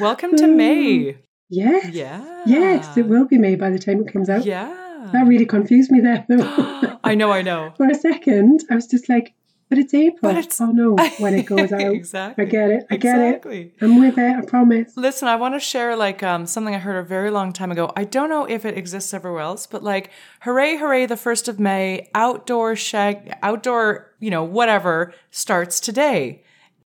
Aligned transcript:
Welcome 0.00 0.36
to 0.36 0.46
May. 0.46 1.16
Yes. 1.48 1.88
Yeah. 1.94 2.42
Yes, 2.46 2.96
it 2.96 3.06
will 3.06 3.26
be 3.26 3.38
May 3.38 3.54
by 3.56 3.70
the 3.70 3.78
time 3.78 4.00
it 4.00 4.12
comes 4.12 4.28
out. 4.28 4.44
Yeah. 4.44 5.08
That 5.12 5.26
really 5.26 5.46
confused 5.46 5.90
me 5.90 6.00
there. 6.00 6.24
I 7.04 7.14
know, 7.14 7.30
I 7.30 7.42
know. 7.42 7.72
For 7.76 7.86
a 7.88 7.94
second, 7.94 8.64
I 8.70 8.74
was 8.74 8.86
just 8.86 9.08
like, 9.08 9.34
but 9.68 9.78
it's 9.78 9.94
April. 9.94 10.18
But 10.32 10.36
it's- 10.38 10.60
oh 10.60 10.66
no, 10.72 10.96
when 11.18 11.34
it 11.34 11.46
goes 11.46 11.72
out. 11.72 11.80
exactly. 11.80 12.44
I 12.44 12.48
get 12.48 12.70
it. 12.70 12.84
I 12.90 12.96
get 12.96 13.14
exactly. 13.14 13.60
it. 13.62 13.74
I'm 13.82 14.00
with 14.00 14.18
it. 14.18 14.36
I 14.36 14.40
promise. 14.44 14.96
Listen, 14.96 15.28
I 15.28 15.36
want 15.36 15.54
to 15.54 15.60
share 15.60 15.96
like 15.96 16.22
um, 16.22 16.46
something 16.46 16.74
I 16.74 16.78
heard 16.78 16.96
a 16.96 17.02
very 17.02 17.30
long 17.30 17.52
time 17.52 17.70
ago. 17.70 17.92
I 17.96 18.04
don't 18.04 18.28
know 18.28 18.44
if 18.46 18.64
it 18.64 18.76
exists 18.76 19.14
everywhere 19.14 19.42
else, 19.42 19.66
but 19.66 19.82
like, 19.82 20.10
hooray, 20.40 20.76
hooray, 20.76 21.06
the 21.06 21.16
first 21.16 21.48
of 21.48 21.58
May, 21.60 22.08
outdoor 22.14 22.76
shag, 22.76 23.34
outdoor, 23.42 24.12
you 24.20 24.30
know, 24.30 24.44
whatever 24.44 25.12
starts 25.30 25.80
today. 25.80 26.42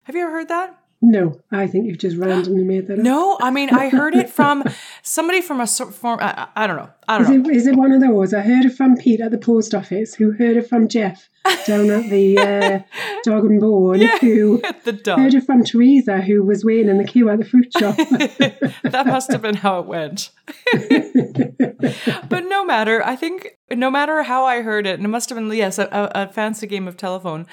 Have 0.04 0.16
you 0.16 0.24
ever 0.24 0.32
heard 0.32 0.50
that? 0.50 0.78
No, 1.06 1.38
I 1.52 1.68
think 1.68 1.86
you've 1.86 1.98
just 1.98 2.16
randomly 2.16 2.64
made 2.64 2.88
that 2.88 2.98
up. 2.98 3.04
No, 3.04 3.38
I 3.42 3.52
mean 3.52 3.70
I 3.72 3.90
heard 3.90 4.16
it 4.16 4.30
from 4.30 4.64
somebody 5.02 5.42
from 5.42 5.60
a 5.60 5.68
form. 5.68 6.20
I, 6.22 6.48
I 6.56 6.66
don't 6.66 6.78
know. 6.78 6.90
I 7.10 7.18
don't 7.18 7.24
Is 7.24 7.30
know. 7.30 7.50
it, 7.50 7.56
is 7.58 7.68
it 7.68 7.76
one 7.76 7.92
of 7.92 8.00
those? 8.00 8.34
I 8.34 8.40
heard 8.40 8.64
it 8.64 8.70
from 8.70 8.96
Pete 8.96 9.20
at 9.20 9.32
the 9.32 9.38
post 9.38 9.76
office, 9.76 10.16
who 10.16 10.32
heard 10.32 10.56
it 10.56 10.70
from 10.70 10.88
Jeff 10.88 11.30
down 11.68 11.90
at 11.90 12.10
the 12.10 12.38
uh, 12.38 12.80
Dog 13.26 13.44
and 13.44 13.60
Bone, 13.60 14.00
who 14.22 14.62
the 14.86 14.94
dog. 14.94 15.20
heard 15.20 15.34
it 15.34 15.44
from 15.44 15.66
Teresa, 15.66 16.22
who 16.22 16.42
was 16.42 16.64
waiting 16.64 16.88
in 16.88 17.00
the 17.00 17.04
queue 17.04 17.28
at 17.28 17.40
the 17.40 17.44
fruit 17.44 17.74
shop. 17.78 17.98
that 18.84 19.04
must 19.06 19.30
have 19.30 19.42
been 19.42 19.56
how 19.56 19.80
it 19.80 19.86
went. 19.86 20.30
but 22.30 22.46
no 22.46 22.64
matter, 22.64 23.06
I 23.06 23.18
think 23.18 23.58
no 23.70 23.92
matter 23.92 24.24
how 24.24 24.46
I 24.46 24.62
heard 24.62 24.88
it, 24.88 24.96
and 24.96 25.04
it 25.04 25.10
must 25.10 25.28
have 25.28 25.38
been 25.38 25.52
yes, 25.52 25.78
a, 25.80 25.90
a, 25.92 26.24
a 26.24 26.28
fancy 26.30 26.66
game 26.66 26.88
of 26.88 26.96
telephone. 26.96 27.46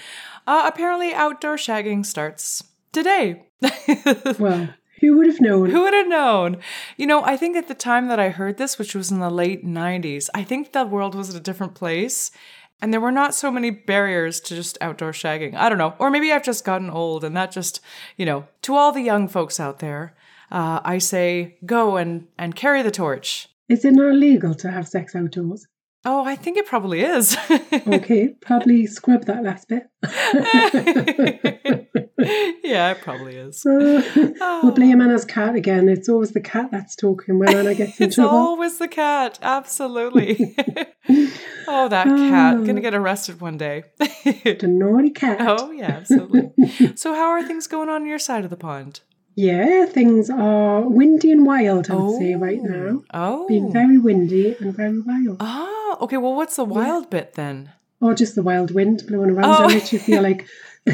Uh, 0.47 0.63
apparently, 0.73 1.13
outdoor 1.13 1.57
shagging 1.57 2.07
starts 2.07 2.63
today. 2.93 3.47
well, 4.39 4.69
who 5.01 5.17
would 5.17 5.27
have 5.27 5.41
known? 5.41 5.71
Who 5.71 5.83
would 5.83 5.95
have 5.95 6.09
known? 6.09 6.59
You 6.97 7.07
know, 7.07 7.25
I 7.25 7.37
think 7.37 7.57
at 7.57 7.69
the 7.69 7.75
time 7.75 8.09
that 8.09 8.21
I 8.21 8.29
heard 8.29 8.59
this, 8.59 8.79
which 8.79 8.95
was 8.95 9.11
in 9.11 9.19
the 9.19 9.31
late 9.31 9.65
90s, 9.65 10.29
I 10.35 10.45
think 10.45 10.73
the 10.73 10.85
world 10.85 11.15
was 11.15 11.31
at 11.31 11.37
a 11.37 11.41
different 11.41 11.75
place. 11.75 12.31
And 12.83 12.93
there 12.93 13.01
were 13.01 13.13
not 13.13 13.35
so 13.35 13.51
many 13.51 13.71
barriers 13.71 14.41
to 14.41 14.55
just 14.55 14.79
outdoor 14.81 15.13
shagging. 15.13 15.55
I 15.55 15.69
don't 15.69 15.79
know. 15.79 15.95
Or 15.99 16.11
maybe 16.11 16.33
I've 16.33 16.45
just 16.45 16.65
gotten 16.65 16.89
old 16.89 17.25
and 17.25 17.37
that 17.37 17.53
just, 17.53 17.81
you 18.17 18.25
know, 18.25 18.47
to 18.63 18.75
all 18.75 18.93
the 18.93 19.03
young 19.03 19.29
folks 19.29 19.61
out 19.61 19.81
there, 19.81 20.15
uh, 20.51 20.81
I 20.83 20.99
say 20.99 21.59
go 21.65 21.97
and, 21.97 22.27
and 22.39 22.57
carry 22.57 22.83
the 22.83 22.91
torch. 22.91 23.49
Is 23.69 23.85
it 23.85 23.93
not 23.93 24.11
illegal 24.11 24.55
to 24.55 24.71
have 24.71 24.89
sex 24.89 25.15
outdoors? 25.15 25.67
Oh, 26.05 26.25
I 26.25 26.35
think 26.35 26.57
it 26.57 26.67
probably 26.67 27.03
is. 27.03 27.37
Okay, 27.87 28.29
probably 28.41 28.87
scrub 28.87 29.27
that 29.27 29.43
last 29.43 29.69
bit. 29.69 29.85
yeah, 32.65 32.93
it 32.93 33.01
probably 33.03 33.37
is. 33.37 33.63
we'll 33.67 34.03
ah. 34.41 34.73
blame 34.75 35.03
Anna's 35.03 35.27
cat 35.27 35.57
again. 35.57 35.89
It's 35.89 36.09
always 36.09 36.33
the 36.33 36.41
cat 36.41 36.71
that's 36.71 36.97
talking 36.97 37.39
when 37.39 37.55
Anna 37.55 37.75
gets 37.75 38.01
in 38.01 38.07
It's 38.07 38.17
trouble. 38.17 38.37
always 38.37 38.79
the 38.79 38.89
cat. 38.89 39.39
Absolutely. 39.43 40.57
oh, 41.69 41.89
that 41.89 42.07
cat. 42.07 42.57
Ah. 42.57 42.65
Gonna 42.65 42.81
get 42.81 42.95
arrested 42.95 43.41
one 43.41 43.59
day. 43.59 43.85
The 43.99 44.69
naughty 44.69 45.11
cat. 45.11 45.39
Oh, 45.41 45.71
yeah, 45.71 45.91
absolutely. 45.91 46.97
so, 46.97 47.15
how 47.15 47.29
are 47.29 47.43
things 47.43 47.67
going 47.67 47.89
on 47.89 48.07
your 48.07 48.19
side 48.19 48.45
of 48.45 48.51
the 48.51 48.57
pond? 48.57 49.01
Yeah, 49.37 49.87
things 49.87 50.29
are 50.29 50.83
windy 50.83 51.33
and 51.33 51.47
wild, 51.47 51.91
I 51.91 51.95
would 51.95 52.19
say, 52.19 52.35
right 52.35 52.61
now. 52.61 53.03
Oh. 53.15 53.47
Being 53.49 53.73
very 53.73 53.97
windy 53.99 54.57
and 54.61 54.75
very 54.75 55.01
wild. 55.01 55.37
Ah, 55.41 55.97
okay. 56.01 56.17
Well, 56.17 56.35
what's 56.35 56.57
the 56.57 56.65
wild 56.65 57.11
bit 57.11 57.35
then? 57.35 57.71
Or 58.01 58.15
just 58.15 58.35
the 58.35 58.43
wild 58.43 58.71
wind 58.73 59.03
blowing 59.07 59.31
around. 59.31 59.51
Oh. 59.51 59.65
I 59.65 59.67
literally 59.67 60.05
feel 60.05 60.23
like 60.23 60.47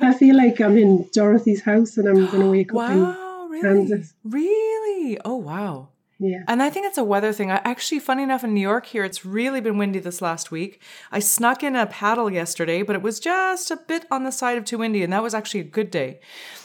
I 0.00 0.12
feel 0.14 0.36
like 0.36 0.60
I'm 0.60 0.76
in 0.76 1.08
Dorothy's 1.12 1.62
house 1.62 1.96
and 1.96 2.08
I'm 2.08 2.26
gonna 2.26 2.50
wake 2.50 2.72
up 2.72 2.76
Wow, 2.76 3.46
really? 3.48 3.62
Kansas. 3.88 4.14
Really? 4.24 5.18
Oh, 5.24 5.36
wow. 5.36 5.88
yeah. 6.18 6.42
And 6.48 6.62
I 6.62 6.70
think 6.70 6.86
it's 6.86 6.98
a 6.98 7.04
weather 7.04 7.32
thing. 7.32 7.50
I, 7.50 7.60
actually, 7.64 8.00
funny 8.00 8.22
enough, 8.24 8.44
in 8.44 8.52
New 8.54 8.60
York 8.60 8.86
here, 8.86 9.04
it's 9.04 9.24
really 9.24 9.60
been 9.60 9.78
windy 9.78 10.00
this 10.00 10.20
last 10.20 10.50
week. 10.50 10.80
I 11.10 11.20
snuck 11.20 11.62
in 11.62 11.74
a 11.76 11.86
paddle 11.86 12.30
yesterday, 12.30 12.82
but 12.82 12.96
it 12.96 13.02
was 13.02 13.18
just 13.20 13.70
a 13.70 13.76
bit 13.76 14.04
on 14.10 14.24
the 14.24 14.32
side 14.32 14.58
of 14.58 14.64
too 14.64 14.78
windy, 14.78 15.02
and 15.02 15.12
that 15.12 15.22
was 15.22 15.34
actually 15.34 15.60
a 15.60 15.64
good 15.64 15.90
day. 15.90 16.20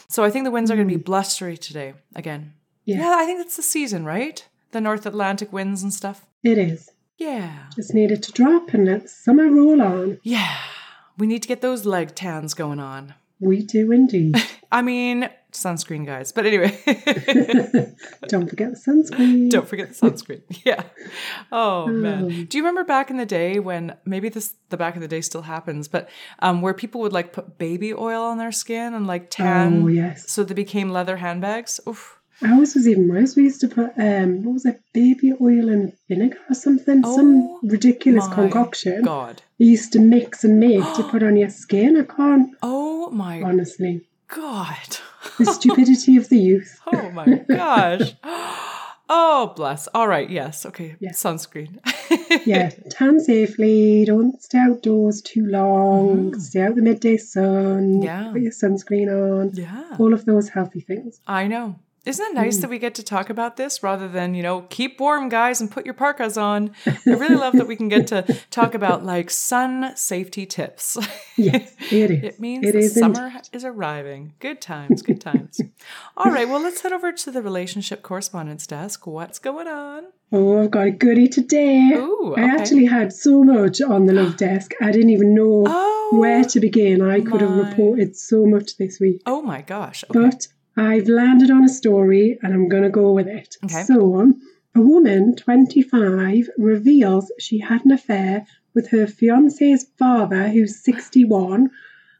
So 0.08 0.24
I 0.24 0.30
think 0.30 0.44
the 0.44 0.50
winds 0.50 0.70
are 0.70 0.76
going 0.76 0.88
to 0.88 0.94
be 0.94 1.00
mm. 1.00 1.04
blustery 1.04 1.56
today 1.56 1.94
again. 2.14 2.54
Yeah. 2.84 3.00
yeah, 3.00 3.16
I 3.18 3.26
think 3.26 3.40
it's 3.40 3.56
the 3.56 3.62
season, 3.62 4.04
right? 4.04 4.46
The 4.72 4.80
North 4.80 5.04
Atlantic 5.04 5.52
winds 5.52 5.82
and 5.82 5.92
stuff. 5.92 6.24
It 6.42 6.56
is. 6.56 6.90
Yeah. 7.18 7.66
Just 7.74 7.94
needed 7.94 8.22
to 8.22 8.32
drop 8.32 8.72
and 8.72 8.86
let 8.86 9.10
summer 9.10 9.48
roll 9.48 9.82
on. 9.82 10.18
Yeah. 10.22 10.56
We 11.18 11.26
need 11.26 11.42
to 11.42 11.48
get 11.48 11.60
those 11.60 11.84
leg 11.84 12.14
tans 12.14 12.54
going 12.54 12.80
on. 12.80 13.14
We 13.40 13.62
do 13.62 13.92
indeed. 13.92 14.36
I 14.70 14.82
mean, 14.82 15.28
sunscreen, 15.52 16.04
guys. 16.04 16.30
But 16.32 16.44
anyway, 16.46 16.70
Don't 18.28 18.48
forget 18.48 18.70
the 18.72 18.76
sunscreen. 18.86 19.50
don't 19.50 19.66
forget 19.68 19.88
the 19.88 19.94
sunscreen. 19.94 20.42
Yeah. 20.64 20.82
Oh 21.50 21.86
man. 21.86 22.44
Do 22.46 22.58
you 22.58 22.62
remember 22.62 22.84
back 22.84 23.10
in 23.10 23.16
the 23.16 23.26
day 23.26 23.58
when 23.58 23.96
maybe 24.04 24.28
this 24.28 24.54
the 24.68 24.76
back 24.76 24.94
in 24.94 25.00
the 25.00 25.08
day 25.08 25.20
still 25.22 25.42
happens, 25.42 25.88
but 25.88 26.08
um, 26.40 26.60
where 26.60 26.74
people 26.74 27.00
would 27.02 27.12
like 27.12 27.32
put 27.32 27.56
baby 27.58 27.94
oil 27.94 28.22
on 28.24 28.38
their 28.38 28.52
skin 28.52 28.92
and 28.94 29.06
like 29.06 29.30
tan, 29.30 29.82
Oh 29.84 29.88
yes. 29.88 30.30
so 30.30 30.44
they 30.44 30.54
became 30.54 30.90
leather 30.90 31.16
handbags. 31.16 31.80
Oof. 31.88 32.16
Ours 32.40 32.74
was 32.74 32.86
even 32.86 33.08
worse. 33.08 33.34
We 33.34 33.44
used 33.44 33.60
to 33.62 33.68
put 33.68 33.92
um 33.96 34.44
what 34.44 34.52
was 34.52 34.66
it, 34.66 34.80
baby 34.92 35.32
oil 35.40 35.68
and 35.70 35.92
vinegar 36.08 36.38
or 36.50 36.54
something? 36.54 37.02
Oh, 37.04 37.16
Some 37.16 37.58
ridiculous 37.62 38.28
concoction. 38.28 39.02
God. 39.02 39.42
You 39.56 39.70
used 39.70 39.92
to 39.94 39.98
mix 39.98 40.44
and 40.44 40.60
make 40.60 40.84
to 40.96 41.02
put 41.10 41.22
on 41.22 41.36
your 41.36 41.50
skin. 41.50 41.96
I 41.96 42.04
can't 42.04 42.50
Oh 42.62 43.10
my 43.10 43.42
honestly. 43.42 44.06
God. 44.28 44.98
The 45.38 45.46
stupidity 45.46 46.16
of 46.16 46.28
the 46.28 46.38
youth. 46.38 46.80
Oh 46.86 47.10
my 47.10 47.44
gosh. 47.48 48.14
Oh 49.10 49.54
bless. 49.56 49.88
All 49.94 50.06
right. 50.06 50.28
Yes. 50.28 50.66
Okay. 50.66 50.96
Yeah. 51.00 51.12
Sunscreen. 51.12 51.78
Yeah, 52.44 52.68
tan 52.90 53.20
safely. 53.20 54.04
Don't 54.04 54.40
stay 54.42 54.58
outdoors 54.58 55.22
too 55.22 55.46
long. 55.46 56.32
Mm-hmm. 56.32 56.40
Stay 56.40 56.60
out 56.60 56.74
the 56.74 56.82
midday 56.82 57.16
sun. 57.16 58.02
Yeah. 58.02 58.30
Put 58.32 58.42
your 58.42 58.52
sunscreen 58.52 59.08
on. 59.08 59.52
yeah. 59.54 59.96
All 59.98 60.12
of 60.12 60.26
those 60.26 60.50
healthy 60.50 60.80
things. 60.80 61.20
I 61.26 61.46
know. 61.46 61.76
Isn't 62.08 62.24
it 62.24 62.34
nice 62.34 62.56
hmm. 62.56 62.60
that 62.62 62.70
we 62.70 62.78
get 62.78 62.94
to 62.94 63.02
talk 63.02 63.28
about 63.28 63.58
this 63.58 63.82
rather 63.82 64.08
than, 64.08 64.34
you 64.34 64.42
know, 64.42 64.62
keep 64.70 64.98
warm, 64.98 65.28
guys, 65.28 65.60
and 65.60 65.70
put 65.70 65.84
your 65.84 65.92
parkas 65.92 66.38
on? 66.38 66.70
I 66.86 66.96
really 67.04 67.34
love 67.36 67.52
that 67.54 67.66
we 67.66 67.76
can 67.76 67.88
get 67.88 68.06
to 68.06 68.22
talk 68.50 68.74
about 68.74 69.04
like 69.04 69.30
sun 69.30 69.94
safety 69.94 70.46
tips. 70.46 70.96
Yes, 71.36 71.74
it 71.92 72.10
is. 72.10 72.24
It 72.28 72.40
means 72.40 72.66
It 72.66 72.72
the 72.72 72.78
is 72.78 72.94
summer 72.94 73.30
is 73.52 73.64
arriving. 73.64 74.32
Good 74.40 74.60
times, 74.62 75.02
good 75.02 75.20
times. 75.20 75.60
All 76.16 76.32
right, 76.32 76.48
well, 76.48 76.62
let's 76.62 76.80
head 76.80 76.92
over 76.92 77.12
to 77.12 77.30
the 77.30 77.42
relationship 77.42 78.02
correspondence 78.02 78.66
desk. 78.66 79.06
What's 79.06 79.38
going 79.38 79.68
on? 79.68 80.04
Oh, 80.32 80.62
I've 80.62 80.70
got 80.70 80.86
a 80.86 80.90
goodie 80.90 81.28
today. 81.28 81.90
Ooh, 81.94 82.34
I 82.36 82.40
actually 82.42 82.86
had 82.86 83.12
so 83.12 83.44
much 83.44 83.80
on 83.82 84.06
the 84.06 84.14
love 84.14 84.36
desk. 84.48 84.72
I 84.80 84.90
didn't 84.92 85.10
even 85.10 85.34
know 85.34 85.64
Oh, 85.66 86.16
where 86.18 86.42
to 86.44 86.58
begin. 86.60 87.02
I 87.02 87.20
could 87.20 87.40
have 87.42 87.50
reported 87.50 88.16
so 88.16 88.46
much 88.46 88.76
this 88.78 88.98
week. 88.98 89.20
oh 89.26 89.42
my 89.42 89.60
gosh. 89.62 90.04
Okay. 90.10 90.20
But 90.20 90.48
I've 90.78 91.08
landed 91.08 91.50
on 91.50 91.64
a 91.64 91.68
story 91.68 92.38
and 92.40 92.54
I'm 92.54 92.68
going 92.68 92.84
to 92.84 92.88
go 92.88 93.10
with 93.12 93.26
it. 93.26 93.56
Okay. 93.64 93.82
So, 93.82 94.20
um, 94.20 94.40
a 94.76 94.80
woman, 94.80 95.34
25, 95.34 96.48
reveals 96.56 97.32
she 97.40 97.58
had 97.58 97.84
an 97.84 97.90
affair 97.90 98.46
with 98.74 98.88
her 98.90 99.08
fiance's 99.08 99.86
father, 99.98 100.48
who's 100.48 100.84
61, 100.84 101.70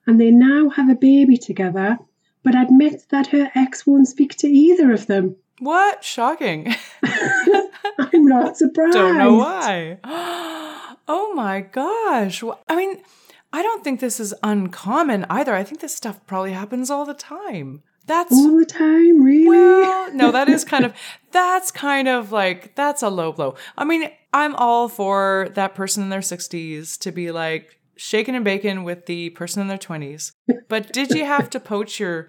and 0.09 0.21
they 0.21 0.33
now 0.33 0.71
have 0.71 0.89
a 0.89 0.97
baby 0.97 1.37
together, 1.37 1.99
but 2.43 2.57
admits 2.57 3.05
that 3.07 3.29
her 3.29 3.49
ex 3.55 3.87
won't 3.87 4.09
speak 4.09 4.35
to 4.39 4.49
either 4.49 4.91
of 4.93 5.07
them. 5.07 5.37
What? 5.61 6.03
Shocking. 6.03 6.75
I'm 7.05 8.25
not 8.25 8.57
surprised. 8.57 8.95
Don't 8.95 9.19
know 9.19 9.35
why. 9.35 9.99
Oh 11.11 11.33
my 11.33 11.63
gosh. 11.63 12.45
I 12.69 12.77
mean, 12.77 13.01
I 13.51 13.63
don't 13.63 13.83
think 13.83 13.99
this 13.99 14.21
is 14.21 14.35
uncommon 14.43 15.25
either. 15.31 15.55
I 15.55 15.65
think 15.65 15.81
this 15.81 15.97
stuff 15.97 16.21
probably 16.27 16.53
happens 16.53 16.91
all 16.91 17.07
the 17.07 17.15
time. 17.15 17.83
That's 18.09 18.33
All 18.33 18.59
the 18.59 18.67
time, 18.67 19.23
really? 19.23 19.47
well, 19.47 20.13
no, 20.15 20.33
that 20.33 20.49
is 20.49 20.65
kind 20.65 20.85
of 20.85 20.95
that's 21.31 21.71
kind 21.71 22.09
of 22.09 22.33
like 22.33 22.75
that's 22.75 23.03
a 23.03 23.09
low 23.11 23.33
blow. 23.33 23.55
I 23.77 23.85
mean, 23.85 24.11
I'm 24.33 24.55
all 24.57 24.89
for 24.89 25.51
that 25.55 25.75
person 25.75 26.03
in 26.03 26.09
their 26.09 26.21
60s 26.21 26.99
to 27.01 27.13
be 27.13 27.31
like 27.31 27.79
shaking 27.97 28.35
and 28.35 28.45
baking 28.45 28.85
with 28.85 29.07
the 29.07 29.31
person 29.31 29.61
in 29.63 29.69
their 29.69 29.79
20s. 29.79 30.33
But 30.69 30.93
did 30.93 31.11
you 31.11 31.25
have 31.25 31.51
to 31.51 31.61
poach 31.61 32.01
your 32.01 32.29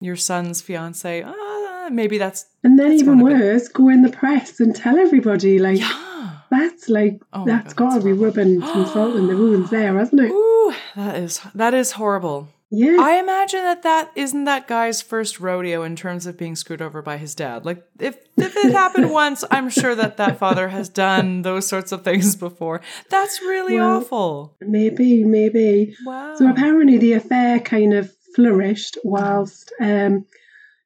your 0.00 0.16
son's 0.16 0.60
fiance? 0.62 1.22
Uh, 1.22 1.90
maybe 1.90 2.18
that's 2.18 2.46
And 2.64 2.78
then 2.78 2.92
even 2.92 3.20
worse, 3.20 3.68
go 3.68 3.88
in 3.88 4.02
the 4.02 4.10
press 4.10 4.60
and 4.60 4.74
tell 4.74 4.98
everybody. 4.98 5.58
Like 5.58 5.78
yeah. 5.78 6.38
that's 6.50 6.88
like 6.88 7.20
Oh 7.32 7.44
that's 7.44 7.74
God, 7.74 7.84
got 7.84 7.88
to 7.90 7.94
that's 7.94 8.04
be 8.04 8.10
horrible. 8.10 8.24
rubbing 8.42 8.60
some 8.66 8.86
salt 8.86 9.16
in 9.16 9.26
the 9.28 9.36
wounds 9.36 9.70
there, 9.70 9.96
hasn't 9.96 10.20
it? 10.22 10.30
Ooh, 10.30 10.72
that 10.96 11.16
is 11.16 11.40
that 11.54 11.74
is 11.74 11.92
horrible. 11.92 12.48
Yeah. 12.72 12.98
I 13.00 13.18
imagine 13.18 13.62
that 13.62 13.82
that 13.82 14.12
isn't 14.14 14.44
that 14.44 14.68
guy's 14.68 15.02
first 15.02 15.40
rodeo 15.40 15.82
in 15.82 15.96
terms 15.96 16.26
of 16.26 16.38
being 16.38 16.54
screwed 16.54 16.80
over 16.80 17.02
by 17.02 17.16
his 17.16 17.34
dad. 17.34 17.64
Like 17.64 17.84
if 17.98 18.16
if 18.36 18.56
it 18.56 18.72
happened 18.72 19.10
once, 19.24 19.42
I'm 19.50 19.70
sure 19.70 19.94
that 19.96 20.18
that 20.18 20.38
father 20.38 20.68
has 20.68 20.88
done 20.88 21.42
those 21.42 21.66
sorts 21.66 21.90
of 21.90 22.04
things 22.04 22.36
before. 22.36 22.80
That's 23.08 23.40
really 23.42 23.74
Well- 23.74 23.98
awful. 23.98 24.56
maybe, 24.60 25.24
maybe. 25.24 25.96
Wow. 26.04 26.36
So 26.36 26.48
apparently 26.48 26.98
the 26.98 27.14
affair 27.14 27.58
kind 27.58 27.92
of 27.92 28.12
flourished 28.36 28.98
whilst 29.02 29.72
um, 29.80 30.24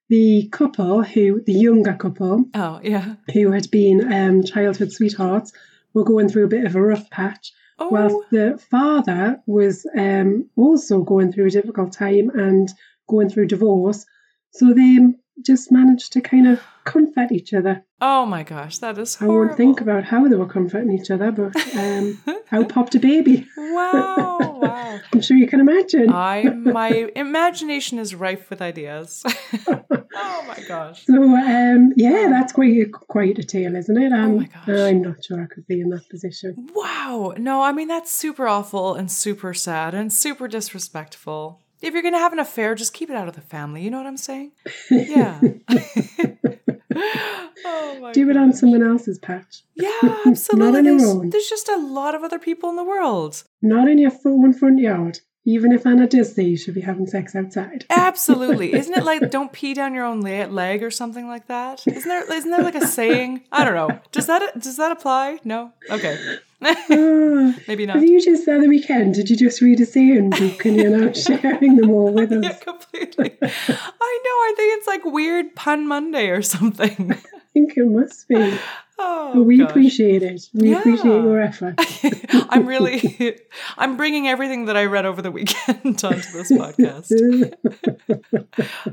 the 0.08 0.48
couple 0.52 1.02
who 1.02 1.42
the 1.42 1.52
younger 1.52 1.92
couple 1.94 2.44
oh 2.54 2.80
yeah. 2.82 3.16
who 3.34 3.52
had 3.52 3.70
been 3.70 4.12
um, 4.12 4.42
childhood 4.42 4.90
sweethearts 4.92 5.52
were 5.92 6.04
going 6.04 6.28
through 6.28 6.44
a 6.44 6.48
bit 6.48 6.64
of 6.64 6.74
a 6.76 6.82
rough 6.82 7.10
patch. 7.10 7.52
Oh 7.78 7.88
whilst 7.90 8.30
the 8.30 8.58
father 8.70 9.40
was 9.46 9.86
um, 9.98 10.48
also 10.56 11.02
going 11.02 11.32
through 11.32 11.46
a 11.46 11.50
difficult 11.50 11.92
time 11.92 12.30
and 12.30 12.68
going 13.08 13.28
through 13.28 13.46
divorce. 13.46 14.06
So 14.50 14.72
they 14.72 14.98
just 15.42 15.72
managed 15.72 16.12
to 16.12 16.20
kind 16.20 16.46
of 16.46 16.60
comfort 16.84 17.32
each 17.32 17.52
other. 17.54 17.82
oh 18.00 18.26
my 18.26 18.42
gosh, 18.42 18.78
that 18.78 18.98
is 18.98 19.16
I 19.20 19.26
won't 19.26 19.56
think 19.56 19.80
about 19.80 20.04
how 20.04 20.28
they 20.28 20.36
were 20.36 20.46
comforting 20.46 20.92
each 20.92 21.10
other, 21.10 21.32
but 21.32 21.56
um, 21.76 22.22
out 22.52 22.68
popped 22.68 22.94
a 22.94 22.98
baby. 23.00 23.48
Wow, 23.56 24.38
wow. 24.62 25.00
I'm 25.12 25.20
sure 25.20 25.36
you 25.36 25.48
can 25.48 25.60
imagine. 25.60 26.10
I 26.12 26.42
my 26.44 27.10
imagination 27.16 27.98
is 27.98 28.14
rife 28.14 28.50
with 28.50 28.60
ideas. 28.62 29.22
oh 29.66 30.44
my 30.46 30.62
gosh. 30.68 31.04
so 31.06 31.14
um, 31.22 31.92
yeah, 31.96 32.28
that's 32.30 32.52
quite 32.52 32.76
a, 32.76 32.86
quite 32.86 33.38
a 33.38 33.44
tale, 33.44 33.74
isn't 33.76 34.00
it? 34.00 34.12
Um, 34.12 34.34
Oh 34.34 34.38
my 34.40 34.46
gosh. 34.46 34.68
I'm 34.68 35.02
not 35.02 35.24
sure 35.24 35.42
I 35.42 35.46
could 35.46 35.66
be 35.66 35.80
in 35.80 35.88
that 35.90 36.08
position. 36.10 36.68
Wow. 36.74 37.34
No, 37.38 37.62
I 37.62 37.72
mean 37.72 37.88
that's 37.88 38.12
super 38.12 38.46
awful 38.46 38.94
and 38.94 39.10
super 39.10 39.54
sad 39.54 39.94
and 39.94 40.12
super 40.12 40.48
disrespectful. 40.48 41.60
If 41.84 41.92
you're 41.94 42.02
gonna 42.02 42.18
have 42.18 42.32
an 42.32 42.38
affair, 42.38 42.74
just 42.74 42.92
keep 42.94 43.10
it 43.10 43.16
out 43.16 43.28
of 43.28 43.34
the 43.34 43.40
family. 43.40 43.82
You 43.82 43.90
know 43.90 43.98
what 43.98 44.06
I'm 44.06 44.16
saying? 44.16 44.52
Yeah. 44.90 45.40
oh 46.96 47.98
my 48.00 48.12
Do 48.12 48.30
it 48.30 48.36
on 48.36 48.52
someone 48.52 48.82
else's 48.82 49.18
patch, 49.18 49.62
Yeah, 49.74 49.90
absolutely. 50.26 50.70
Not 50.72 50.78
on 50.78 50.84
your 50.84 50.98
There's, 50.98 51.10
own. 51.10 51.30
there's 51.30 51.48
just 51.48 51.68
a 51.68 51.76
lot 51.76 52.14
of 52.14 52.22
other 52.22 52.38
people 52.38 52.70
in 52.70 52.76
the 52.76 52.84
world. 52.84 53.42
not 53.62 53.88
in 53.88 53.98
your 53.98 54.12
own 54.24 54.52
front 54.52 54.78
yard. 54.78 55.20
Even 55.46 55.72
if 55.72 55.86
Anna 55.86 56.06
does 56.06 56.34
say 56.34 56.42
you 56.42 56.56
should 56.56 56.74
be 56.74 56.80
having 56.80 57.06
sex 57.06 57.34
outside. 57.36 57.84
Absolutely. 57.90 58.72
Isn't 58.80 58.96
it 58.96 59.04
like 59.04 59.30
don't 59.30 59.52
pee 59.52 59.74
down 59.74 59.92
your 59.94 60.04
own 60.04 60.22
leg 60.22 60.82
or 60.82 60.90
something 60.90 61.26
like 61.28 61.48
that? 61.48 61.86
Isn't 61.86 62.08
there 62.08 62.32
isn't 62.32 62.50
there 62.50 62.62
like 62.62 62.74
a 62.74 62.86
saying? 62.86 63.42
I 63.52 63.64
don't 63.64 63.74
know. 63.74 64.00
Does 64.10 64.26
that 64.26 64.58
does 64.58 64.76
that 64.78 64.90
apply? 64.90 65.40
No. 65.44 65.72
Okay. 65.90 66.18
Maybe 66.60 67.84
not. 67.84 67.96
Have 67.96 68.04
you 68.04 68.22
just 68.24 68.46
the 68.46 68.56
other 68.56 68.68
weekend? 68.68 69.14
Did 69.14 69.28
you 69.28 69.36
just 69.36 69.60
read 69.60 69.80
a 69.80 69.86
saying 69.86 70.30
book 70.30 70.64
and 70.64 70.76
you're 70.76 70.96
now 70.96 71.12
sharing 71.12 71.76
them 71.76 71.90
all 71.90 72.10
with 72.10 72.32
us? 72.32 72.42
Yeah, 72.42 72.54
completely. 72.54 73.36
I 73.42 73.48
know. 73.48 73.50
I 73.68 74.54
think 74.56 74.78
it's 74.78 74.86
like 74.86 75.04
weird 75.04 75.54
pun 75.54 75.86
Monday 75.86 76.28
or 76.28 76.40
something. 76.40 77.18
I 77.54 77.60
think 77.60 77.76
it 77.76 77.86
must 77.86 78.26
be. 78.28 78.58
Oh, 78.98 79.30
But 79.34 79.42
we 79.44 79.58
gosh. 79.58 79.70
appreciate 79.70 80.22
it. 80.24 80.42
We 80.54 80.70
Yeah. 80.70 80.78
appreciate 80.80 81.22
your 81.22 81.40
effort. 81.40 81.74
I'm 82.50 82.66
really, 82.66 83.38
I'm 83.78 83.96
bringing 83.96 84.26
everything 84.26 84.64
that 84.64 84.76
I 84.76 84.86
read 84.86 85.06
over 85.06 85.22
the 85.22 85.30
weekend 85.30 85.78
onto 85.84 86.32
this 86.32 86.50
podcast. 86.50 87.12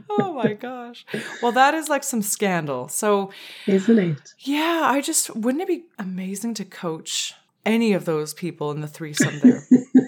Oh 0.09 0.33
my 0.33 0.53
gosh. 0.53 1.05
Well, 1.41 1.51
that 1.53 1.73
is 1.73 1.89
like 1.89 2.03
some 2.03 2.21
scandal. 2.21 2.87
So, 2.87 3.31
Isn't 3.67 3.97
it? 3.99 4.33
yeah, 4.39 4.81
I 4.85 5.01
just, 5.01 5.35
wouldn't 5.35 5.61
it 5.63 5.67
be 5.67 5.85
amazing 5.97 6.53
to 6.55 6.65
coach 6.65 7.33
any 7.65 7.93
of 7.93 8.05
those 8.05 8.33
people 8.33 8.69
in 8.71 8.81
the 8.81 8.87
threesome 8.87 9.39
there? 9.39 9.63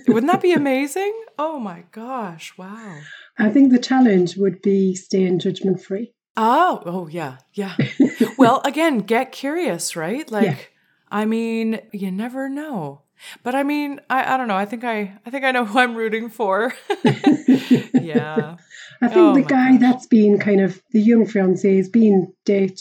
wouldn't 0.08 0.32
that 0.32 0.42
be 0.42 0.54
amazing? 0.54 1.14
Oh 1.40 1.60
my 1.60 1.84
gosh. 1.92 2.54
Wow. 2.58 3.00
I 3.38 3.50
think 3.50 3.72
the 3.72 3.80
challenge 3.80 4.38
would 4.38 4.62
be 4.62 4.94
staying 4.96 5.40
judgment 5.40 5.82
free. 5.84 6.14
Oh, 6.36 6.82
oh 6.86 7.08
yeah, 7.08 7.38
yeah. 7.54 7.76
well, 8.38 8.62
again, 8.66 9.00
get 9.00 9.32
curious, 9.32 9.96
right? 9.96 10.30
Like, 10.32 10.46
Yeah. 10.46 10.56
I 11.12 11.26
mean, 11.26 11.80
you 11.92 12.12
never 12.12 12.50
know. 12.50 13.02
But 13.44 13.56
I 13.56 13.64
mean, 13.64 14.02
I, 14.10 14.34
I 14.34 14.38
don't 14.38 14.48
know. 14.48 14.56
I 14.58 14.66
think 14.66 14.84
I 14.84 15.18
I 15.26 15.30
think 15.30 15.46
I 15.46 15.52
know 15.52 15.64
who 15.64 15.80
I'm 15.80 15.96
rooting 15.96 16.30
for. 16.30 16.74
yeah. 17.94 18.58
I 19.02 19.08
think 19.08 19.18
Oh 19.18 19.34
the 19.36 19.44
guy 19.48 19.72
gosh. 19.72 19.80
that's 19.80 20.08
been 20.08 20.40
kind 20.40 20.60
of 20.62 20.82
the 20.92 21.02
young 21.02 21.26
fiance 21.26 21.78
is 21.78 21.90
being 21.90 22.34
dated 22.46 22.80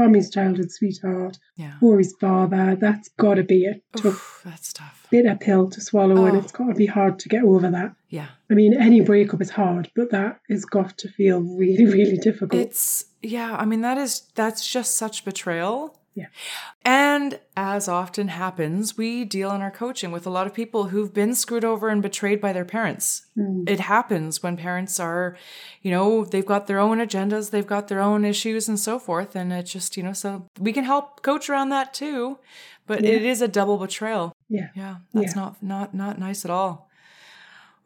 from 0.00 0.14
his 0.14 0.30
childhood 0.30 0.70
sweetheart 0.72 1.38
Yeah. 1.56 1.74
or 1.82 1.98
his 1.98 2.14
father. 2.18 2.74
That's 2.74 3.08
got 3.18 3.34
to 3.34 3.42
be 3.42 3.66
a 3.66 3.74
tough 3.96 4.06
Oof, 4.06 4.40
that's 4.46 4.72
tough. 4.72 5.06
bitter 5.10 5.36
pill 5.38 5.68
to 5.68 5.80
swallow, 5.80 6.24
and 6.24 6.36
Oh. 6.36 6.40
it's 6.40 6.52
got 6.52 6.68
to 6.68 6.74
be 6.74 6.86
hard 6.86 7.18
to 7.18 7.28
get 7.28 7.44
over 7.44 7.70
that. 7.70 7.92
Yeah. 8.08 8.28
I 8.50 8.54
mean, 8.54 8.72
any 8.74 9.02
breakup 9.02 9.42
is 9.42 9.50
hard, 9.50 9.90
but 9.94 10.10
that 10.10 10.40
has 10.48 10.64
got 10.64 10.96
to 10.98 11.08
feel 11.08 11.40
really, 11.42 11.84
really 11.84 12.16
difficult. 12.16 12.54
It's 12.60 13.04
yeah, 13.22 13.54
I 13.58 13.66
mean 13.66 13.82
that 13.82 13.98
is 13.98 14.22
that's 14.34 14.66
just 14.66 14.96
such 14.96 15.24
betrayal. 15.26 15.99
Yeah. 16.14 16.26
And 16.84 17.38
as 17.56 17.86
often 17.88 18.28
happens, 18.28 18.96
we 18.98 19.24
deal 19.24 19.52
in 19.52 19.60
our 19.62 19.70
coaching 19.70 20.10
with 20.10 20.26
a 20.26 20.30
lot 20.30 20.46
of 20.46 20.52
people 20.52 20.84
who've 20.88 21.14
been 21.14 21.34
screwed 21.34 21.64
over 21.64 21.88
and 21.88 22.02
betrayed 22.02 22.40
by 22.40 22.52
their 22.52 22.64
parents. 22.64 23.26
Mm. 23.38 23.68
It 23.68 23.80
happens 23.80 24.42
when 24.42 24.56
parents 24.56 24.98
are, 24.98 25.36
you 25.82 25.90
know, 25.92 26.24
they've 26.24 26.44
got 26.44 26.66
their 26.66 26.80
own 26.80 26.98
agendas, 26.98 27.50
they've 27.50 27.66
got 27.66 27.86
their 27.88 28.00
own 28.00 28.24
issues 28.24 28.68
and 28.68 28.78
so 28.78 28.98
forth. 28.98 29.36
And 29.36 29.52
it 29.52 29.62
just, 29.64 29.96
you 29.96 30.02
know, 30.02 30.12
so 30.12 30.46
we 30.58 30.72
can 30.72 30.84
help 30.84 31.22
coach 31.22 31.48
around 31.48 31.68
that 31.68 31.94
too. 31.94 32.38
But 32.86 33.04
Yeah. 33.04 33.10
it 33.10 33.22
is 33.24 33.40
a 33.40 33.48
double 33.48 33.78
betrayal. 33.78 34.32
yeah. 34.48 34.68
Yeah. 34.74 34.96
That's 35.14 35.36
Yeah. 35.36 35.42
not 35.42 35.62
not 35.62 35.94
not 35.94 36.18
nice 36.18 36.44
at 36.44 36.50
all. 36.50 36.90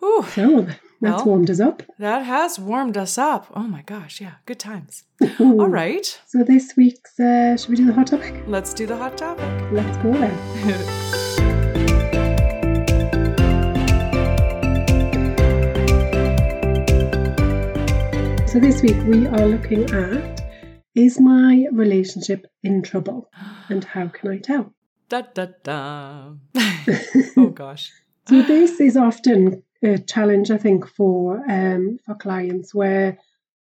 Ooh, 0.03 0.67
that's 1.05 1.17
Well. 1.19 1.27
warmed 1.27 1.51
us 1.51 1.61
up. 1.61 1.83
that 1.99 2.25
has 2.25 2.59
warmed 2.59 2.97
us 2.97 3.19
up. 3.19 3.47
Oh 3.55 3.65
my 3.77 3.83
gosh, 3.83 4.21
yeah. 4.21 4.35
Good 4.47 4.59
times. 4.59 5.05
All 5.41 5.69
right. 5.69 6.07
So 6.27 6.43
this 6.43 6.75
week's, 6.77 7.19
uh, 7.21 7.57
should 7.57 7.71
we 7.71 7.77
do 7.77 7.87
the 7.87 7.93
hot 7.93 8.07
topic? 8.07 8.35
Let's 8.47 8.73
do 8.75 8.87
the 8.87 8.97
hot 8.97 9.17
topic. 9.19 9.45
Let's 9.71 9.97
go 9.99 10.13
then. 10.13 11.01
So 18.47 18.61
this 18.61 18.83
week 18.83 18.97
we 19.05 19.27
are 19.27 19.47
looking 19.47 19.83
at 19.91 20.41
is 20.95 21.19
my 21.19 21.67
relationship 21.73 22.47
in 22.63 22.83
trouble 22.83 23.29
and 23.69 23.83
how 23.83 24.07
can 24.09 24.31
I 24.31 24.39
tell? 24.39 24.73
da 25.09 25.23
da 25.23 25.47
da. 25.65 26.35
oh 27.37 27.49
gosh. 27.51 27.91
So 28.29 28.43
this 28.43 28.81
is 28.81 28.97
often 28.97 29.63
a 29.85 29.99
challenge 29.99 30.51
I 30.51 30.59
think 30.59 30.87
for 30.87 31.43
um 31.51 31.99
for 32.05 32.15
clients 32.15 32.75
where 32.75 33.19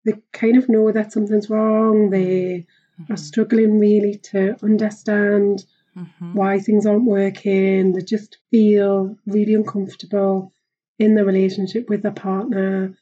they 0.05 0.13
kind 0.31 0.57
of 0.57 0.69
know 0.69 0.91
that 0.91 1.11
something's 1.11 1.49
wrong, 1.49 2.09
they 2.09 2.65
are 3.09 3.17
struggling 3.17 3.79
really 3.79 4.15
to 4.31 4.55
understand 4.63 5.65
Mhm. 5.97 6.33
why 6.33 6.59
things 6.59 6.85
aren't 6.85 7.05
working. 7.05 7.93
They 7.93 8.01
just 8.01 8.37
feel 8.51 9.15
really 9.27 9.53
uncomfortable 9.53 10.51
in 10.99 11.15
the 11.15 11.23
relationship 11.25 11.89
with 11.89 12.01
their 12.03 12.11
partner. 12.29 12.93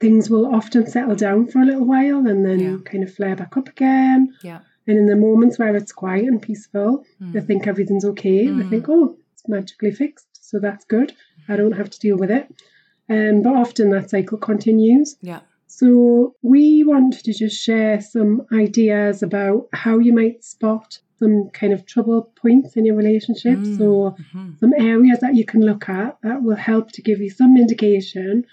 Things 0.00 0.28
will 0.30 0.46
often 0.54 0.86
settle 0.86 1.14
down 1.14 1.46
for 1.46 1.60
a 1.60 1.64
little 1.64 1.84
while 1.86 2.26
and 2.26 2.44
then 2.44 2.58
Yeah. 2.60 2.78
kind 2.84 3.04
of 3.04 3.12
flare 3.12 3.36
back 3.36 3.56
up 3.56 3.68
again. 3.68 4.34
Yeah. 4.42 4.60
And 4.86 4.98
in 4.98 5.06
the 5.06 5.16
moments 5.16 5.58
where 5.58 5.76
it's 5.76 5.92
quiet 5.92 6.26
and 6.26 6.40
peaceful, 6.42 7.04
they 7.20 7.40
Mm. 7.40 7.46
think 7.46 7.66
everything's 7.66 8.04
okay. 8.04 8.46
They 8.48 8.64
Mm. 8.64 8.70
think, 8.70 8.88
oh, 8.88 9.16
it's 9.32 9.46
magically 9.46 9.92
fixed, 9.92 10.28
so 10.32 10.58
that's 10.58 10.84
good. 10.86 11.12
I 11.48 11.56
don't 11.56 11.72
have 11.72 11.90
to 11.90 11.98
deal 11.98 12.16
with 12.16 12.30
it. 12.30 12.48
Um, 13.08 13.42
but 13.42 13.54
often 13.56 13.90
that 13.90 14.10
cycle 14.10 14.38
continues. 14.38 15.16
Yeah. 15.22 15.40
So 15.66 16.34
we 16.42 16.84
wanted 16.84 17.24
to 17.24 17.32
just 17.32 17.60
share 17.62 18.00
some 18.00 18.46
ideas 18.52 19.22
about 19.22 19.68
how 19.72 19.98
you 19.98 20.12
might 20.12 20.44
spot 20.44 20.98
some 21.18 21.50
kind 21.52 21.72
of 21.72 21.84
trouble 21.86 22.32
points 22.40 22.76
in 22.76 22.84
your 22.86 22.96
relationship. 22.96 23.58
Mm. 23.58 23.78
So 23.78 24.16
Mhm. 24.34 24.58
some 24.60 24.72
areas 24.78 25.18
that 25.20 25.34
you 25.34 25.44
can 25.44 25.60
look 25.62 25.88
at 25.88 26.18
that 26.22 26.42
will 26.42 26.56
help 26.56 26.92
to 26.92 27.02
give 27.02 27.20
you 27.20 27.30
some 27.30 27.56
indication 27.56 28.44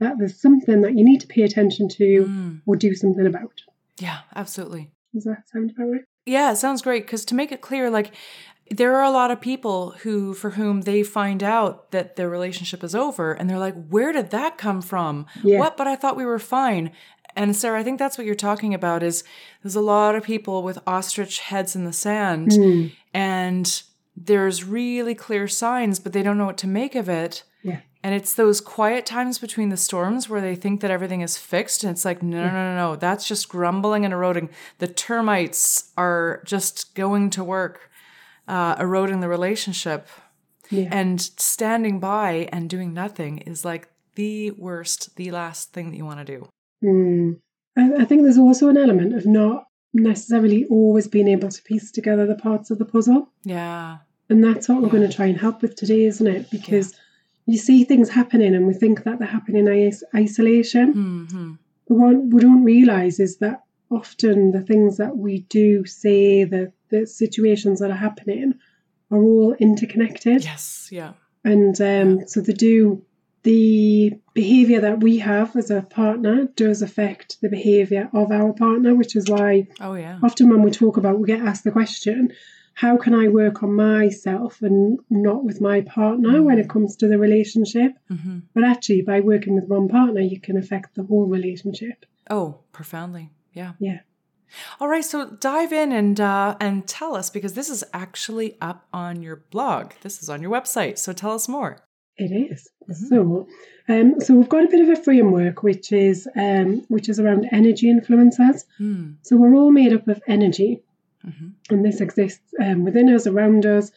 that 0.00 0.18
there's 0.18 0.40
something 0.40 0.80
that 0.82 0.96
you 0.96 1.04
need 1.04 1.20
to 1.20 1.26
pay 1.26 1.42
attention 1.42 1.88
to 1.88 2.24
Mm. 2.26 2.60
or 2.66 2.76
do 2.76 2.94
something 2.94 3.26
about. 3.26 3.62
Yeah, 4.00 4.18
absolutely. 4.34 4.90
Does 5.12 5.24
that 5.24 5.48
sound 5.48 5.70
about 5.70 5.90
right? 5.90 6.04
Yeah, 6.26 6.52
it 6.52 6.56
sounds 6.56 6.82
great 6.82 7.04
because 7.04 7.24
to 7.26 7.34
make 7.34 7.52
it 7.52 7.60
clear, 7.60 7.90
like 7.90 8.12
there 8.70 8.96
are 8.96 9.04
a 9.04 9.10
lot 9.10 9.30
of 9.30 9.40
people 9.40 9.90
who, 10.02 10.34
for 10.34 10.50
whom 10.50 10.82
they 10.82 11.02
find 11.02 11.42
out 11.42 11.90
that 11.90 12.16
their 12.16 12.28
relationship 12.28 12.82
is 12.82 12.94
over, 12.94 13.32
and 13.32 13.48
they're 13.48 13.58
like, 13.58 13.88
"Where 13.88 14.12
did 14.12 14.30
that 14.30 14.58
come 14.58 14.80
from? 14.80 15.26
Yeah. 15.42 15.58
What? 15.58 15.76
But 15.76 15.86
I 15.86 15.96
thought 15.96 16.16
we 16.16 16.24
were 16.24 16.38
fine." 16.38 16.90
And 17.36 17.54
Sarah, 17.56 17.80
I 17.80 17.82
think 17.82 17.98
that's 17.98 18.16
what 18.16 18.26
you're 18.26 18.34
talking 18.34 18.74
about. 18.74 19.02
Is 19.02 19.24
there's 19.62 19.76
a 19.76 19.80
lot 19.80 20.14
of 20.14 20.22
people 20.22 20.62
with 20.62 20.78
ostrich 20.86 21.40
heads 21.40 21.76
in 21.76 21.84
the 21.84 21.92
sand, 21.92 22.52
hmm. 22.52 22.86
and 23.12 23.82
there's 24.16 24.64
really 24.64 25.14
clear 25.14 25.48
signs, 25.48 25.98
but 25.98 26.12
they 26.12 26.22
don't 26.22 26.38
know 26.38 26.46
what 26.46 26.58
to 26.58 26.66
make 26.66 26.94
of 26.94 27.08
it. 27.08 27.42
Yeah. 27.62 27.80
And 28.02 28.14
it's 28.14 28.34
those 28.34 28.60
quiet 28.60 29.06
times 29.06 29.38
between 29.38 29.70
the 29.70 29.78
storms 29.78 30.28
where 30.28 30.42
they 30.42 30.54
think 30.54 30.82
that 30.82 30.90
everything 30.90 31.22
is 31.22 31.38
fixed. 31.38 31.82
And 31.82 31.90
it's 31.90 32.04
like, 32.04 32.22
no, 32.22 32.44
no, 32.44 32.52
no, 32.52 32.76
no, 32.76 32.96
that's 32.96 33.26
just 33.26 33.48
grumbling 33.48 34.04
and 34.04 34.12
eroding. 34.12 34.50
The 34.78 34.88
termites 34.88 35.90
are 35.96 36.42
just 36.44 36.94
going 36.94 37.30
to 37.30 37.42
work, 37.42 37.90
uh, 38.48 38.76
eroding 38.78 39.20
the 39.20 39.28
relationship. 39.28 40.08
Yeah. 40.70 40.88
And 40.90 41.20
standing 41.20 42.00
by 42.00 42.48
and 42.50 42.70
doing 42.70 42.94
nothing 42.94 43.38
is 43.38 43.64
like 43.64 43.88
the 44.14 44.50
worst, 44.52 45.16
the 45.16 45.30
last 45.30 45.72
thing 45.72 45.90
that 45.90 45.96
you 45.96 46.04
want 46.04 46.26
to 46.26 46.38
do. 46.38 46.48
Mm. 46.82 47.40
I, 47.76 48.02
I 48.02 48.04
think 48.04 48.22
there's 48.22 48.38
also 48.38 48.68
an 48.68 48.78
element 48.78 49.14
of 49.14 49.26
not 49.26 49.64
necessarily 49.92 50.64
always 50.66 51.06
being 51.06 51.28
able 51.28 51.48
to 51.48 51.62
piece 51.62 51.90
together 51.90 52.26
the 52.26 52.34
parts 52.34 52.70
of 52.70 52.78
the 52.78 52.84
puzzle. 52.84 53.28
Yeah. 53.44 53.98
And 54.28 54.42
that's 54.42 54.68
what 54.68 54.80
we're 54.82 54.88
going 54.88 55.08
to 55.08 55.14
try 55.14 55.26
and 55.26 55.38
help 55.38 55.62
with 55.62 55.76
today, 55.76 56.04
isn't 56.04 56.26
it? 56.26 56.50
Because 56.50 56.94
you 57.46 57.58
see 57.58 57.84
things 57.84 58.08
happening 58.08 58.54
and 58.54 58.66
we 58.66 58.74
think 58.74 59.04
that 59.04 59.18
they're 59.18 59.28
happening 59.28 59.66
in 59.66 59.72
is- 59.72 60.04
isolation. 60.14 60.92
hmm 60.92 61.52
But 61.86 61.94
what 61.96 62.24
we 62.24 62.40
don't 62.40 62.64
realise 62.64 63.20
is 63.20 63.36
that 63.38 63.62
often 63.90 64.50
the 64.50 64.62
things 64.62 64.96
that 64.96 65.16
we 65.16 65.40
do 65.40 65.84
say, 65.84 66.44
the, 66.44 66.72
the 66.94 67.06
situations 67.06 67.80
that 67.80 67.90
are 67.90 68.02
happening, 68.08 68.54
are 69.10 69.22
all 69.22 69.52
interconnected. 69.68 70.44
Yes. 70.44 70.88
Yeah. 70.90 71.12
And 71.44 71.78
um, 71.80 72.26
so 72.26 72.40
they 72.40 72.52
do, 72.54 73.04
the 73.42 74.12
behaviour 74.32 74.80
that 74.80 75.00
we 75.02 75.18
have 75.18 75.54
as 75.56 75.70
a 75.70 75.82
partner 75.82 76.36
does 76.56 76.80
affect 76.82 77.40
the 77.42 77.50
behaviour 77.50 78.08
of 78.14 78.30
our 78.32 78.52
partner, 78.54 78.94
which 78.94 79.14
is 79.16 79.28
why 79.28 79.68
Oh, 79.80 79.94
yeah. 79.94 80.18
often 80.22 80.48
when 80.50 80.62
we 80.62 80.70
talk 80.70 80.96
about, 80.96 81.18
we 81.20 81.26
get 81.26 81.40
asked 81.42 81.64
the 81.64 81.70
question, 81.70 82.32
how 82.72 82.96
can 82.96 83.14
I 83.14 83.28
work 83.28 83.62
on 83.62 83.72
myself 83.74 84.62
and 84.62 84.98
not 85.10 85.44
with 85.44 85.60
my 85.60 85.82
partner 85.82 86.42
when 86.42 86.58
it 86.58 86.68
comes 86.74 86.96
to 86.96 87.06
the 87.08 87.18
relationship? 87.18 87.92
hmm 88.08 88.38
But 88.54 88.64
actually, 88.64 89.02
by 89.02 89.20
working 89.20 89.54
with 89.54 89.68
one 89.68 89.88
partner, 89.88 90.22
you 90.22 90.40
can 90.40 90.56
affect 90.56 90.94
the 90.94 91.04
whole 91.04 91.26
relationship. 91.26 92.06
Oh, 92.30 92.60
profoundly. 92.72 93.30
Yeah. 93.52 93.72
Yeah. 93.78 94.00
All 94.80 94.88
right, 94.88 95.04
so 95.04 95.30
dive 95.30 95.72
in 95.72 95.92
and 95.92 96.20
uh, 96.20 96.56
and 96.60 96.86
tell 96.86 97.16
us 97.16 97.30
because 97.30 97.54
this 97.54 97.68
is 97.70 97.82
actually 97.92 98.56
up 98.60 98.86
on 98.92 99.22
your 99.22 99.42
blog. 99.50 99.92
This 100.02 100.22
is 100.22 100.28
on 100.28 100.40
your 100.42 100.50
website. 100.50 100.98
So 100.98 101.12
tell 101.12 101.32
us 101.32 101.48
more. 101.48 101.78
It 102.16 102.30
is. 102.52 102.68
So, 103.08 103.48
um, 103.88 104.20
so 104.20 104.34
we've 104.34 104.48
got 104.48 104.64
a 104.64 104.68
bit 104.68 104.88
of 104.88 104.96
a 104.96 105.02
framework 105.02 105.62
which 105.62 105.90
is 105.90 106.28
um, 106.36 106.84
which 106.88 107.08
is 107.08 107.18
around 107.18 107.48
energy 107.50 107.90
influences. 107.90 108.64
Hmm. 108.78 109.12
So 109.22 109.36
we're 109.36 109.54
all 109.54 109.72
made 109.72 109.92
up 109.92 110.06
of 110.06 110.22
energy, 110.28 110.82
Mhm. 111.26 111.52
and 111.70 111.84
this 111.84 112.00
exists 112.00 112.42
um, 112.60 112.84
within 112.84 113.08
us, 113.08 113.26
around 113.26 113.66
us. 113.66 113.90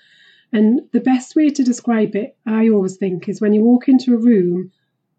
And 0.54 0.82
the 0.94 1.02
best 1.02 1.36
way 1.36 1.50
to 1.50 1.64
describe 1.64 2.16
it, 2.16 2.38
I 2.46 2.70
always 2.70 2.96
think, 2.98 3.28
is 3.28 3.42
when 3.42 3.54
you 3.54 3.62
walk 3.62 3.90
into 3.90 4.14
a 4.16 4.18
room, 4.18 4.72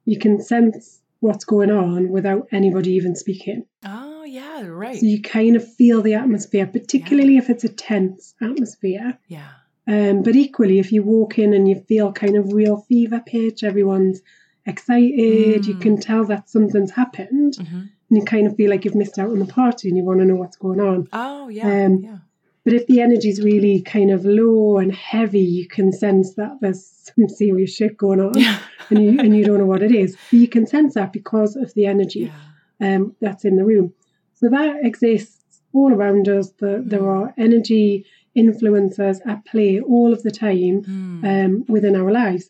you 0.06 0.18
can 0.18 0.40
sense 0.40 1.00
what's 1.20 1.44
going 1.44 1.70
on 1.70 2.08
without 2.08 2.49
anybody 2.50 2.92
even 2.92 3.14
speaking. 3.14 3.66
Oh, 3.85 3.97
yeah, 4.28 4.66
right. 4.66 4.99
So 4.99 5.06
you 5.06 5.20
kind 5.23 5.56
of 5.56 5.75
feel 5.75 6.02
the 6.02 6.14
atmosphere, 6.14 6.66
particularly 6.66 7.37
if 7.37 7.50
it's 7.50 7.64
a 7.64 7.68
tense 7.68 8.35
atmosphere. 8.40 9.18
Yeah. 9.28 9.49
Um, 9.87 10.23
but 10.23 10.37
equally, 10.37 10.78
if 10.78 10.92
you 10.92 11.02
walk 11.02 11.38
in 11.38 11.54
and 11.54 11.66
you 11.68 11.76
feel 11.88 12.12
kind 12.12 12.37
of 12.37 12.52
real 12.52 12.78
fever 12.88 13.23
pitch, 13.25 13.64
everyone's 13.64 14.20
excited, 14.66 15.66
you 15.66 15.75
Mm. 15.75 15.80
can 15.80 16.00
tell 16.00 16.25
that 16.26 16.49
something's 16.49 16.92
happened, 16.92 17.56
hmm 17.56 17.82
and 18.11 18.16
you 18.16 18.25
kind 18.25 18.47
of 18.47 18.56
feel 18.56 18.70
like 18.70 18.87
you've 18.87 18.94
missed 18.94 19.18
out 19.18 19.28
on 19.28 19.38
the 19.38 19.44
party 19.44 19.87
and 19.87 19.94
you 19.99 20.02
want 20.02 20.18
to 20.18 20.25
know 20.25 20.35
what's 20.37 20.56
going 20.56 20.80
on. 20.80 21.06
Oh, 21.12 21.49
yeah. 21.49 21.85
Um, 21.85 21.99
yeah. 22.02 22.16
But 22.64 22.73
if 22.73 22.87
the 22.87 23.02
energy's 23.02 23.42
really 23.42 23.82
kind 23.82 24.11
of 24.11 24.25
low 24.25 24.78
and 24.78 24.90
heavy, 24.90 25.40
you 25.40 25.68
can 25.68 25.92
sense 25.92 26.32
that 26.37 26.52
there's 26.62 26.87
some 27.14 27.28
serious 27.28 27.75
shit 27.75 27.99
going 27.99 28.20
on, 28.20 28.32
Yeah. 28.38 28.58
and 28.88 29.02
you 29.04 29.20
and 29.20 29.37
you 29.37 29.44
don't 29.44 29.58
know 29.58 29.66
what 29.66 29.82
it 29.82 29.92
is. 29.92 30.16
But 30.30 30.38
you 30.38 30.49
can 30.49 30.66
sense 30.66 30.94
that 30.94 31.12
because 31.12 31.54
of 31.54 31.75
the 31.75 31.85
energy 31.85 32.32
yeah. 32.80 32.97
um, 32.97 33.14
that's 33.20 33.44
in 33.44 33.56
the 33.56 33.64
room. 33.64 33.92
So 34.38 34.49
that 34.49 34.85
exists 34.85 35.61
all 35.73 35.92
around 35.92 36.28
us. 36.28 36.50
The, 36.62 36.83
there 36.92 37.00
Mm. 37.00 37.14
are 37.16 37.35
energy 37.37 38.04
influencers 38.37 39.18
at 39.26 39.45
play 39.45 39.80
all 39.80 40.12
of 40.12 40.23
the 40.23 40.30
time 40.30 40.83
Hmm. 40.85 41.25
um, 41.25 41.64
within 41.68 41.97
our 41.97 42.12
lives. 42.12 42.45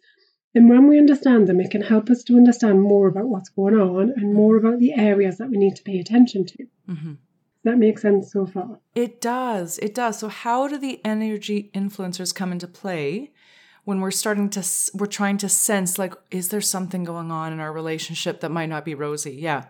And 0.54 0.68
when 0.68 0.86
we 0.88 0.98
understand 0.98 1.46
them, 1.46 1.60
it 1.60 1.70
can 1.70 1.82
help 1.82 2.10
us 2.10 2.22
to 2.24 2.36
understand 2.36 2.80
more 2.82 3.06
about 3.08 3.28
what's 3.28 3.48
going 3.50 3.74
on 3.74 4.12
and 4.16 4.34
more 4.34 4.56
about 4.56 4.78
the 4.80 4.92
areas 4.94 5.38
that 5.38 5.50
we 5.50 5.56
need 5.58 5.76
to 5.76 5.82
pay 5.82 5.98
attention 5.98 6.44
to. 6.46 6.66
hmm 6.86 7.12
that 7.64 7.76
makes 7.76 8.02
sense 8.02 8.32
so 8.32 8.46
far? 8.46 8.78
It 8.94 9.20
does. 9.20 9.78
It 9.80 9.94
does. 9.94 10.18
So, 10.20 10.28
how 10.28 10.68
do 10.68 10.78
the 10.78 11.00
energy 11.04 11.70
influencers 11.74 12.34
come 12.34 12.50
into 12.52 12.68
play 12.68 13.32
when 13.84 14.00
we're 14.00 14.10
starting 14.12 14.48
to, 14.50 14.62
we're 14.94 15.06
trying 15.20 15.38
to 15.38 15.48
sense, 15.48 15.98
like, 15.98 16.14
is 16.30 16.48
there 16.50 16.60
something 16.62 17.04
going 17.04 17.30
on 17.30 17.52
in 17.52 17.60
our 17.60 17.72
relationship 17.72 18.40
that 18.40 18.50
might 18.50 18.68
not 18.74 18.84
be 18.84 18.94
rosy? 18.94 19.32
Yeah. 19.32 19.64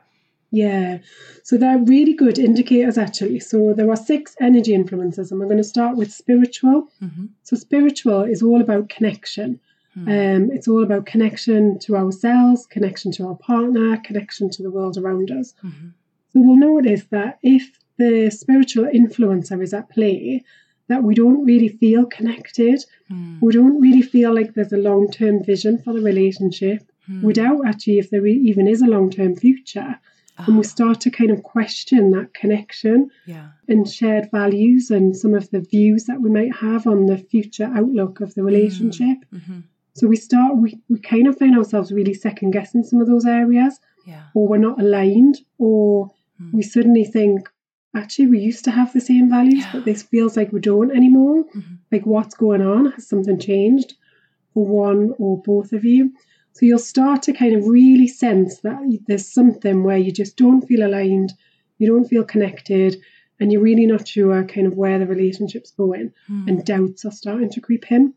Yeah, 0.51 0.99
so 1.43 1.59
they're 1.59 1.79
really 1.79 2.15
good 2.15 2.39
indicators 2.39 2.97
actually. 2.97 3.41
So 3.41 3.75
there 3.75 3.91
are 3.91 3.97
six 3.97 4.35
energy 4.41 4.75
influences, 4.75 5.31
and 5.31 5.39
we're 5.39 5.47
going 5.47 5.59
to 5.59 5.65
start 5.65 5.97
with 5.97 6.13
spiritual. 6.13 6.89
hmm 7.01 7.27
So 7.43 7.57
spiritual 7.57 8.23
is 8.23 8.43
all 8.43 8.61
about 8.61 8.89
connection. 8.89 9.61
Um, 9.97 10.51
it's 10.53 10.69
all 10.69 10.85
about 10.85 11.07
connection 11.07 11.79
to 11.81 11.97
ourselves, 11.97 12.67
connection 12.67 13.11
to 13.13 13.27
our 13.27 13.35
partner, 13.35 13.97
connection 13.97 14.49
to 14.51 14.63
the 14.63 14.71
world 14.71 14.97
around 14.97 15.31
us. 15.31 15.55
hmm 15.61 15.89
So 16.33 16.41
we'll 16.41 16.57
notice 16.57 17.05
that 17.11 17.39
if 17.43 17.79
the 17.97 18.31
spiritual 18.31 18.87
influencer 18.87 19.63
is 19.63 19.75
at 19.75 19.91
play, 19.91 20.45
that 20.89 21.03
we 21.03 21.15
don't 21.15 21.45
really 21.45 21.69
feel 21.69 22.07
connected. 22.07 22.85
Hmm. 23.09 23.39
We 23.41 23.53
don't 23.53 23.81
really 23.81 24.03
feel 24.03 24.35
like 24.35 24.55
there's 24.55 24.73
a 24.73 24.79
long 24.91 25.11
term 25.11 25.45
vision 25.45 25.79
for 25.79 25.93
the 25.93 26.01
relationship. 26.01 26.81
Hmm. 27.07 27.23
We 27.23 27.33
doubt 27.33 27.63
actually 27.67 27.99
if 27.99 28.11
there 28.11 28.27
even 28.27 28.67
is 28.69 28.83
a 28.83 28.87
long 28.87 29.11
term 29.11 29.37
future. 29.37 29.99
And 30.47 30.57
we 30.57 30.63
start 30.65 31.01
to 31.03 31.11
kind 31.11 31.31
of 31.31 31.43
question 31.43 32.11
that 32.13 32.33
connection 32.33 33.11
Yeah. 33.27 33.49
and 33.69 33.89
shared 33.89 34.31
values 34.31 34.91
and 34.91 35.17
some 35.17 35.35
of 35.35 35.51
the 35.51 35.61
views 35.61 36.05
that 36.05 36.21
we 36.21 36.31
might 36.31 36.55
have 36.57 36.87
on 36.87 37.07
the 37.07 37.19
future 37.19 37.65
outlook 37.75 38.21
of 38.21 38.35
the 38.35 38.43
relationship. 38.45 39.19
hmm 39.33 39.61
So 39.95 40.07
we 40.07 40.17
start, 40.17 40.57
we, 40.57 40.79
we 40.89 40.99
kind 41.01 41.27
of 41.27 41.37
find 41.39 41.57
ourselves 41.59 41.91
really 41.91 42.15
second 42.15 42.53
guessing 42.53 42.85
some 42.85 43.01
of 43.01 43.09
those 43.09 43.27
areas, 43.27 43.81
Yeah. 44.07 44.23
or 44.35 44.47
we're 44.49 44.59
not 44.69 44.81
aligned, 44.81 45.37
or 45.59 46.11
Mm. 46.41 46.53
we 46.53 46.63
suddenly 46.63 47.05
think, 47.05 47.49
actually, 47.97 48.29
we 48.29 48.39
used 48.39 48.65
to 48.67 48.71
have 48.71 48.93
the 48.93 49.01
same 49.01 49.29
values, 49.29 49.65
Yeah. 49.65 49.73
but 49.73 49.85
this 49.85 50.05
feels 50.05 50.37
like 50.37 50.53
we 50.53 50.61
don't 50.61 50.93
anymore. 50.93 51.45
Mhm. 51.53 51.79
Like, 51.91 52.07
what's 52.07 52.37
going 52.37 52.63
on? 52.63 52.93
Has 52.93 53.09
something 53.09 53.39
changed 53.41 53.95
for 54.55 54.65
one 54.65 55.15
or 55.19 55.43
both 55.43 55.73
of 55.73 55.85
you? 55.85 56.13
So 56.59 56.67
you'll 56.67 56.81
start 56.81 57.23
to 57.23 57.33
kind 57.33 57.55
of 57.55 57.69
really 57.69 58.09
sense 58.09 58.59
that 58.63 58.81
there's 59.07 59.29
something 59.33 59.85
where 59.85 59.97
you 59.97 60.11
just 60.11 60.37
don't 60.37 60.63
feel 60.67 60.85
aligned, 60.85 61.33
you 61.79 61.87
don't 61.87 62.09
feel 62.09 62.25
connected, 62.25 63.01
and 63.39 63.53
you're 63.53 63.63
really 63.63 63.87
not 63.87 64.09
sure 64.09 64.43
kind 64.45 64.67
of 64.67 64.75
where 64.77 64.99
the 64.99 65.07
relationship's 65.07 65.71
going, 65.71 66.13
Hmm. 66.27 66.49
and 66.49 66.65
doubts 66.65 67.05
are 67.05 67.13
starting 67.13 67.49
to 67.51 67.61
creep 67.61 67.93
in. 67.93 68.15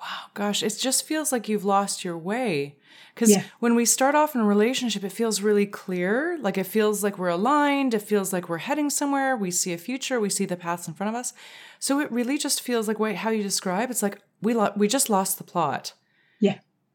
Wow, 0.00 0.30
gosh, 0.32 0.62
it 0.62 0.74
just 0.80 1.04
feels 1.06 1.32
like 1.32 1.50
you've 1.50 1.66
lost 1.66 2.02
your 2.02 2.16
way. 2.16 2.76
Because 3.14 3.28
Yeah. 3.30 3.42
when 3.60 3.74
we 3.74 3.84
start 3.84 4.14
off 4.14 4.34
in 4.34 4.40
a 4.40 4.46
relationship, 4.46 5.04
it 5.04 5.12
feels 5.12 5.42
really 5.42 5.66
clear. 5.66 6.38
Like 6.40 6.56
it 6.56 6.64
feels 6.66 7.04
like 7.04 7.18
we're 7.18 7.28
aligned. 7.28 7.92
It 7.92 8.00
feels 8.00 8.32
like 8.32 8.48
we're 8.48 8.56
heading 8.68 8.88
somewhere. 8.88 9.36
We 9.36 9.50
see 9.50 9.74
a 9.74 9.78
future. 9.78 10.18
We 10.18 10.30
see 10.30 10.46
the 10.46 10.56
paths 10.56 10.88
in 10.88 10.94
front 10.94 11.14
of 11.14 11.20
us. 11.20 11.34
So 11.78 12.00
it 12.00 12.10
really 12.10 12.38
just 12.38 12.62
feels 12.62 12.88
like, 12.88 12.98
wait, 12.98 13.16
how 13.16 13.28
you 13.28 13.42
describe? 13.42 13.90
It's 13.90 14.02
like 14.02 14.18
we 14.40 14.54
lo- 14.54 14.72
we 14.76 14.88
just 14.88 15.10
lost 15.10 15.36
the 15.36 15.44
plot. 15.44 15.92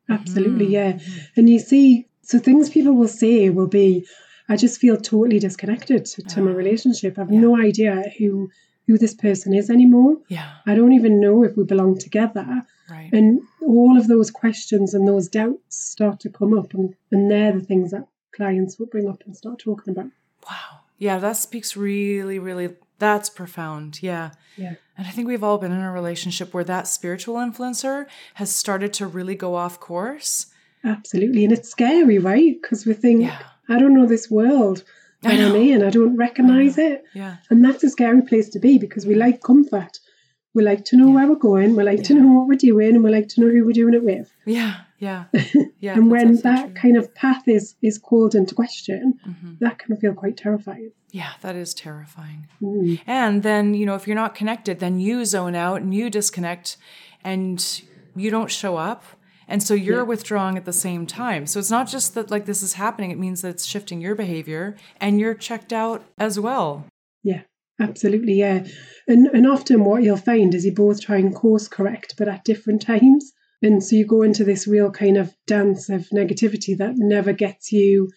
Absolutely. 0.09 0.67
Mhm. 0.67 0.71
Yeah. 0.71 0.99
And 1.35 1.49
you 1.49 1.59
see, 1.59 2.07
so 2.21 2.39
things 2.39 2.69
people 2.69 2.93
will 2.93 3.07
say 3.07 3.49
will 3.49 3.67
be, 3.67 4.05
I 4.49 4.55
just 4.55 4.79
feel 4.79 4.97
totally 4.97 5.39
disconnected 5.39 6.05
to, 6.05 6.21
to 6.23 6.41
my 6.41 6.51
Ah, 6.51 6.55
relationship. 6.55 7.17
I 7.17 7.21
have 7.21 7.31
yeah. 7.33 7.39
no 7.41 7.57
idea 7.57 8.03
who 8.17 8.49
who 8.87 8.97
this 8.97 9.13
person 9.13 9.53
is 9.53 9.69
anymore. 9.69 10.15
Yeah, 10.29 10.49
I 10.65 10.73
don't 10.73 10.93
even 10.93 11.19
know 11.19 11.43
if 11.43 11.57
we 11.57 11.65
belong 11.65 11.97
together. 11.97 12.63
right. 12.89 13.11
And 13.11 13.41
all 13.61 13.97
of 13.97 14.07
those 14.07 14.31
questions 14.31 14.93
and 14.93 15.05
those 15.05 15.27
doubts 15.27 15.75
start 15.91 16.21
to 16.21 16.29
come 16.29 16.57
up, 16.57 16.73
and, 16.73 16.95
and 17.11 17.29
they're 17.29 17.51
the 17.51 17.65
things 17.65 17.91
that 17.91 18.07
clients 18.31 18.79
will 18.79 18.85
bring 18.85 19.09
up 19.09 19.23
and 19.25 19.35
start 19.35 19.59
talking 19.59 19.91
about. 19.91 20.09
Wow. 20.49 20.79
Yeah, 20.99 21.19
that 21.19 21.35
speaks 21.35 21.75
really, 21.75 22.39
really, 22.39 22.69
that's 22.99 23.29
profound. 23.29 24.01
Yeah. 24.01 24.31
Yeah. 24.55 24.75
And 24.97 25.05
I 25.07 25.11
think 25.11 25.27
we've 25.27 25.43
all 25.43 25.57
been 25.57 25.71
in 25.71 25.81
a 25.81 25.91
relationship 25.91 26.53
where 26.53 26.63
that 26.63 26.87
spiritual 26.87 27.35
influencer 27.35 28.05
has 28.35 28.53
started 28.53 28.93
to 28.93 29.07
really 29.07 29.35
go 29.35 29.55
off 29.55 29.79
course. 29.79 30.47
Absolutely. 30.83 31.43
And 31.43 31.53
it's 31.53 31.69
scary, 31.69 32.17
right? 32.17 32.55
Because 32.61 32.85
we 32.85 32.93
think, 32.93 33.21
Yeah. 33.21 33.39
I 33.69 33.77
don't 33.79 33.93
know 33.93 34.05
this 34.05 34.31
world 34.31 34.83
I 35.23 35.35
that 35.35 35.47
I'm 35.49 35.55
in, 35.55 35.83
I 35.83 35.89
don't 35.89 36.15
recognize 36.15 36.77
it. 36.77 37.03
Yeah. 37.13 37.37
And 37.49 37.63
that's 37.63 37.83
a 37.83 37.89
scary 37.89 38.21
place 38.21 38.49
to 38.49 38.59
be 38.59 38.77
because 38.77 39.05
we 39.05 39.15
like 39.15 39.41
comfort. 39.43 39.99
We 40.53 40.63
like 40.63 40.85
to 40.85 40.97
know 40.97 41.07
Yeah. 41.07 41.13
where 41.15 41.27
we're 41.27 41.35
going, 41.35 41.75
we 41.75 41.83
like 41.83 42.03
to 42.03 42.13
know 42.15 42.27
what 42.39 42.47
we're 42.47 42.55
doing, 42.55 42.95
and 42.95 43.03
we 43.03 43.11
like 43.11 43.27
to 43.29 43.41
know 43.41 43.49
who 43.49 43.65
we're 43.65 43.73
doing 43.73 43.93
it 43.93 44.03
with. 44.03 44.31
Yeah. 44.45 44.75
Yeah. 44.99 45.25
Yeah. 45.79 45.93
and 45.93 46.09
when 46.09 46.37
that 46.41 46.65
true. 46.65 46.73
kind 46.73 46.97
of 46.97 47.13
path 47.13 47.47
is 47.47 47.75
is 47.83 47.99
called 47.99 48.33
into 48.33 48.55
question, 48.55 49.13
Mhm. 49.27 49.59
that 49.59 49.77
can 49.77 49.95
feel 49.97 50.13
quite 50.15 50.35
terrifying. 50.37 50.91
Yeah, 51.11 51.33
that 51.41 51.55
is 51.55 51.73
terrifying. 51.75 52.47
Mm. 52.61 52.99
And 53.05 53.43
then, 53.43 53.73
you 53.75 53.85
know, 53.85 53.93
if 53.95 54.07
you're 54.07 54.15
not 54.15 54.33
connected, 54.33 54.79
then 54.79 54.99
you 54.99 55.23
zone 55.25 55.53
out 55.55 55.81
and 55.83 55.93
you 55.93 56.09
disconnect 56.09 56.77
and 57.23 57.63
you 58.15 58.29
don't 58.31 58.49
show 58.51 58.75
up 58.77 59.03
And 59.49 59.63
so 59.63 59.73
you're 59.73 59.99
Yeah. 60.03 60.11
withdrawing 60.13 60.57
at 60.57 60.65
the 60.65 60.73
same 60.73 61.05
time. 61.05 61.45
So 61.47 61.57
it's 61.59 61.71
not 61.71 61.87
just 61.87 62.15
that 62.15 62.29
like 62.29 62.45
this 62.45 62.61
is 62.61 62.73
happening, 62.73 63.11
it 63.11 63.17
means 63.19 63.41
that 63.43 63.49
it's 63.55 63.65
shifting 63.65 64.01
your 64.01 64.13
behavior 64.13 64.75
and 64.99 65.21
you're 65.21 65.33
checked 65.35 65.71
out 65.71 66.03
as 66.17 66.37
well. 66.37 66.85
Yeah, 67.23 67.43
absolutely. 67.79 68.33
Yeah. 68.33 68.65
And 69.07 69.27
and 69.27 69.47
often 69.47 69.85
what 69.85 70.03
you'll 70.03 70.17
find 70.31 70.53
is 70.53 70.65
you 70.65 70.73
both 70.73 70.99
try 70.99 71.15
and 71.17 71.33
course 71.33 71.69
correct, 71.69 72.15
but 72.17 72.27
at 72.27 72.43
different 72.43 72.81
times. 72.93 73.31
And 73.61 73.83
so 73.83 73.95
you 73.95 74.05
go 74.05 74.21
into 74.21 74.43
this 74.43 74.67
real 74.67 74.91
kind 74.91 75.17
of 75.17 75.33
dance 75.47 75.89
of 75.89 76.07
negativity 76.09 76.77
that 76.77 76.93
never 76.95 77.33
gets 77.33 77.71
you 77.71 78.09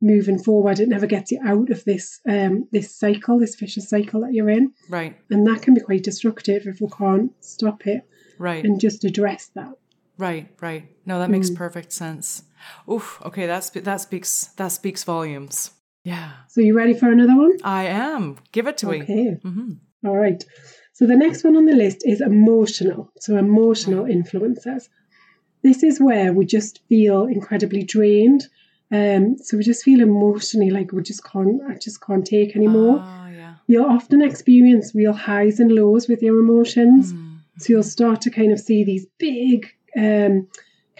moving 0.00 0.38
forward. 0.42 0.80
It 0.80 0.88
never 0.88 1.06
gets 1.06 1.30
you 1.30 1.40
out 1.44 1.70
of 1.70 1.84
this 1.84 2.20
um 2.28 2.68
this 2.72 2.96
cycle, 2.96 3.38
this 3.38 3.54
vicious 3.54 3.88
cycle 3.88 4.20
that 4.22 4.32
you're 4.32 4.50
in. 4.50 4.72
Right. 4.90 5.16
And 5.30 5.46
that 5.46 5.62
can 5.62 5.74
be 5.74 5.80
quite 5.80 6.02
destructive 6.02 6.66
if 6.66 6.80
we 6.80 6.88
can't 6.88 7.30
stop 7.40 7.86
it 7.86 8.02
Right. 8.38 8.64
and 8.64 8.80
just 8.80 9.04
address 9.04 9.50
that. 9.54 9.72
Right, 10.18 10.48
right. 10.60 10.84
No, 11.06 11.18
that 11.20 11.30
makes 11.30 11.50
Mm. 11.50 11.56
perfect 11.56 11.92
sense. 11.92 12.42
Oof. 12.90 13.20
Okay, 13.24 13.46
that 13.46 13.64
spe- 13.64 13.84
that 13.84 14.00
speaks 14.00 14.46
that 14.56 14.68
speaks 14.72 15.04
volumes. 15.04 15.70
Yeah, 16.04 16.32
So 16.48 16.60
you 16.60 16.76
ready 16.76 16.94
for 16.94 17.08
another 17.12 17.36
one? 17.36 17.58
I 17.62 17.84
am. 17.84 18.38
Give 18.50 18.66
it 18.66 18.76
to 18.78 18.86
me. 18.88 19.02
Okay. 19.02 19.36
hmm 19.44 19.74
All 20.04 20.16
right. 20.16 20.44
So 20.92 21.06
the 21.06 21.16
next 21.16 21.44
one 21.44 21.56
on 21.56 21.66
the 21.66 21.74
list 21.74 22.02
is 22.04 22.20
emotional. 22.20 23.10
So 23.18 23.36
emotional 23.36 24.06
influences. 24.06 24.88
This 25.62 25.82
is 25.82 26.00
where 26.00 26.32
we 26.32 26.44
just 26.44 26.80
feel 26.88 27.24
incredibly 27.24 27.82
drained. 27.82 28.46
Um, 28.90 29.38
so 29.38 29.56
we 29.56 29.62
just 29.62 29.84
feel 29.84 30.00
emotionally 30.00 30.70
like 30.70 30.92
we 30.92 31.02
just 31.02 31.24
can't, 31.24 31.62
I 31.68 31.76
just 31.76 32.00
can't 32.02 32.26
take 32.26 32.54
anymore. 32.54 33.02
Oh, 33.02 33.26
yeah. 33.28 33.54
You'll 33.66 33.90
often 33.90 34.22
experience 34.22 34.94
real 34.94 35.14
highs 35.14 35.60
and 35.60 35.72
lows 35.72 36.08
with 36.08 36.22
your 36.22 36.38
emotions. 36.40 37.12
Mm. 37.12 37.38
So 37.58 37.72
you'll 37.72 37.82
start 37.82 38.20
to 38.22 38.30
kind 38.30 38.52
of 38.52 38.60
see 38.60 38.84
these 38.84 39.06
big 39.18 39.66
um, 39.96 40.48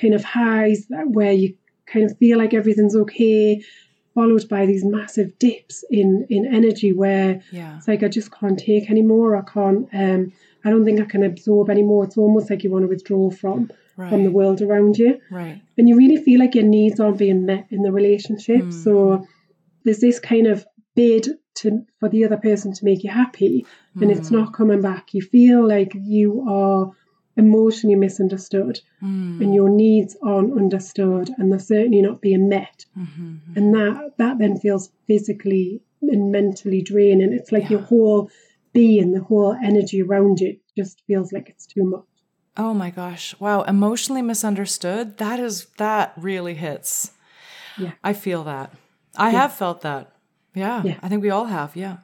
kind 0.00 0.14
of 0.14 0.24
highs 0.24 0.86
that 0.86 1.08
where 1.08 1.32
you 1.32 1.54
kind 1.86 2.10
of 2.10 2.16
feel 2.18 2.38
like 2.38 2.54
everything's 2.54 2.96
okay, 2.96 3.62
followed 4.14 4.48
by 4.48 4.66
these 4.66 4.84
massive 4.84 5.38
dips 5.38 5.84
in 5.90 6.26
in 6.30 6.46
energy 6.46 6.92
where 6.92 7.40
Yeah. 7.50 7.76
it's 7.78 7.88
like 7.88 8.02
I 8.02 8.08
just 8.08 8.30
can't 8.32 8.58
take 8.58 8.90
anymore. 8.90 9.36
I 9.36 9.42
can't. 9.42 9.88
Um, 9.92 10.32
I 10.64 10.70
don't 10.70 10.84
think 10.84 11.00
I 11.00 11.04
can 11.04 11.22
absorb 11.24 11.70
anymore. 11.70 12.04
It's 12.04 12.16
almost 12.16 12.48
like 12.50 12.62
you 12.64 12.70
want 12.70 12.84
to 12.84 12.88
withdraw 12.88 13.30
from 13.30 13.70
from 14.10 14.24
the 14.24 14.30
world 14.30 14.62
around 14.62 14.96
you, 14.98 15.18
Right. 15.30 15.60
and 15.76 15.88
you 15.88 15.96
really 15.96 16.16
feel 16.16 16.40
like 16.40 16.54
your 16.54 16.64
needs 16.64 16.98
aren't 16.98 17.18
being 17.18 17.44
met 17.44 17.66
in 17.70 17.82
the 17.82 17.92
relationship. 17.92 18.62
Mm. 18.62 18.72
So 18.72 19.26
there's 19.84 20.00
this 20.00 20.18
kind 20.18 20.46
of 20.46 20.64
bid 20.96 21.28
to 21.56 21.84
for 22.00 22.08
the 22.08 22.24
other 22.24 22.38
person 22.38 22.72
to 22.72 22.84
make 22.84 23.04
you 23.04 23.10
happy, 23.10 23.66
and 24.00 24.10
it's 24.10 24.30
Mm. 24.30 24.38
not 24.38 24.54
coming 24.54 24.80
back. 24.80 25.12
You 25.14 25.20
feel 25.22 25.66
like 25.66 25.92
you 25.94 26.44
are 26.48 26.90
emotionally 27.36 27.96
misunderstood, 27.96 28.80
Mm. 29.02 29.40
and 29.42 29.54
your 29.54 29.68
needs 29.70 30.16
aren't 30.22 30.52
understood, 30.58 31.30
and 31.38 31.50
they're 31.50 31.58
certainly 31.58 32.02
not 32.02 32.20
being 32.20 32.48
met. 32.48 32.84
Mhm. 32.96 33.38
And 33.56 33.74
that 33.74 34.16
that 34.18 34.38
then 34.38 34.58
feels 34.58 34.90
physically 35.06 35.80
and 36.02 36.30
mentally 36.32 36.82
draining. 36.82 37.32
It's 37.32 37.52
like 37.52 37.70
your 37.70 37.80
whole 37.80 38.30
being, 38.72 39.12
the 39.12 39.20
whole 39.22 39.52
energy 39.62 40.02
around 40.02 40.40
you 40.40 40.56
just 40.76 41.02
feels 41.06 41.32
like 41.32 41.48
it's 41.48 41.66
too 41.66 41.84
much. 41.84 42.04
Oh 42.56 42.74
my 42.74 42.90
gosh. 42.90 43.34
Wow. 43.40 43.62
Emotionally 43.62 44.22
misunderstood. 44.22 45.16
That 45.18 45.38
is, 45.40 45.66
that 45.78 46.12
really 46.16 46.54
hits. 46.54 47.12
Yeah. 47.78 47.92
I 48.04 48.12
feel 48.12 48.44
that. 48.44 48.74
I 49.16 49.30
Yeah. 49.30 49.40
have 49.42 49.52
felt 49.54 49.80
that. 49.82 50.12
Yeah, 50.54 50.82
Yeah. 50.84 50.98
I 51.02 51.08
think 51.08 51.22
we 51.22 51.30
all 51.30 51.46
have. 51.46 51.74
Yeah. 51.76 51.98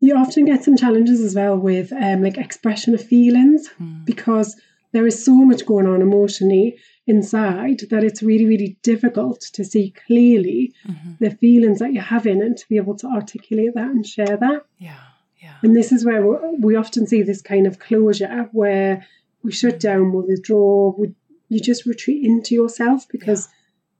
You 0.00 0.14
often 0.16 0.44
get 0.44 0.62
some 0.62 0.76
challenges 0.76 1.20
as 1.20 1.34
well 1.34 1.56
with 1.56 1.92
um, 1.92 2.22
like 2.22 2.38
expression 2.38 2.94
of 2.94 3.02
feelings 3.02 3.68
Mm. 3.80 4.04
because 4.04 4.54
there 4.92 5.06
is 5.06 5.24
so 5.24 5.34
much 5.34 5.66
going 5.66 5.86
on 5.86 6.00
emotionally 6.02 6.76
inside 7.06 7.80
that 7.90 8.04
it's 8.04 8.22
really, 8.22 8.44
really 8.46 8.76
difficult 8.82 9.40
to 9.52 9.64
see 9.64 9.92
clearly 10.06 10.72
Mhm. 10.86 11.18
the 11.18 11.30
feelings 11.30 11.78
that 11.78 11.92
you're 11.92 12.02
having 12.02 12.42
and 12.42 12.56
to 12.56 12.68
be 12.68 12.76
able 12.76 12.96
to 12.96 13.06
articulate 13.06 13.74
that 13.74 13.90
and 13.90 14.06
share 14.06 14.36
that. 14.36 14.64
Yeah. 14.78 14.98
Yeah. 15.42 15.54
And 15.62 15.74
this 15.76 15.92
is 15.92 16.04
where 16.04 16.26
we- 16.26 16.56
we 16.58 16.76
often 16.76 17.06
see 17.06 17.22
this 17.22 17.40
kind 17.42 17.66
of 17.66 17.78
closure 17.78 18.48
where 18.52 19.06
we 19.42 19.52
shut 19.52 19.78
down, 19.80 20.12
we 20.12 20.22
withdraw, 20.22 20.92
we, 20.98 21.14
you 21.48 21.60
just 21.60 21.86
retreat 21.86 22.24
into 22.24 22.54
yourself 22.54 23.06
because 23.08 23.48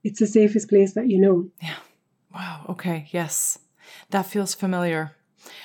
it's 0.05 0.19
the 0.21 0.27
safest 0.27 0.69
place 0.69 0.93
that 0.95 1.09
you 1.09 1.19
know. 1.21 1.51
Yeah. 1.63 1.77
Wow. 2.35 2.67
Okay. 2.71 3.09
Yes. 3.11 3.59
That 4.11 4.27
feels 4.27 4.55
familiar. 4.55 5.13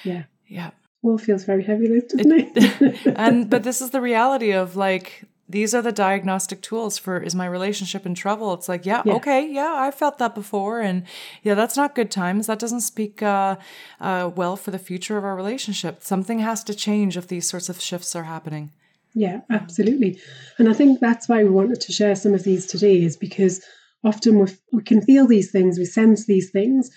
Yeah. 0.03 0.23
Yeah. 0.47 0.71
All 1.03 1.17
feels 1.17 1.43
very 1.43 1.63
heavy, 1.63 1.87
doesn't 1.87 2.31
it? 2.31 3.05
and 3.17 3.49
but 3.49 3.63
this 3.63 3.81
is 3.81 3.89
the 3.91 4.01
reality 4.01 4.51
of 4.51 4.75
like 4.75 5.23
these 5.49 5.75
are 5.75 5.81
the 5.81 5.91
diagnostic 5.91 6.61
tools 6.61 6.97
for 6.97 7.21
is 7.21 7.35
my 7.35 7.45
relationship 7.45 8.05
in 8.05 8.15
trouble 8.15 8.53
it's 8.53 8.69
like 8.69 8.85
yeah, 8.85 9.01
Yeah. 9.05 9.13
okay 9.15 9.45
yeah 9.51 9.73
i 9.75 9.91
felt 9.91 10.17
that 10.17 10.33
before 10.33 10.79
and 10.79 11.03
yeah 11.43 11.53
that's 11.53 11.75
not 11.75 11.95
good 11.95 12.09
times 12.09 12.47
that 12.47 12.59
doesn't 12.59 12.81
speak 12.81 13.21
uh, 13.21 13.57
uh, 13.99 14.31
well 14.33 14.55
for 14.55 14.71
the 14.71 14.79
future 14.79 15.17
of 15.17 15.25
our 15.25 15.35
relationship 15.35 16.01
something 16.01 16.39
has 16.39 16.63
to 16.63 16.73
change 16.73 17.17
if 17.17 17.27
these 17.27 17.47
sorts 17.47 17.67
of 17.69 17.81
shifts 17.81 18.15
are 18.15 18.23
happening 18.23 18.71
Yeah, 19.15 19.41
absolutely. 19.49 20.19
And 20.57 20.67
I 20.69 20.73
think 20.73 20.99
that's 20.99 21.27
why 21.29 21.43
we 21.43 21.49
wanted 21.49 21.79
to 21.81 21.91
share 21.91 22.15
some 22.15 22.33
of 22.33 22.43
these 22.43 22.65
today, 22.65 23.03
is 23.03 23.15
because 23.15 23.61
often 24.03 24.39
we 24.39 24.47
we 24.71 24.81
can 24.83 25.01
feel 25.01 25.27
these 25.27 25.51
things, 25.51 25.77
we 25.77 25.85
sense 25.85 26.25
these 26.25 26.49
things, 26.51 26.89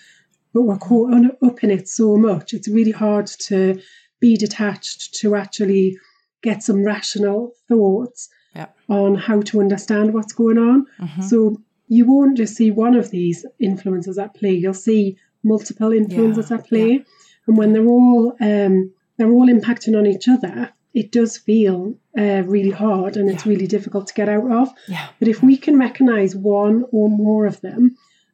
but 0.57 0.63
we're 0.63 0.77
caught 0.89 1.13
on, 1.13 1.31
up 1.47 1.63
in 1.63 1.69
it 1.69 1.87
so 1.87 2.17
much. 2.17 2.47
It's 2.55 2.67
really 2.67 2.91
hard 3.05 3.27
to 3.49 3.79
be 4.19 4.35
detached, 4.37 5.13
to 5.21 5.35
actually 5.35 5.95
get 6.41 6.63
some 6.63 6.83
rational 6.83 7.51
thoughts 7.67 8.29
Yeah. 8.55 8.69
on 8.89 9.13
how 9.27 9.41
to 9.49 9.59
understand 9.59 10.13
what's 10.15 10.33
going 10.33 10.57
on. 10.57 10.87
Mhm. 10.99 11.23
So 11.31 11.37
you 11.87 12.03
won't 12.11 12.35
just 12.37 12.55
see 12.55 12.71
one 12.71 12.95
of 12.95 13.11
these 13.11 13.45
influences 13.59 14.17
at 14.17 14.33
play. 14.33 14.53
You'll 14.63 14.73
see 14.89 15.17
multiple 15.43 15.91
influences 16.01 16.49
Yeah, 16.49 16.57
at 16.57 16.67
play, 16.67 16.91
and 17.45 17.55
when 17.59 17.73
they're 17.73 17.85
all 17.99 18.33
um, 18.49 18.75
they're 19.17 19.31
all 19.37 19.47
impacting 19.57 19.95
on 19.99 20.05
each 20.13 20.27
other, 20.27 20.55
it 21.01 21.11
does 21.11 21.37
feel 21.37 21.77
uh, 22.17 22.41
really 22.55 22.71
hard, 22.71 23.15
and 23.17 23.29
it's 23.29 23.45
Yeah. 23.45 23.51
really 23.51 23.67
difficult 23.67 24.07
to 24.07 24.13
get 24.21 24.27
out 24.29 24.49
of. 24.61 24.67
yeah 24.87 25.07
But 25.19 25.27
if 25.27 25.43
we 25.43 25.55
can 25.65 25.77
recognize 25.77 26.35
one 26.35 26.77
or 26.91 27.07
more 27.09 27.45
of 27.45 27.61
them, 27.61 27.81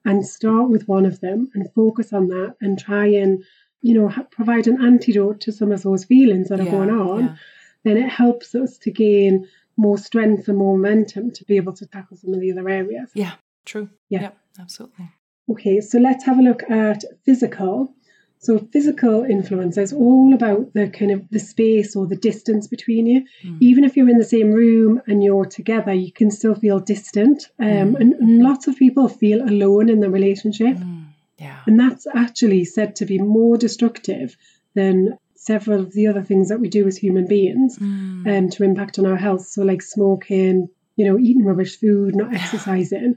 and 0.05 0.25
start 0.25 0.69
with 0.69 0.87
one 0.87 1.05
of 1.05 1.19
them, 1.19 1.49
and 1.53 1.71
focus 1.73 2.13
on 2.13 2.27
that, 2.27 2.55
and 2.61 2.79
try 2.79 3.05
and 3.05 3.43
you 3.81 3.93
know 3.93 4.07
ha- 4.09 4.27
provide 4.31 4.67
an 4.67 4.83
antidote 4.83 5.41
to 5.41 5.51
some 5.51 5.71
of 5.71 5.83
those 5.83 6.05
feelings 6.05 6.49
that 6.49 6.59
are 6.59 6.63
yeah, 6.63 6.71
going 6.71 6.89
on, 6.89 7.23
yeah. 7.25 7.35
then 7.83 7.97
it 7.97 8.09
helps 8.09 8.55
us 8.55 8.77
to 8.79 8.91
gain 8.91 9.47
more 9.75 9.97
strength 9.97 10.47
and 10.47 10.57
more 10.57 10.77
momentum 10.77 11.31
to 11.31 11.43
be 11.45 11.55
able 11.55 11.73
to 11.73 11.85
tackle 11.87 12.15
some 12.15 12.33
of 12.33 12.39
the 12.39 12.51
other 12.51 12.69
areas. 12.69 13.09
yeah 13.15 13.33
true 13.65 13.89
Yeah. 14.09 14.21
Yep, 14.21 14.37
absolutely 14.59 15.09
Okay, 15.49 15.81
so 15.81 15.97
let's 15.99 16.23
have 16.23 16.39
a 16.39 16.41
look 16.41 16.63
at 16.69 17.03
physical. 17.25 17.93
So 18.43 18.59
physical 18.73 19.23
influence 19.23 19.77
is 19.77 19.93
all 19.93 20.33
about 20.33 20.73
the 20.73 20.89
kind 20.89 21.11
of 21.11 21.21
the 21.29 21.39
space 21.39 21.95
or 21.95 22.05
the 22.07 22.17
distance 22.29 22.67
between 22.67 23.05
you. 23.07 23.19
Mm. 23.43 23.57
Even 23.61 23.83
if 23.85 23.95
you're 23.95 24.09
in 24.09 24.17
the 24.17 24.33
same 24.37 24.51
room 24.51 25.01
and 25.07 25.23
you're 25.23 25.45
together, 25.45 25.93
you 25.93 26.11
can 26.11 26.29
still 26.29 26.55
feel 26.63 26.79
distant. 26.79 27.47
Um, 27.57 27.67
Mm. 27.67 27.99
and, 28.01 28.13
and 28.21 28.43
lots 28.49 28.67
of 28.67 28.75
people 28.75 29.07
feel 29.07 29.39
alone 29.53 29.87
in 29.89 29.99
the 30.01 30.09
relationship. 30.09 30.75
Mm, 30.77 31.05
yeah 31.39 31.59
And 31.67 31.79
that's 31.79 32.05
actually 32.23 32.63
said 32.65 32.89
to 32.97 33.05
be 33.05 33.17
more 33.19 33.55
destructive 33.57 34.35
than 34.75 35.17
several 35.35 35.79
of 35.81 35.93
the 35.93 36.07
other 36.07 36.23
things 36.29 36.49
that 36.49 36.59
we 36.59 36.69
do 36.69 36.87
as 36.87 36.97
human 36.97 37.27
beings 37.27 37.77
Mm, 37.79 38.27
um, 38.37 38.49
to 38.49 38.63
impact 38.63 38.99
on 38.99 39.05
our 39.05 39.17
health. 39.25 39.45
So, 39.53 39.63
like 39.63 39.81
smoking, 39.81 40.55
you 40.97 41.05
know, 41.05 41.17
eating 41.19 41.45
rubbish 41.45 41.79
food, 41.79 42.15
not 42.15 42.33
exercising. 42.33 43.15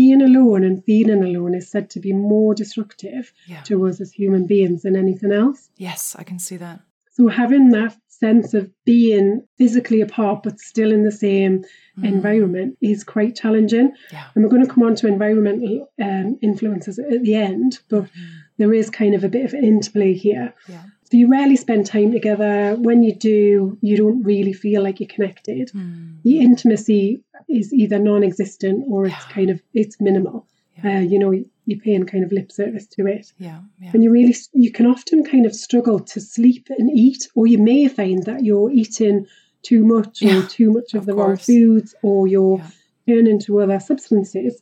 Being 0.00 0.22
alone 0.30 0.62
and 0.68 0.84
feeling 0.90 1.22
alone 1.28 1.54
is 1.60 1.70
said 1.72 1.86
to 1.94 2.00
be 2.06 2.12
more 2.12 2.52
destructive 2.62 3.24
yeah 3.52 3.62
to 3.68 3.74
us 3.88 3.96
as 4.04 4.10
human 4.22 4.44
beings 4.52 4.78
than 4.82 4.94
anything 5.04 5.32
else. 5.42 5.60
yes 5.88 6.00
i 6.22 6.24
can 6.30 6.38
see 6.46 6.58
that 6.66 6.78
So, 7.16 7.22
having 7.42 7.66
that 7.78 7.94
sense 8.24 8.48
of 8.58 8.64
being 8.92 9.26
physically 9.58 10.00
apart 10.06 10.38
but 10.46 10.56
still 10.70 10.90
in 10.96 11.02
the 11.08 11.16
same 11.26 11.54
Mm, 11.98 12.04
environment 12.14 12.70
is 12.92 13.04
quite 13.14 13.32
challenging. 13.42 13.88
yeah 14.16 14.26
And 14.32 14.38
we're 14.44 14.50
going 14.54 14.66
to 14.66 14.72
come 14.74 14.84
on 14.88 14.94
to 14.96 15.06
environmental 15.16 15.74
um, 16.06 16.28
influences 16.48 16.98
at 16.98 17.22
the 17.28 17.34
end, 17.50 17.70
but 17.92 18.04
Mm, 18.04 18.34
there 18.58 18.74
is 18.80 18.90
kind 19.02 19.14
of 19.18 19.22
a 19.24 19.30
bit 19.36 19.44
of 19.48 19.52
an 19.58 19.64
interplay 19.72 20.12
here. 20.26 20.48
yeah 20.74 20.84
So 21.10 21.16
you 21.16 21.28
rarely 21.30 21.56
spend 21.56 21.86
time 21.86 22.10
together. 22.12 22.74
When 22.78 23.02
you 23.02 23.14
do, 23.14 23.78
you 23.80 23.96
don't 23.96 24.22
really 24.24 24.52
feel 24.52 24.82
like 24.82 24.98
you're 25.00 25.08
connected. 25.08 25.70
Mm, 25.72 26.22
The 26.24 26.40
intimacy 26.40 27.22
is 27.48 27.72
either 27.72 27.98
non-existent 27.98 28.84
or 28.88 29.06
it's 29.06 29.14
Yeah. 29.14 29.32
kind 29.34 29.50
of 29.50 29.62
it's 29.72 30.00
minimal. 30.00 30.46
Yeah. 30.82 30.98
Uh, 30.98 31.00
you 31.00 31.18
know, 31.18 31.32
you're 31.64 31.78
paying 31.80 32.04
kind 32.06 32.24
of 32.24 32.32
lip 32.32 32.50
service 32.52 32.86
to 32.88 33.06
it, 33.06 33.32
yeah 33.38 33.60
yeah 33.80 33.90
and 33.92 34.04
you 34.04 34.10
really 34.12 34.36
you 34.52 34.70
can 34.70 34.86
often 34.86 35.24
kind 35.24 35.44
of 35.46 35.52
struggle 35.54 35.98
to 36.12 36.20
sleep 36.20 36.68
and 36.78 36.90
eat, 36.90 37.28
or 37.34 37.46
you 37.46 37.58
may 37.58 37.88
find 37.88 38.22
that 38.24 38.44
you're 38.44 38.70
eating 38.70 39.26
too 39.62 39.84
much 39.84 40.22
or 40.22 40.42
too 40.46 40.70
much 40.70 40.94
of, 40.94 41.00
of 41.00 41.06
the 41.06 41.14
wrong 41.14 41.36
foods, 41.36 41.94
or 42.02 42.28
you're 42.28 42.62
turning 43.08 43.40
to 43.40 43.60
other 43.62 43.80
substances 43.80 44.60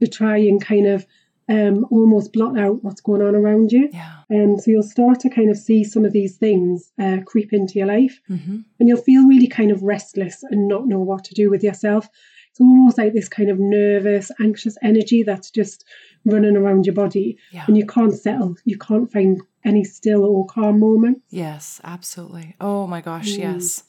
to 0.00 0.06
try 0.06 0.36
and 0.38 0.60
kind 0.62 0.86
of 0.86 1.04
um, 1.48 1.86
almost 1.90 2.32
blot 2.32 2.58
out 2.58 2.82
what's 2.82 3.00
going 3.00 3.22
on 3.22 3.34
around 3.36 3.70
you. 3.72 3.88
yeah 3.92 4.12
Um, 4.30 4.58
so 4.58 4.70
you'll 4.70 4.82
start 4.82 5.20
to 5.20 5.30
kind 5.30 5.50
of 5.50 5.56
see 5.56 5.84
some 5.84 6.04
of 6.04 6.12
these 6.12 6.36
things 6.36 6.92
uh, 6.98 7.18
creep 7.24 7.52
into 7.52 7.74
your 7.78 7.86
life, 7.86 8.20
hmm 8.28 8.58
and 8.78 8.88
you'll 8.88 9.00
feel 9.10 9.26
really 9.26 9.46
kind 9.46 9.70
of 9.70 9.82
restless 9.82 10.42
and 10.50 10.68
not 10.68 10.86
know 10.86 10.98
what 11.00 11.24
to 11.24 11.34
do 11.34 11.48
with 11.50 11.62
yourself. 11.64 12.08
it's 12.50 12.60
almost 12.60 12.98
like 12.98 13.12
this 13.14 13.28
kind 13.28 13.50
of 13.50 13.58
nervous, 13.58 14.30
anxious 14.40 14.76
energy 14.82 15.22
that's 15.22 15.50
just 15.50 15.84
running 16.24 16.56
around 16.56 16.84
your 16.86 16.94
body, 16.94 17.38
Yeah. 17.52 17.64
and 17.66 17.76
you 17.78 17.86
can't 17.86 18.14
settle. 18.14 18.56
You 18.64 18.78
can't 18.78 19.10
find 19.12 19.40
any 19.64 19.84
still 19.84 20.22
or 20.24 20.44
calm 20.46 20.78
moment. 20.80 21.22
Yes, 21.30 21.80
absolutely. 21.84 22.56
Oh 22.60 22.86
my 22.86 23.00
gosh, 23.00 23.34
Mm. 23.34 23.38
yes. 23.38 23.84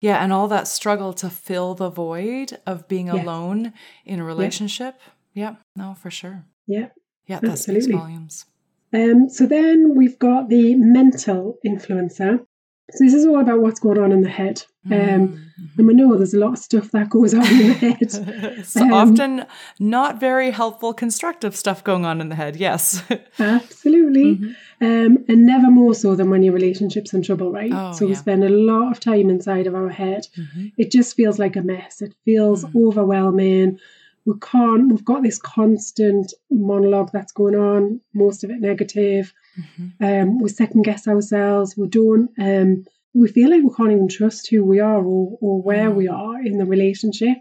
Yeah, 0.00 0.22
and 0.22 0.32
all 0.32 0.48
that 0.48 0.66
struggle 0.68 1.12
to 1.14 1.30
fill 1.30 1.74
the 1.74 1.90
void 1.90 2.58
of 2.66 2.86
being 2.88 3.06
Yes. 3.08 3.22
alone 3.22 3.72
in 4.04 4.18
a 4.20 4.24
relationship. 4.24 4.94
Yeah, 5.32 5.54
no, 5.76 5.94
for 5.94 6.10
sure. 6.10 6.44
Yeah. 6.66 6.88
Yeah, 7.26 7.40
that 7.40 7.58
speaks 7.58 7.68
Absolutely. 7.86 7.92
volumes. 7.98 8.44
Um, 8.92 9.28
so 9.30 9.46
then 9.46 9.94
we've 9.96 10.18
got 10.18 10.48
the 10.48 10.74
mental 10.74 11.58
influencer. 11.66 12.44
So 12.90 13.04
this 13.04 13.14
is 13.14 13.24
all 13.24 13.40
about 13.40 13.60
what's 13.60 13.80
going 13.80 13.98
on 13.98 14.12
in 14.12 14.22
the 14.22 14.28
head. 14.28 14.62
Um, 14.90 14.92
Mm-hmm. 14.92 15.78
and 15.78 15.86
we 15.86 15.94
know 15.94 16.16
there's 16.16 16.34
a 16.34 16.38
lot 16.40 16.54
of 16.54 16.58
stuff 16.58 16.90
that 16.90 17.08
goes 17.08 17.32
on 17.34 17.46
in 17.46 17.68
the 17.68 17.72
head. 17.74 18.64
so 18.66 18.82
Um, 18.82 18.92
often 18.92 19.46
not 19.78 20.18
very 20.18 20.50
helpful, 20.50 20.92
constructive 20.92 21.54
stuff 21.54 21.84
going 21.84 22.04
on 22.04 22.20
in 22.20 22.28
the 22.30 22.34
head. 22.34 22.56
Yes. 22.56 23.02
Absolutely. 23.38 24.36
Mhm. 24.36 24.54
Um, 24.80 25.24
and 25.28 25.46
never 25.46 25.70
more 25.70 25.94
so 25.94 26.16
than 26.16 26.30
when 26.30 26.42
your 26.42 26.52
relationship's 26.54 27.14
in 27.14 27.22
trouble, 27.22 27.52
right? 27.52 27.70
Oh, 27.72 27.92
so 27.92 28.06
we 28.06 28.12
yeah. 28.12 28.18
spend 28.18 28.42
a 28.44 28.48
lot 28.48 28.90
of 28.90 28.98
time 28.98 29.30
inside 29.30 29.66
of 29.68 29.74
our 29.76 29.88
head. 29.88 30.26
Mhm. 30.36 30.72
It 30.76 30.90
just 30.90 31.14
feels 31.14 31.38
like 31.38 31.54
a 31.56 31.62
mess. 31.62 32.02
It 32.02 32.14
feels 32.24 32.64
Mm. 32.64 32.74
overwhelming. 32.88 33.78
We 34.24 34.34
can't, 34.40 34.90
we've 34.90 35.04
got 35.04 35.22
this 35.22 35.38
constant 35.38 36.32
monologue 36.50 37.10
that's 37.12 37.32
going 37.32 37.56
on, 37.56 38.00
most 38.14 38.44
of 38.44 38.50
it 38.50 38.60
negative. 38.60 39.32
Mhm. 39.58 39.92
Um, 40.00 40.38
we 40.38 40.48
second 40.48 40.82
guess 40.82 41.08
ourselves. 41.08 41.76
We 41.76 41.88
don't, 41.88 42.30
um, 42.38 42.84
we 43.14 43.28
feel 43.28 43.50
like 43.50 43.62
we 43.64 43.74
can't 43.74 43.92
even 43.92 44.08
trust 44.08 44.48
who 44.48 44.64
we 44.64 44.78
are 44.80 45.02
or, 45.04 45.36
or 45.40 45.60
where 45.60 45.90
we 45.90 46.06
Mm. 46.06 46.12
are 46.14 46.42
in 46.42 46.58
the 46.58 46.64
relationship. 46.66 47.38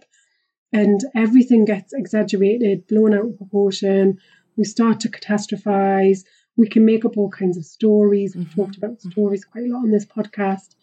And 0.74 1.02
everything 1.16 1.66
gets 1.66 1.94
exaggerated, 1.94 2.88
blown 2.88 3.14
out 3.14 3.26
of 3.26 3.38
proportion. 3.38 4.18
We 4.56 4.64
start 4.64 5.02
to 5.02 5.10
catastrophize. 5.10 6.24
We 6.58 6.68
can 6.68 6.84
make 6.86 7.06
up 7.06 7.18
all 7.18 7.30
kinds 7.30 7.58
of 7.58 7.66
stories. 7.66 8.36
We've 8.36 8.48
Mhm. 8.48 8.56
talked 8.56 8.78
about 8.78 9.02
stories 9.02 9.44
quite 9.46 9.66
a 9.66 9.68
lot 9.68 9.84
on 9.84 9.92
this 9.92 10.06
podcast. 10.06 10.76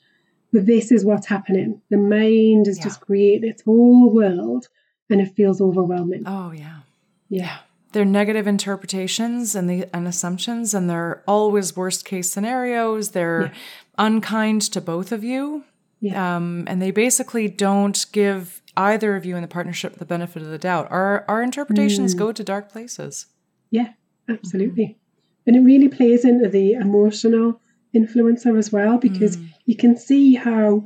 But 0.53 0.65
this 0.67 0.93
is 0.93 1.05
what's 1.05 1.27
happening. 1.27 1.81
The 1.91 1.97
mind 1.99 2.69
is 2.69 2.79
Yeah. 2.79 2.85
just 2.85 3.01
creating 3.01 3.49
its 3.51 3.63
whole 3.63 4.13
world 4.13 4.69
and 5.11 5.21
it 5.21 5.35
feels 5.37 5.61
overwhelming. 5.61 6.23
Oh, 6.27 6.51
yeah. 6.53 6.81
yeah. 7.29 7.59
They're 7.93 8.05
negative 8.05 8.47
interpretations 8.47 9.55
and 9.55 9.69
the 9.69 9.87
and 9.95 10.07
assumptions, 10.07 10.75
and 10.75 10.91
they're 10.91 11.23
always 11.27 11.75
worst 11.77 12.05
case 12.05 12.31
scenarios. 12.31 13.11
They're 13.13 13.43
Yeah. 13.45 13.53
unkind 13.97 14.61
to 14.73 14.81
both 14.81 15.11
of 15.11 15.25
you. 15.25 15.65
Yeah. 16.01 16.37
Um, 16.37 16.65
and 16.69 16.81
they 16.83 16.91
basically 16.91 17.49
don't 17.49 18.05
give 18.13 18.61
either 18.77 19.17
of 19.17 19.25
you 19.25 19.35
in 19.37 19.43
the 19.43 19.49
partnership 19.49 19.97
the 19.97 20.05
benefit 20.05 20.43
of 20.43 20.49
the 20.49 20.59
doubt. 20.59 20.87
Our 20.91 21.25
our 21.29 21.43
interpretations 21.43 22.15
Mm. 22.15 22.19
go 22.19 22.33
to 22.33 22.45
dark 22.45 22.71
places. 22.71 23.27
Yeah, 23.71 23.93
absolutely. 24.29 24.99
And 25.47 25.57
it 25.57 25.61
really 25.61 25.89
plays 25.89 26.25
into 26.27 26.49
the 26.49 26.73
emotional 26.75 27.59
influencer 27.97 28.57
as 28.59 28.71
well 28.71 28.99
because 28.99 29.39
you 29.65 29.75
can 29.77 29.97
see 29.97 30.35
how 30.35 30.85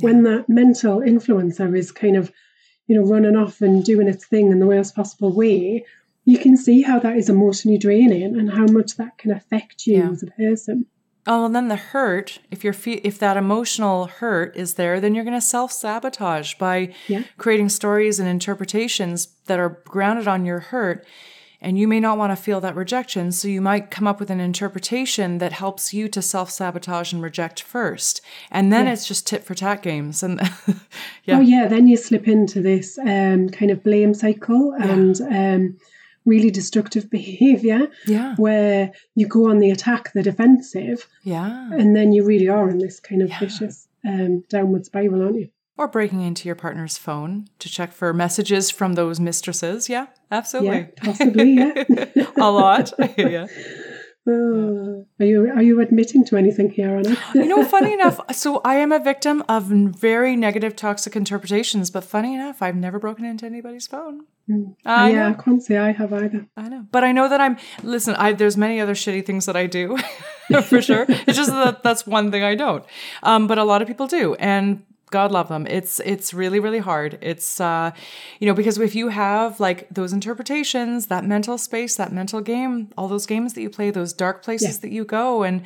when 0.00 0.22
that 0.24 0.48
mental 0.48 1.00
influencer 1.00 1.76
is 1.76 1.90
kind 1.90 2.16
of, 2.16 2.30
you 2.86 2.96
know, 3.00 3.06
running 3.06 3.36
off 3.36 3.60
and 3.60 3.84
doing 3.84 4.08
its 4.08 4.26
thing 4.26 4.50
in 4.50 4.58
the 4.60 4.66
worst 4.66 4.94
possible 4.94 5.32
way, 5.34 5.84
you 6.24 6.38
can 6.38 6.56
see 6.56 6.82
how 6.82 6.98
that 6.98 7.16
is 7.16 7.28
emotionally 7.28 7.78
draining 7.78 8.38
and 8.38 8.50
how 8.50 8.66
much 8.66 8.96
that 8.96 9.16
can 9.18 9.30
affect 9.30 9.86
you 9.86 9.98
Yeah. 9.98 10.10
as 10.10 10.22
a 10.22 10.26
person. 10.26 10.86
Oh, 11.26 11.46
and 11.46 11.54
then 11.56 11.68
the 11.68 11.76
hurt. 11.76 12.38
If 12.50 12.62
you're 12.64 12.74
fe- 12.74 13.00
if 13.02 13.18
that 13.18 13.38
emotional 13.38 14.06
hurt 14.06 14.54
is 14.56 14.74
there, 14.74 15.00
then 15.00 15.14
you're 15.14 15.24
going 15.24 15.36
to 15.36 15.40
self 15.40 15.72
sabotage 15.72 16.54
by 16.54 16.92
Yeah. 17.08 17.22
creating 17.38 17.70
stories 17.70 18.20
and 18.20 18.28
interpretations 18.28 19.28
that 19.46 19.58
are 19.58 19.80
grounded 19.86 20.28
on 20.28 20.44
your 20.44 20.60
hurt. 20.60 21.06
And 21.60 21.78
you 21.78 21.88
may 21.88 21.98
not 22.00 22.18
want 22.18 22.30
to 22.30 22.42
feel 22.42 22.60
that 22.60 22.76
rejection, 22.76 23.32
so 23.32 23.48
you 23.48 23.60
might 23.62 23.90
come 23.90 24.06
up 24.06 24.20
with 24.20 24.30
an 24.30 24.40
interpretation 24.40 25.38
that 25.38 25.52
helps 25.52 25.94
you 25.94 26.08
to 26.08 26.20
self 26.20 26.50
sabotage 26.50 27.12
and 27.12 27.22
reject 27.22 27.62
first, 27.62 28.20
and 28.50 28.72
then 28.72 28.86
Yeah. 28.86 28.92
it's 28.92 29.08
just 29.08 29.26
tit 29.26 29.44
for 29.44 29.54
tat 29.54 29.82
games. 29.82 30.22
And 30.22 30.40
yeah, 31.24 31.38
Oh 31.38 31.40
yeah, 31.40 31.66
then 31.68 31.88
you 31.88 31.96
slip 31.96 32.28
into 32.28 32.60
this 32.60 32.98
um, 32.98 33.48
kind 33.48 33.70
of 33.70 33.82
blame 33.82 34.12
cycle 34.14 34.72
and 34.78 35.18
um, 35.22 35.76
really 36.26 36.50
destructive 36.50 37.08
behavior 37.18 37.88
yeah, 38.06 38.34
where 38.36 38.92
you 39.14 39.26
go 39.26 39.48
on 39.48 39.58
the 39.58 39.70
attack, 39.70 40.12
the 40.12 40.22
defensive, 40.22 41.06
yeah. 41.22 41.70
and 41.72 41.96
then 41.96 42.12
you 42.12 42.24
really 42.26 42.48
are 42.48 42.68
in 42.68 42.78
this 42.78 43.00
kind 43.00 43.22
of 43.22 43.30
Yeah. 43.30 43.38
vicious 43.38 43.88
um, 44.06 44.44
downward 44.50 44.84
spiral, 44.84 45.22
aren't 45.22 45.36
you? 45.36 45.48
Or 45.76 45.88
breaking 45.88 46.20
into 46.20 46.48
your 46.48 46.54
partner's 46.54 46.96
phone 46.96 47.48
to 47.58 47.68
check 47.68 47.92
for 47.92 48.12
messages 48.12 48.70
from 48.70 48.92
those 48.92 49.18
mistresses. 49.18 49.88
Yeah, 49.88 50.06
absolutely. 50.30 50.78
Yeah, 50.78 50.86
possibly. 51.02 51.52
Yeah. 51.52 51.84
A 52.36 52.50
lot. 52.50 52.92
yeah. 53.18 53.46
Oh, 54.26 55.04
are 55.20 55.26
you 55.26 55.50
are 55.50 55.62
you 55.62 55.82
admitting 55.82 56.24
to 56.24 56.38
anything 56.38 56.70
here, 56.70 56.96
Anna? 56.96 57.14
You 57.34 57.44
know, 57.44 57.62
funny 57.62 57.92
enough, 57.92 58.18
so 58.32 58.62
I 58.64 58.76
am 58.76 58.90
a 58.90 58.98
victim 58.98 59.44
of 59.50 59.64
very 59.64 60.34
negative 60.34 60.74
toxic 60.76 61.14
interpretations, 61.14 61.90
but 61.90 62.04
funny 62.04 62.34
enough, 62.34 62.62
I've 62.62 62.74
never 62.74 62.98
broken 62.98 63.26
into 63.26 63.44
anybody's 63.44 63.86
phone. 63.86 64.22
I 64.86 65.10
yeah, 65.10 65.28
know. 65.28 65.28
I 65.38 65.42
can't 65.42 65.62
say 65.62 65.76
I 65.76 65.92
have 65.92 66.10
either. 66.14 66.46
I 66.56 66.70
know. 66.70 66.86
But 66.90 67.04
I 67.04 67.12
know 67.12 67.28
that 67.28 67.42
I'm 67.42 67.58
listen, 67.82 68.14
I 68.14 68.32
there's 68.32 68.56
many 68.56 68.80
other 68.80 68.94
shitty 68.94 69.26
things 69.26 69.44
that 69.44 69.56
I 69.56 69.66
do 69.66 69.98
for 70.68 70.80
sure. 70.80 71.04
It's 71.06 71.36
just 71.36 71.50
that 71.50 71.82
that's 71.82 72.06
one 72.06 72.30
thing 72.30 72.42
I 72.42 72.54
don't. 72.54 72.82
Um, 73.22 73.46
but 73.46 73.58
a 73.58 73.64
lot 73.64 73.82
of 73.82 73.88
people 73.88 74.06
do. 74.06 74.36
And 74.36 74.84
God 75.18 75.30
love 75.32 75.48
them. 75.48 75.64
It's 75.78 76.00
it's 76.12 76.34
really, 76.34 76.60
really 76.66 76.80
hard. 76.90 77.10
It's 77.32 77.60
uh, 77.60 77.90
you 78.40 78.46
know, 78.48 78.54
because 78.60 78.76
if 78.78 78.94
you 79.00 79.08
have 79.10 79.60
like 79.60 79.86
those 79.98 80.12
interpretations, 80.12 81.06
that 81.06 81.24
mental 81.24 81.56
space, 81.58 81.94
that 81.96 82.12
mental 82.12 82.40
game, 82.40 82.74
all 82.98 83.08
those 83.08 83.26
games 83.26 83.52
that 83.54 83.62
you 83.62 83.70
play, 83.70 83.90
those 83.90 84.12
dark 84.12 84.42
places 84.42 84.76
Yeah. 84.76 84.80
that 84.82 84.90
you 84.96 85.04
go 85.04 85.44
and 85.44 85.62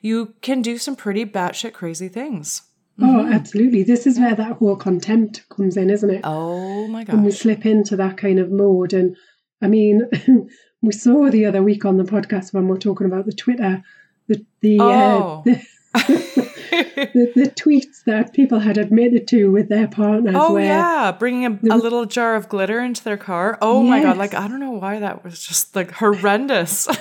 you 0.00 0.34
can 0.42 0.62
do 0.62 0.76
some 0.78 0.96
pretty 0.96 1.24
batshit 1.24 1.72
crazy 1.72 2.08
things. 2.08 2.62
Oh, 3.00 3.26
absolutely. 3.38 3.82
This 3.84 4.06
is 4.06 4.18
where 4.18 4.34
that 4.34 4.56
whole 4.58 4.76
contempt 4.76 5.48
comes 5.48 5.76
in, 5.76 5.88
isn't 5.88 6.10
it? 6.16 6.20
Oh 6.24 6.86
my 6.88 7.04
god! 7.04 7.14
And 7.14 7.24
we 7.24 7.30
slip 7.30 7.64
into 7.64 7.96
that 7.96 8.16
kind 8.16 8.38
of 8.38 8.50
mode. 8.50 8.92
And 8.92 9.16
I 9.62 9.68
mean, 9.68 10.02
we 10.82 10.92
saw 10.92 11.30
the 11.30 11.46
other 11.46 11.62
week 11.62 11.84
on 11.84 11.96
the 11.96 12.04
podcast 12.14 12.52
when 12.52 12.66
we're 12.68 12.76
talking 12.88 13.06
about 13.06 13.24
the 13.26 13.32
Twitter, 13.44 13.82
the 14.28 14.44
the, 14.60 14.78
Oh. 14.80 14.86
uh, 14.86 15.42
the, 15.46 15.56
the, 15.94 17.32
the 17.34 17.52
tweets 17.56 18.04
that 18.06 18.32
people 18.32 18.58
had 18.58 18.78
admitted 18.78 19.26
to 19.28 19.50
with 19.50 19.68
their 19.68 19.88
partners. 19.88 20.34
Oh 20.38 20.56
yeah, 20.56 21.12
bringing 21.12 21.46
a, 21.46 21.74
a 21.74 21.76
little 21.76 22.04
jar 22.04 22.34
of 22.36 22.48
glitter 22.48 22.80
into 22.80 23.02
their 23.04 23.16
car. 23.16 23.58
Oh 23.62 23.82
my 23.82 24.02
god! 24.02 24.16
Like 24.16 24.34
I 24.34 24.48
don't 24.48 24.60
know 24.60 24.72
why 24.72 24.98
that 25.00 25.24
was 25.24 25.42
just 25.44 25.74
like 25.76 25.92
horrendous. 25.92 26.88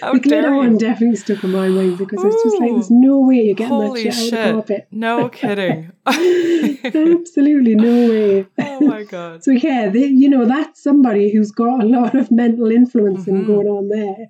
The 0.00 0.18
glitter 0.20 0.54
one 0.54 0.78
definitely 0.78 1.16
stuck 1.16 1.44
in 1.44 1.52
my 1.52 1.68
mind 1.68 1.98
because 1.98 2.22
it's 2.22 2.42
just 2.42 2.58
like 2.60 2.72
there's 2.72 2.90
no 2.90 3.20
way 3.20 3.36
you're 3.36 3.54
getting 3.54 3.78
that 3.94 4.12
shit, 4.14 4.34
out 4.34 4.48
of 4.58 4.66
the 4.66 4.74
carpet. 4.74 4.88
No 4.90 5.28
kidding. 5.28 5.92
Absolutely 6.06 7.74
no 7.76 8.08
way. 8.10 8.46
oh 8.58 8.80
my 8.80 9.04
god. 9.04 9.44
So 9.44 9.52
yeah, 9.52 9.88
they, 9.88 10.06
you 10.06 10.28
know 10.28 10.44
that's 10.44 10.82
somebody 10.82 11.32
who's 11.32 11.50
got 11.52 11.82
a 11.82 11.86
lot 11.86 12.14
of 12.16 12.30
mental 12.32 12.70
influencing 12.70 13.44
Mhm. 13.44 13.46
going 13.46 13.66
on 13.68 13.88
there. 13.88 14.26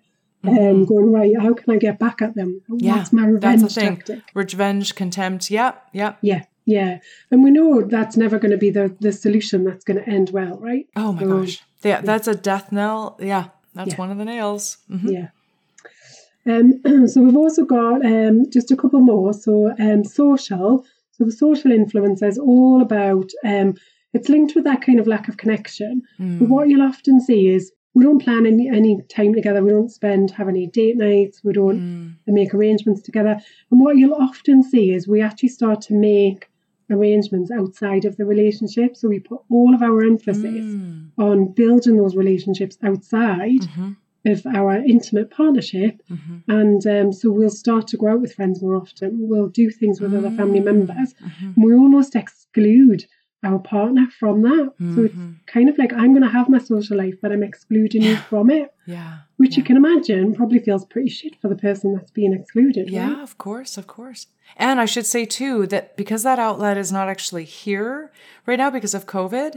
Um, 0.49 0.55
Mhm. 0.55 0.87
going 0.89 1.13
right, 1.13 1.33
how 1.41 1.53
can 1.55 1.73
I 1.75 1.79
get 1.79 1.99
back 1.99 2.23
at 2.23 2.35
them? 2.35 2.61
Yeah, 2.79 2.97
What's 2.99 3.13
my 3.13 3.23
That's 3.23 3.33
revenge 3.35 3.63
the 3.63 3.69
thing. 3.69 3.97
tactic? 3.97 4.21
Revenge, 4.35 4.95
contempt. 4.95 5.51
Yeah, 5.51 5.73
yeah. 5.93 6.15
Yeah, 6.23 6.43
yeah, 6.65 6.99
and 7.31 7.43
we 7.45 7.51
know 7.51 7.83
that's 7.83 8.17
never 8.17 8.39
going 8.39 8.53
to 8.53 8.59
be 8.59 8.71
the 8.71 8.95
the 9.01 9.13
solution 9.13 9.65
that's 9.65 9.85
going 9.85 9.99
to 10.03 10.09
end 10.09 10.31
well, 10.31 10.59
right? 10.59 10.87
Oh 10.97 11.13
my 11.13 11.21
So, 11.23 11.29
gosh. 11.41 11.63
Yeah, 11.83 12.01
that's 12.01 12.29
a 12.29 12.35
death 12.35 12.73
knell. 12.73 13.17
Yeah, 13.21 13.45
that's 13.75 13.91
Yeah. 13.93 13.97
one 13.97 14.11
of 14.11 14.19
the 14.19 14.25
nails. 14.25 14.79
Mhm. 14.91 15.13
Yeah. 15.13 15.29
Um, 16.47 16.81
so 17.09 17.21
we've 17.23 17.37
also 17.37 17.65
got 17.65 18.05
um, 18.05 18.49
just 18.51 18.71
a 18.71 18.77
couple 18.77 19.01
more. 19.01 19.33
So 19.33 19.75
um, 19.79 20.05
social. 20.05 20.85
So 21.13 21.25
the 21.25 21.33
social 21.33 21.71
influencer 21.71 22.29
is 22.29 22.39
all 22.39 22.83
about. 22.83 23.31
Um, 23.45 23.75
it's 24.13 24.29
linked 24.31 24.55
with 24.55 24.65
that 24.65 24.81
kind 24.83 24.99
of 24.99 25.07
lack 25.07 25.29
of 25.29 25.37
connection. 25.37 26.03
Mm. 26.19 26.39
But 26.39 26.49
what 26.49 26.69
you'll 26.69 26.83
often 26.89 27.21
see 27.21 27.49
is 27.49 27.71
we 27.97 28.05
don't 28.05 28.23
plan 28.27 28.45
any, 28.53 28.69
any 28.81 28.93
time 29.19 29.33
together. 29.39 29.61
We 29.65 29.71
don't 29.77 29.91
spend 30.01 30.31
have 30.39 30.49
any 30.55 30.67
date 30.79 30.97
nights. 30.99 31.37
We 31.43 31.53
don't 31.61 31.81
Mm. 31.81 32.13
make 32.41 32.53
arrangements 32.55 33.01
together. 33.09 33.35
And 33.71 33.81
what 33.81 33.97
you'll 33.99 34.23
often 34.29 34.63
see 34.73 34.87
is 34.97 35.09
we 35.09 35.21
actually 35.29 35.49
start 35.61 35.79
to 35.89 35.95
make 35.95 36.41
arrangements 36.97 37.51
outside 37.51 38.05
of 38.05 38.17
the 38.19 38.27
relationship. 38.35 38.91
So 38.97 39.09
we 39.09 39.19
put 39.31 39.41
all 39.51 39.75
of 39.75 39.83
our 39.89 40.03
emphasis 40.13 40.65
Mm. 40.67 41.07
on 41.29 41.37
building 41.63 41.97
those 41.97 42.15
relationships 42.23 42.77
outside 42.83 43.63
Mhm. 43.63 43.97
of 44.33 44.39
our 44.59 44.73
intimate 44.95 45.31
partnership. 45.31 45.95
Mhm. 46.11 46.37
And 46.59 46.81
um, 46.87 47.13
so 47.19 47.25
we'll 47.33 47.49
start 47.65 47.85
to 47.89 47.97
go 47.97 48.09
out 48.09 48.21
with 48.21 48.35
friends 48.35 48.61
more 48.63 48.77
often. 48.77 49.11
We'll 49.31 49.49
do 49.63 49.71
things 49.71 50.01
with 50.01 50.13
other 50.19 50.31
family 50.41 50.61
Mm. 50.61 50.65
members. 50.71 51.15
Mhm. 51.15 51.55
And 51.57 51.65
we 51.65 51.73
almost 51.75 52.15
exclude 52.15 53.07
our 53.44 53.59
partner 53.59 54.07
from 54.18 54.42
that. 54.42 54.72
So 54.94 55.05
it's 55.05 55.14
Mhm. 55.14 55.37
kind 55.46 55.68
of 55.68 55.79
like 55.79 55.92
I'm 55.92 56.11
going 56.12 56.22
to 56.22 56.29
have 56.29 56.49
my 56.49 56.59
social 56.59 56.96
life, 56.96 57.14
but 57.20 57.33
I'm 57.33 57.42
excluding 57.42 58.03
you 58.03 58.16
from 58.16 58.51
it, 58.51 58.72
Yeah. 58.87 59.18
which 59.37 59.53
yeah. 59.53 59.59
you 59.59 59.64
can 59.64 59.77
imagine 59.77 60.35
probably 60.35 60.59
feels 60.59 60.85
pretty 60.87 61.11
shit 61.11 61.37
for 61.40 61.49
the 61.49 61.55
person 61.57 61.94
that's 61.94 62.11
being 62.11 62.33
excluded. 62.33 62.90
Yeah, 62.90 63.12
right? 63.12 63.22
of 63.22 63.38
course, 63.38 63.77
of 63.77 63.87
course. 63.87 64.27
And 64.57 64.81
I 64.81 64.87
should 64.87 65.07
say 65.07 65.27
too 65.27 65.66
that 65.68 65.96
because 65.96 66.22
that 66.22 66.38
outlet 66.38 66.77
is 66.79 66.90
not 66.90 67.09
actually 67.09 67.44
here 67.44 68.11
right 68.46 68.59
now 68.59 68.70
because 68.70 68.94
of 68.94 69.07
COVID, 69.07 69.57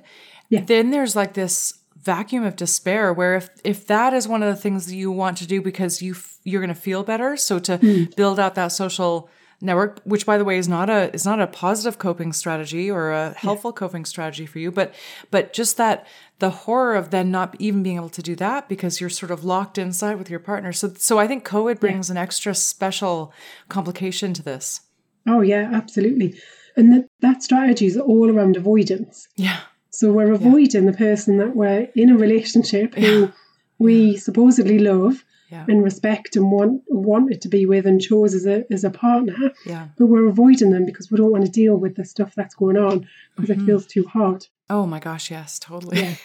Yeah. 0.49 0.61
then 0.65 0.91
there's 0.91 1.15
like 1.15 1.33
this 1.33 1.73
vacuum 2.01 2.43
of 2.43 2.55
despair 2.55 3.11
where 3.13 3.35
if 3.35 3.49
if 3.63 3.85
that 3.87 4.13
is 4.13 4.27
one 4.27 4.41
of 4.43 4.53
the 4.53 4.61
things 4.61 4.87
that 4.87 4.95
you 4.95 5.11
want 5.11 5.37
to 5.37 5.47
do 5.47 5.61
because 5.61 6.01
you 6.01 6.13
f- 6.13 6.37
you're 6.43 6.61
going 6.61 6.73
to 6.73 6.79
feel 6.81 7.03
better, 7.03 7.35
so 7.37 7.59
to 7.59 7.77
Hmm. 7.77 8.03
build 8.15 8.39
out 8.39 8.55
that 8.55 8.69
social 8.69 9.29
network 9.61 9.99
which 10.03 10.25
by 10.25 10.37
the 10.37 10.45
way 10.45 10.57
is 10.57 10.67
not 10.67 10.89
a 10.89 11.13
is 11.13 11.25
not 11.25 11.41
a 11.41 11.47
positive 11.47 11.97
coping 11.97 12.31
strategy 12.31 12.89
or 12.89 13.11
a 13.11 13.31
helpful 13.31 13.73
coping 13.73 14.05
strategy 14.05 14.45
for 14.45 14.59
you 14.59 14.71
but 14.71 14.93
but 15.31 15.51
just 15.51 15.75
that 15.75 16.07
the 16.39 16.49
horror 16.49 16.95
of 16.95 17.09
then 17.09 17.29
not 17.29 17.55
even 17.59 17.83
being 17.83 17.97
able 17.97 18.09
to 18.09 18.21
do 18.21 18.35
that 18.35 18.69
because 18.69 19.01
you're 19.01 19.09
sort 19.09 19.31
of 19.31 19.43
locked 19.43 19.77
inside 19.77 20.17
with 20.17 20.29
your 20.29 20.39
partner. 20.39 20.71
So 20.71 20.93
so 20.97 21.19
i 21.19 21.27
think 21.27 21.45
covid 21.45 21.79
brings 21.79 22.09
an 22.09 22.17
extra 22.17 22.55
special 22.55 23.33
complication 23.67 24.33
to 24.33 24.43
this. 24.43 24.81
Oh, 25.27 25.41
yeah, 25.41 25.69
absolutely. 25.73 26.39
And 26.75 26.93
that, 26.93 27.09
that 27.19 27.43
strategy 27.43 27.85
is 27.85 27.97
all 27.97 28.31
around 28.31 28.55
avoidance. 28.55 29.27
yeah. 29.35 29.59
So 29.91 30.13
we're 30.13 30.31
avoiding 30.31 30.85
the 30.85 30.93
person 30.93 31.37
that 31.37 31.55
we're 31.55 31.89
in 31.95 32.09
a 32.09 32.17
relationship 32.17 32.95
who 32.95 33.31
we 33.79 34.15
supposedly 34.17 34.79
love 34.79 35.25
Yeah. 35.51 35.65
and 35.67 35.83
respect 35.83 36.35
and 36.35 36.51
want 36.51 36.83
wanted 36.87 37.41
to 37.41 37.49
be 37.49 37.65
with 37.65 37.85
and 37.87 37.99
chose 37.99 38.33
as 38.35 38.45
a 38.45 38.65
as 38.71 38.83
a 38.83 38.89
partner. 38.91 39.51
yeah 39.65 39.87
But 39.97 40.05
we're 40.07 40.27
avoiding 40.27 40.69
them 40.71 40.85
because 40.85 41.09
we 41.11 41.17
don't 41.17 41.31
want 41.31 41.45
to 41.45 41.51
deal 41.51 41.75
with 41.75 41.95
the 41.95 42.05
stuff 42.05 42.31
that's 42.35 42.55
going 42.55 42.77
on 42.77 43.07
because 43.35 43.49
Mm-hmm. 43.49 43.63
it 43.63 43.65
feels 43.65 43.85
too 43.87 44.05
hard. 44.05 44.45
oh 44.69 44.85
my 44.85 44.99
gosh 44.99 45.31
yes 45.31 45.59
totally 45.59 46.17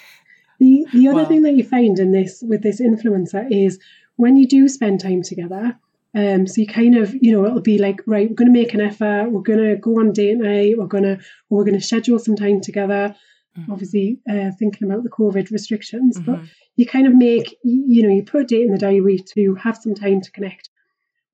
The 0.60 0.86
the 0.92 1.08
other 1.08 1.22
Wow. 1.22 1.28
thing 1.28 1.42
that 1.42 1.54
you 1.58 1.64
find 1.64 1.98
in 1.98 2.12
this 2.12 2.42
with 2.50 2.62
this 2.62 2.80
influencer 2.80 3.42
is 3.50 3.78
when 4.16 4.36
you 4.36 4.46
do 4.46 4.68
spend 4.68 5.00
time 5.00 5.22
together, 5.22 5.76
um, 6.14 6.46
so 6.46 6.60
you 6.60 6.66
kind 6.68 6.94
of, 6.96 7.12
you 7.24 7.32
know, 7.32 7.44
it'll 7.44 7.60
be 7.60 7.78
like, 7.78 8.00
right, 8.06 8.28
we're 8.28 8.36
gonna 8.36 8.50
make 8.62 8.72
an 8.74 8.80
effort, 8.80 9.30
we're 9.32 9.40
gonna 9.50 9.74
go 9.76 9.98
on 9.98 10.12
date 10.12 10.36
night, 10.38 10.78
we're 10.78 10.86
gonna 10.86 11.18
we're 11.50 11.64
gonna 11.64 11.80
schedule 11.80 12.18
some 12.20 12.36
time 12.36 12.60
together. 12.60 13.16
Mhm. 13.56 13.72
Obviously, 13.72 14.18
uh, 14.28 14.50
thinking 14.58 14.88
about 14.90 15.04
the 15.04 15.10
COVID 15.10 15.50
restrictions, 15.50 16.20
but 16.24 16.38
Mhm. 16.40 16.48
you 16.76 16.86
kind 16.86 17.06
of 17.06 17.14
make, 17.14 17.56
you 17.62 18.02
know, 18.02 18.08
you 18.08 18.22
put 18.22 18.42
a 18.42 18.44
date 18.44 18.66
in 18.66 18.72
the 18.72 18.78
diary 18.78 19.18
to 19.34 19.54
have 19.56 19.76
some 19.76 19.94
time 19.94 20.20
to 20.20 20.30
connect. 20.32 20.68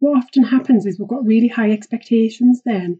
What 0.00 0.16
often 0.18 0.44
happens 0.44 0.86
is 0.86 0.98
we've 0.98 1.08
got 1.08 1.26
really 1.26 1.48
high 1.48 1.70
expectations 1.70 2.62
then 2.64 2.98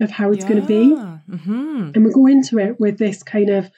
of 0.00 0.10
how 0.10 0.32
it's 0.32 0.44
going 0.44 0.60
to 0.60 0.66
be 0.66 0.94
hmm 1.28 1.90
and 1.94 2.04
we 2.04 2.12
go 2.12 2.26
into 2.26 2.58
it 2.58 2.80
with 2.80 2.98
this 2.98 3.22
kind 3.22 3.50
of 3.50 3.70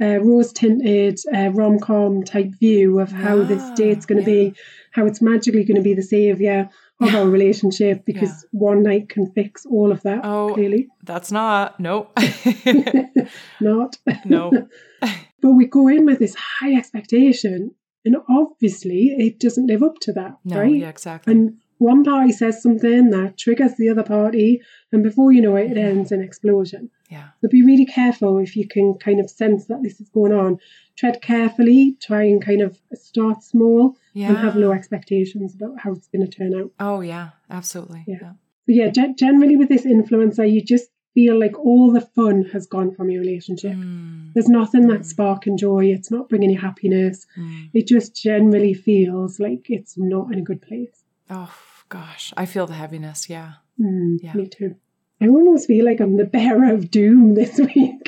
uh, 0.00 0.18
rose 0.20 0.52
tinted 0.52 1.18
uh, 1.34 1.50
rom 1.52 1.78
com 1.78 2.22
type 2.24 2.50
view 2.58 2.98
of 3.00 3.12
how 3.12 3.44
this 3.44 3.68
Ah, 3.70 3.72
date's 3.76 4.06
going 4.06 4.18
to 4.18 4.24
be, 4.24 4.54
how 4.92 5.06
it's 5.06 5.20
magically 5.22 5.64
going 5.64 5.76
to 5.76 5.82
be 5.82 5.94
the 5.94 6.02
savior 6.02 6.68
of 7.00 7.14
our 7.14 7.26
relationship 7.28 8.04
because 8.04 8.46
one 8.52 8.82
night 8.82 9.08
can 9.08 9.30
fix 9.32 9.64
all 9.66 9.90
of 9.92 10.02
that. 10.02 10.20
Oh. 10.24 10.54
Clearly, 10.54 10.88
that's 11.02 11.32
not 11.32 11.78
nope 11.80 12.16
not. 13.60 13.96
no 14.24 14.68
But 15.42 15.52
we 15.52 15.66
go 15.66 15.88
in 15.88 16.04
with 16.04 16.18
this 16.18 16.34
high 16.34 16.74
expectation, 16.74 17.74
and 18.04 18.16
obviously 18.28 19.14
it 19.18 19.40
doesn't 19.40 19.66
live 19.68 19.82
up 19.82 19.98
to 20.02 20.12
that, 20.12 20.36
no 20.44 20.60
right? 20.60 20.74
yeah 20.74 20.88
exactly 20.88 21.32
And 21.32 21.58
one 21.80 22.04
party 22.04 22.32
says 22.32 22.62
something 22.62 23.10
that 23.10 23.36
triggers 23.44 23.74
the 23.76 23.88
other 23.88 24.02
party, 24.02 24.60
and 24.92 25.02
before 25.02 25.32
you 25.32 25.40
know 25.42 25.56
it, 25.56 25.72
it 25.72 25.76
Mm-hmm. 25.76 25.98
ends 25.98 26.12
in 26.12 26.20
explosion. 26.22 26.82
yeah 27.16 27.28
So 27.40 27.48
be 27.48 27.62
really 27.70 27.86
careful 27.98 28.32
if 28.46 28.52
you 28.58 28.66
can 28.74 28.86
kind 29.06 29.18
of 29.20 29.28
sense 29.42 29.66
that 29.66 29.82
this 29.82 29.96
is 30.02 30.08
going 30.18 30.32
on. 30.44 30.58
Tread 31.00 31.16
carefully, 31.22 31.96
try 32.08 32.22
and 32.30 32.44
kind 32.50 32.60
of 32.66 32.78
start 32.94 33.42
small 33.52 33.80
yeah 34.12 34.28
and 34.28 34.36
have 34.46 34.56
low 34.64 34.72
expectations 34.72 35.54
about 35.54 35.74
how 35.82 35.90
it's 35.96 36.08
going 36.12 36.26
to 36.28 36.32
turn 36.38 36.52
out. 36.60 36.70
oh 36.88 37.00
yeah 37.14 37.26
absolutely 37.58 38.02
Yeah. 38.06 38.18
yeah 38.22 38.32
yeah, 38.78 38.88
ge- 38.96 39.16
generally 39.24 39.56
with 39.60 39.68
this 39.74 39.84
influencer, 39.96 40.44
you 40.54 40.60
just 40.74 40.88
feel 41.14 41.36
like 41.44 41.56
all 41.58 41.90
the 41.98 42.06
fun 42.18 42.36
has 42.52 42.64
gone 42.74 42.90
from 42.94 43.06
your 43.10 43.20
relationship. 43.26 43.72
Mm, 43.72 44.32
There's 44.32 44.48
nothing 44.60 44.86
that's 44.86 45.10
sparking 45.10 45.56
joy. 45.66 45.86
It's 45.96 46.10
not 46.16 46.28
bringing 46.28 46.50
you 46.54 46.60
happiness. 46.68 47.26
mm. 47.36 47.68
It 47.78 47.84
just 47.94 48.14
generally 48.28 48.74
feels 48.74 49.40
like 49.46 49.64
it's 49.76 49.94
not 49.98 50.26
in 50.32 50.38
a 50.38 50.46
good 50.50 50.62
place. 50.70 50.96
oh 51.38 51.52
gosh 51.90 52.32
i 52.36 52.46
feel 52.46 52.66
the 52.66 52.74
heaviness 52.82 53.28
yeah 53.28 53.52
Mm, 53.80 54.18
Yeah. 54.22 54.34
Me 54.34 54.46
too. 54.46 54.74
I 55.22 55.28
almost 55.28 55.66
feel 55.66 55.86
like 55.86 56.00
I'm 56.00 56.16
the 56.18 56.26
bearer 56.26 56.70
of 56.74 56.90
doom 56.90 57.34
this 57.40 57.58
week. 57.58 58.04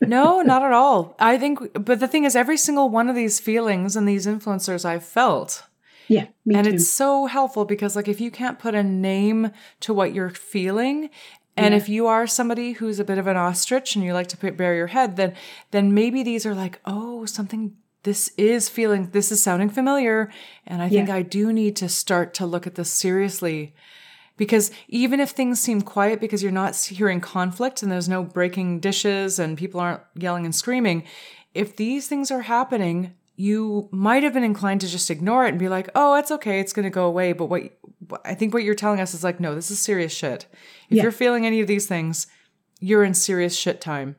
no, 0.00 0.40
not 0.40 0.62
at 0.62 0.72
all. 0.72 1.14
I 1.18 1.36
think, 1.36 1.58
but 1.74 2.00
the 2.00 2.08
thing 2.08 2.24
is, 2.24 2.34
every 2.34 2.56
single 2.56 2.88
one 2.88 3.08
of 3.10 3.14
these 3.16 3.38
feelings 3.38 3.96
and 3.96 4.08
these 4.08 4.26
influencers 4.26 4.84
I've 4.86 5.04
felt. 5.04 5.62
yeah, 6.08 6.26
me 6.46 6.54
and 6.54 6.66
too. 6.66 6.72
it's 6.74 6.88
so 6.90 7.26
helpful 7.26 7.66
because, 7.66 7.96
like, 7.96 8.08
if 8.08 8.18
you 8.20 8.30
can't 8.30 8.58
put 8.58 8.74
a 8.74 8.82
name 8.82 9.50
to 9.80 9.92
what 9.92 10.14
you're 10.14 10.30
feeling, 10.30 11.10
and 11.54 11.72
Yeah. 11.74 11.80
if 11.80 11.88
you 11.90 12.06
are 12.06 12.26
somebody 12.26 12.72
who's 12.72 12.98
a 12.98 13.04
bit 13.04 13.18
of 13.18 13.26
an 13.26 13.36
ostrich 13.36 13.94
and 13.94 14.02
you 14.04 14.14
like 14.14 14.28
to 14.28 14.36
put, 14.38 14.58
your 14.58 14.86
head, 14.88 15.16
then 15.16 15.34
then 15.70 15.92
maybe 15.92 16.22
these 16.22 16.46
are 16.46 16.54
like, 16.54 16.80
oh, 16.86 17.26
something. 17.26 17.76
This 18.02 18.30
is 18.38 18.68
feeling. 18.68 19.10
This 19.12 19.30
is 19.30 19.42
sounding 19.42 19.68
familiar, 19.70 20.30
and 20.66 20.80
I 20.82 20.88
think 20.88 21.08
Yeah. 21.08 21.16
I 21.16 21.22
do 21.22 21.52
need 21.52 21.76
to 21.76 21.88
start 21.88 22.32
to 22.34 22.46
look 22.46 22.66
at 22.66 22.74
this 22.76 22.90
seriously 22.92 23.74
because 24.38 24.70
even 24.88 25.20
if 25.20 25.30
things 25.30 25.60
seem 25.60 25.82
quiet 25.82 26.18
because 26.18 26.42
you're 26.42 26.50
not 26.52 26.74
hearing 26.76 27.20
conflict 27.20 27.82
and 27.82 27.92
there's 27.92 28.08
no 28.08 28.22
breaking 28.22 28.80
dishes 28.80 29.38
and 29.38 29.58
people 29.58 29.80
aren't 29.80 30.00
yelling 30.14 30.46
and 30.46 30.54
screaming, 30.54 31.04
if 31.52 31.76
these 31.76 32.08
things 32.08 32.30
are 32.30 32.40
happening, 32.42 33.12
you 33.36 33.88
might 33.92 34.22
have 34.22 34.32
been 34.32 34.44
inclined 34.44 34.80
to 34.80 34.88
just 34.88 35.10
ignore 35.10 35.44
it 35.44 35.50
and 35.50 35.58
be 35.58 35.68
like, 35.68 35.90
"Oh, 35.94 36.14
it's 36.14 36.30
okay, 36.30 36.58
it's 36.60 36.72
going 36.72 36.84
to 36.84 36.90
go 36.90 37.06
away." 37.06 37.34
But 37.34 37.46
what 37.46 37.62
I 38.24 38.34
think 38.34 38.54
what 38.54 38.62
you're 38.64 38.74
telling 38.74 39.00
us 39.00 39.12
is 39.12 39.22
like, 39.22 39.40
"No, 39.40 39.54
this 39.54 39.70
is 39.70 39.78
serious 39.78 40.12
shit. 40.12 40.46
If 40.88 40.96
Yeah. 40.96 41.02
you're 41.02 41.12
feeling 41.12 41.44
any 41.44 41.60
of 41.60 41.66
these 41.66 41.86
things, 41.86 42.26
you're 42.80 43.04
in 43.04 43.12
serious 43.14 43.54
shit 43.54 43.80
time." 43.82 44.16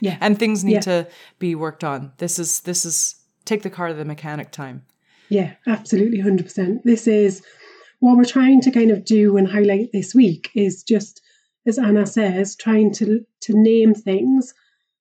Yeah. 0.00 0.16
and 0.22 0.38
things 0.38 0.64
need 0.64 0.72
Yeah. 0.74 0.80
to 0.80 1.06
be 1.38 1.54
worked 1.54 1.84
on. 1.84 2.12
This 2.18 2.38
is 2.38 2.60
this 2.60 2.84
is 2.86 3.16
take 3.48 3.62
the 3.62 3.70
car 3.70 3.88
to 3.88 3.94
the 3.94 4.04
mechanic 4.04 4.50
time. 4.50 4.84
Yeah, 5.28 5.54
absolutely, 5.66 6.18
100%. 6.18 6.82
This 6.84 7.06
is 7.06 7.42
what 8.00 8.16
we're 8.16 8.24
trying 8.24 8.60
to 8.62 8.70
kind 8.70 8.90
of 8.90 9.04
do 9.04 9.36
and 9.36 9.48
highlight 9.48 9.90
this 9.92 10.14
week 10.14 10.50
is 10.54 10.82
just, 10.82 11.20
as 11.66 11.78
Anna 11.78 12.06
says, 12.06 12.56
trying 12.56 12.92
to, 12.94 13.24
to 13.42 13.52
name 13.60 13.94
things, 13.94 14.54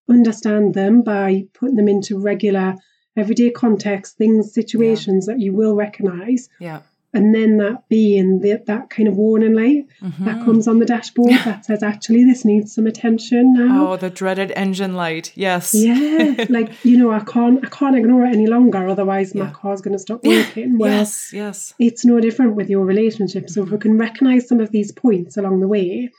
understand 0.10 0.74
them 0.74 1.02
by 1.04 1.46
putting 1.54 1.76
them 1.76 1.88
into 1.88 2.20
regular, 2.20 2.76
everyday 3.16 3.52
context, 3.52 4.18
things, 4.18 4.54
situations 4.54 5.26
that 5.28 5.40
you 5.40 5.54
will 5.54 5.76
recognize, 5.76 6.50
Yeah. 6.60 6.82
And 7.14 7.34
then 7.34 7.58
that 7.58 7.88
being 7.90 8.42
the, 8.42 8.62
that 8.68 8.90
kind 8.90 9.08
of 9.08 9.16
warning 9.16 9.54
light 9.54 9.86
Mm-hmm. 10.02 10.26
that 10.26 10.46
comes 10.46 10.68
on 10.68 10.78
the 10.78 10.86
dashboard 10.86 11.32
that 11.44 11.66
says, 11.66 11.82
actually, 11.82 12.24
this 12.24 12.46
needs 12.46 12.76
some 12.76 12.86
attention 12.86 13.54
now. 13.54 13.88
Oh, 13.94 13.98
the 13.98 14.12
dreaded 14.12 14.52
engine 14.56 14.94
light. 14.96 15.32
Yes. 15.36 15.74
Yeah, 15.74 16.46
like 16.50 16.72
you 16.86 16.98
know, 16.98 17.12
I 17.12 17.22
can't, 17.22 17.66
I 17.66 17.70
can't 17.70 17.96
ignore 17.98 18.24
it 18.26 18.34
any 18.34 18.46
longer. 18.46 18.88
Otherwise, 18.88 19.34
my 19.34 19.50
car's 19.50 19.82
going 19.82 19.94
to 19.94 20.00
stop 20.00 20.24
working. 20.24 20.78
Well, 20.78 20.92
yes. 20.92 21.32
Yes. 21.34 21.74
it's 21.80 22.06
no 22.06 22.20
different 22.20 22.56
with 22.56 22.70
your 22.70 22.86
relationship. 22.86 23.50
So 23.50 23.64
if 23.64 23.72
we 23.72 23.80
can 23.80 23.98
recognize 23.98 24.48
some 24.48 24.60
of 24.60 24.70
these 24.72 24.92
points 24.92 25.36
along 25.38 25.62
the 25.62 25.68
way, 25.68 26.12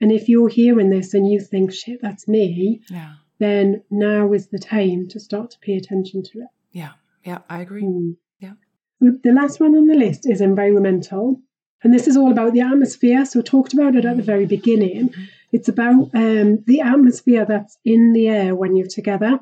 and 0.00 0.12
if 0.12 0.28
you're 0.28 0.48
hearing 0.50 0.90
this 0.90 1.14
and 1.14 1.26
you 1.30 1.40
think, 1.40 1.72
shit, 1.72 2.00
that's 2.02 2.28
me, 2.28 2.82
Yeah. 2.90 3.14
then 3.38 3.82
now 3.90 4.32
is 4.34 4.48
the 4.48 4.58
time 4.58 5.08
to 5.08 5.20
start 5.20 5.52
to 5.52 5.58
pay 5.60 5.76
attention 5.76 6.22
to 6.24 6.40
it. 6.40 6.48
Yeah. 6.72 6.92
Yeah. 7.24 7.38
I 7.48 7.60
agree. 7.62 7.84
Mm. 7.84 8.16
Yeah. 9.02 9.10
The 9.22 9.32
last 9.32 9.60
one 9.60 9.74
on 9.74 9.86
the 9.86 9.94
list 9.94 10.26
is 10.28 10.40
environmental. 10.40 11.40
And 11.84 11.92
this 11.92 12.06
is 12.06 12.16
all 12.16 12.30
about 12.30 12.52
the 12.52 12.60
atmosphere. 12.60 13.24
So 13.26 13.40
I 13.40 13.42
talked 13.42 13.72
about 13.74 13.96
it 13.96 14.04
at 14.04 14.16
the 14.16 14.22
very 14.22 14.46
beginning. 14.46 15.08
Mm-hmm. 15.08 15.22
It's 15.52 15.68
about 15.68 16.10
um, 16.14 16.62
the 16.66 16.80
atmosphere 16.80 17.44
that's 17.44 17.76
in 17.84 18.12
the 18.12 18.28
air 18.28 18.54
when 18.54 18.76
you're 18.76 18.86
together. 18.86 19.40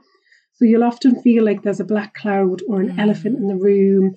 So 0.55 0.65
you'll 0.65 0.85
often 0.85 1.21
feel 1.23 1.45
like 1.45 1.63
there's 1.63 1.81
a 1.81 1.85
black 1.85 2.15
cloud 2.15 2.63
or 2.69 2.81
an 2.81 2.91
Mm. 2.93 2.99
elephant 2.99 3.37
in 3.37 3.47
the 3.47 3.57
room, 3.57 4.17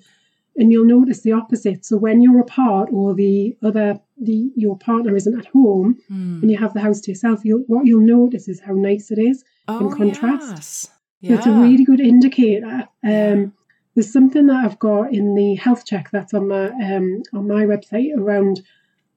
and 0.56 0.72
you'll 0.72 0.86
notice 0.86 1.20
the 1.22 1.32
opposite. 1.32 1.84
So 1.84 1.96
when 1.96 2.20
you're 2.22 2.40
apart 2.40 2.88
or 2.92 3.14
the 3.14 3.56
other 3.62 4.00
the 4.20 4.50
your 4.56 4.76
partner 4.78 5.14
isn't 5.16 5.38
at 5.38 5.46
home 5.46 5.98
Mm. 6.10 6.42
and 6.42 6.50
you 6.50 6.56
have 6.58 6.74
the 6.74 6.80
house 6.80 7.00
to 7.02 7.10
yourself, 7.10 7.44
you'll, 7.44 7.64
what 7.66 7.86
you'll 7.86 8.00
notice 8.18 8.48
is 8.48 8.60
how 8.60 8.72
nice 8.74 9.10
it 9.10 9.18
is. 9.18 9.44
Oh, 9.68 9.88
contrast. 9.96 10.90
Yes. 11.20 11.32
So 11.32 11.34
It's 11.34 11.46
a 11.46 11.52
really 11.52 11.84
good 11.84 12.00
indicator. 12.00 12.88
Um, 13.02 13.52
there's 13.94 14.12
something 14.12 14.46
that 14.48 14.64
I've 14.64 14.78
got 14.78 15.12
in 15.12 15.34
the 15.34 15.54
health 15.54 15.84
check 15.86 16.10
that's 16.10 16.34
on 16.34 16.48
my 16.48 16.66
um, 16.66 17.22
on 17.32 17.46
my 17.48 17.64
website 17.64 18.16
around 18.16 18.60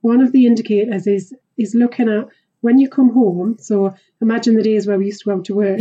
one 0.02 0.22
of 0.22 0.32
the 0.32 0.46
indicators 0.46 1.08
is 1.08 1.34
is 1.58 1.74
looking 1.76 2.10
at 2.10 2.28
when 2.62 2.78
you 2.78 2.90
come 2.90 3.12
home. 3.12 3.58
So 3.60 3.94
imagine 4.22 4.56
the 4.56 4.64
days 4.64 4.88
where 4.88 4.98
we 4.98 5.06
used 5.06 5.22
to 5.22 5.26
go 5.26 5.38
out 5.38 5.46
to 5.46 5.56
work 5.56 5.80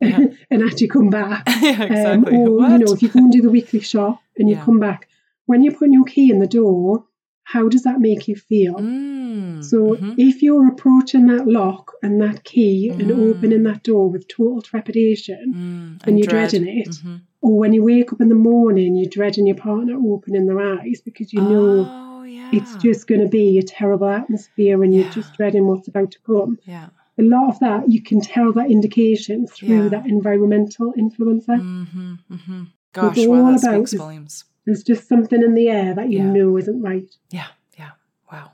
Yeah. 0.00 0.26
and 0.50 0.62
actually 0.62 0.88
come 0.88 1.10
back. 1.10 1.42
yeah, 1.60 2.12
Um, 2.12 2.24
or 2.28 2.56
what? 2.58 2.70
you 2.70 2.78
know, 2.78 2.92
if 2.92 3.02
you 3.02 3.08
go 3.08 3.18
and 3.18 3.32
do 3.32 3.42
the 3.42 3.50
weekly 3.50 3.80
shop 3.80 4.20
and 4.38 4.48
you 4.48 4.54
Yeah. 4.56 4.64
come 4.64 4.78
back, 4.78 5.08
when 5.46 5.62
you're 5.62 5.74
putting 5.74 5.92
your 5.94 6.04
key 6.04 6.30
in 6.30 6.38
the 6.38 6.46
door, 6.46 7.04
how 7.52 7.64
does 7.72 7.82
that 7.88 7.98
make 8.08 8.22
you 8.28 8.36
feel? 8.50 8.74
Mm. 8.74 9.64
So 9.70 9.78
mhm. 9.96 10.14
if 10.18 10.42
you're 10.44 10.68
approaching 10.68 11.24
that 11.32 11.46
lock 11.58 11.84
and 12.02 12.20
that 12.24 12.38
key 12.44 12.90
and 12.90 13.08
Mm. 13.10 13.30
opening 13.30 13.62
that 13.68 13.82
door 13.90 14.04
with 14.12 14.28
total 14.28 14.60
trepidation, 14.70 15.42
Mm, 15.54 16.06
and 16.06 16.18
you're 16.18 16.26
dread. 16.28 16.50
dreading 16.50 16.68
it, 16.82 16.88
Mhm. 16.96 17.20
or 17.40 17.54
when 17.62 17.72
you 17.76 17.82
wake 17.92 18.12
up 18.12 18.20
in 18.20 18.28
the 18.28 18.42
morning, 18.52 18.90
you're 18.96 19.14
dreading 19.18 19.46
your 19.46 19.56
partner 19.68 19.94
opening 20.14 20.44
their 20.46 20.60
eyes 20.60 21.00
because 21.08 21.32
you 21.32 21.40
know 21.52 21.70
oh, 21.88 22.22
yeah. 22.24 22.50
it's 22.56 22.72
just 22.86 23.06
going 23.08 23.22
to 23.26 23.32
be 23.40 23.46
a 23.58 23.62
terrible 23.78 24.08
atmosphere 24.20 24.82
and 24.82 24.90
you're 24.94 25.08
just 25.18 25.32
dreading 25.38 25.66
what's 25.66 25.88
about 25.88 26.10
to 26.16 26.18
come. 26.26 26.58
yeah. 26.66 26.88
A 27.20 27.22
lot 27.36 27.48
of 27.52 27.58
that, 27.66 27.90
you 27.94 28.00
can 28.00 28.20
tell 28.20 28.52
that 28.52 28.70
indication 28.70 29.38
through 29.48 29.84
Yeah. 29.84 29.88
that 29.94 30.06
environmental 30.06 30.88
influencer. 31.04 31.58
Mm-hmm, 31.60 32.12
mm-hmm. 32.34 32.62
Gosh, 32.92 33.26
wow, 33.26 33.50
that 33.52 33.64
about 33.64 33.74
speaks 33.88 33.92
is- 33.94 33.98
volumes. 33.98 34.44
There's 34.68 34.82
just 34.82 35.08
something 35.08 35.42
in 35.42 35.54
the 35.54 35.68
air 35.70 35.94
that 35.94 36.10
you 36.10 36.18
Yeah. 36.18 36.30
know 36.30 36.58
isn't 36.58 36.82
right. 36.82 37.08
Yeah, 37.30 37.46
yeah. 37.78 37.92
Wow. 38.30 38.50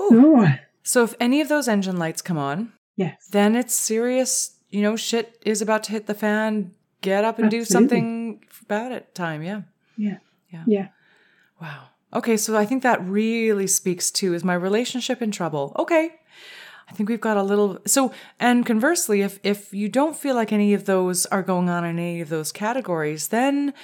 Ooh. 0.00 0.46
So, 0.46 0.48
So 0.84 1.02
if 1.04 1.14
any 1.18 1.40
of 1.40 1.48
those 1.48 1.66
engine 1.66 1.96
lights 1.96 2.22
come 2.22 2.38
on, 2.38 2.72
yes. 2.96 3.26
then 3.32 3.56
it's 3.56 3.74
serious. 3.74 4.56
You 4.70 4.82
know, 4.82 4.94
shit 4.94 5.36
is 5.44 5.60
about 5.60 5.82
to 5.84 5.90
hit 5.92 6.06
the 6.06 6.14
fan. 6.14 6.74
Get 7.00 7.24
up 7.24 7.40
and 7.40 7.50
do 7.50 7.64
something 7.64 8.44
about 8.62 8.92
it. 8.92 9.14
Time, 9.16 9.42
yeah. 9.42 9.62
Yeah. 9.96 10.18
Yeah. 10.52 10.62
Yeah. 10.68 10.88
Wow. 11.60 11.88
Okay, 12.14 12.36
so 12.36 12.56
I 12.56 12.64
think 12.64 12.84
that 12.84 13.04
really 13.04 13.66
speaks 13.66 14.12
to 14.12 14.32
is 14.34 14.44
my 14.44 14.54
relationship 14.54 15.20
in 15.20 15.32
trouble. 15.32 15.72
Okay. 15.76 16.12
I 16.88 16.92
think 16.92 17.08
we've 17.08 17.20
got 17.20 17.36
a 17.36 17.42
little 17.42 17.78
so 17.84 18.12
and 18.38 18.64
conversely 18.64 19.22
if 19.22 19.40
if 19.42 19.74
you 19.74 19.88
don't 19.88 20.16
feel 20.16 20.34
like 20.36 20.52
any 20.54 20.72
of 20.72 20.84
those 20.86 21.26
are 21.26 21.42
going 21.42 21.68
on 21.68 21.84
in 21.84 21.98
any 21.98 22.20
of 22.22 22.28
those 22.30 22.50
categories 22.50 23.28
then 23.28 23.74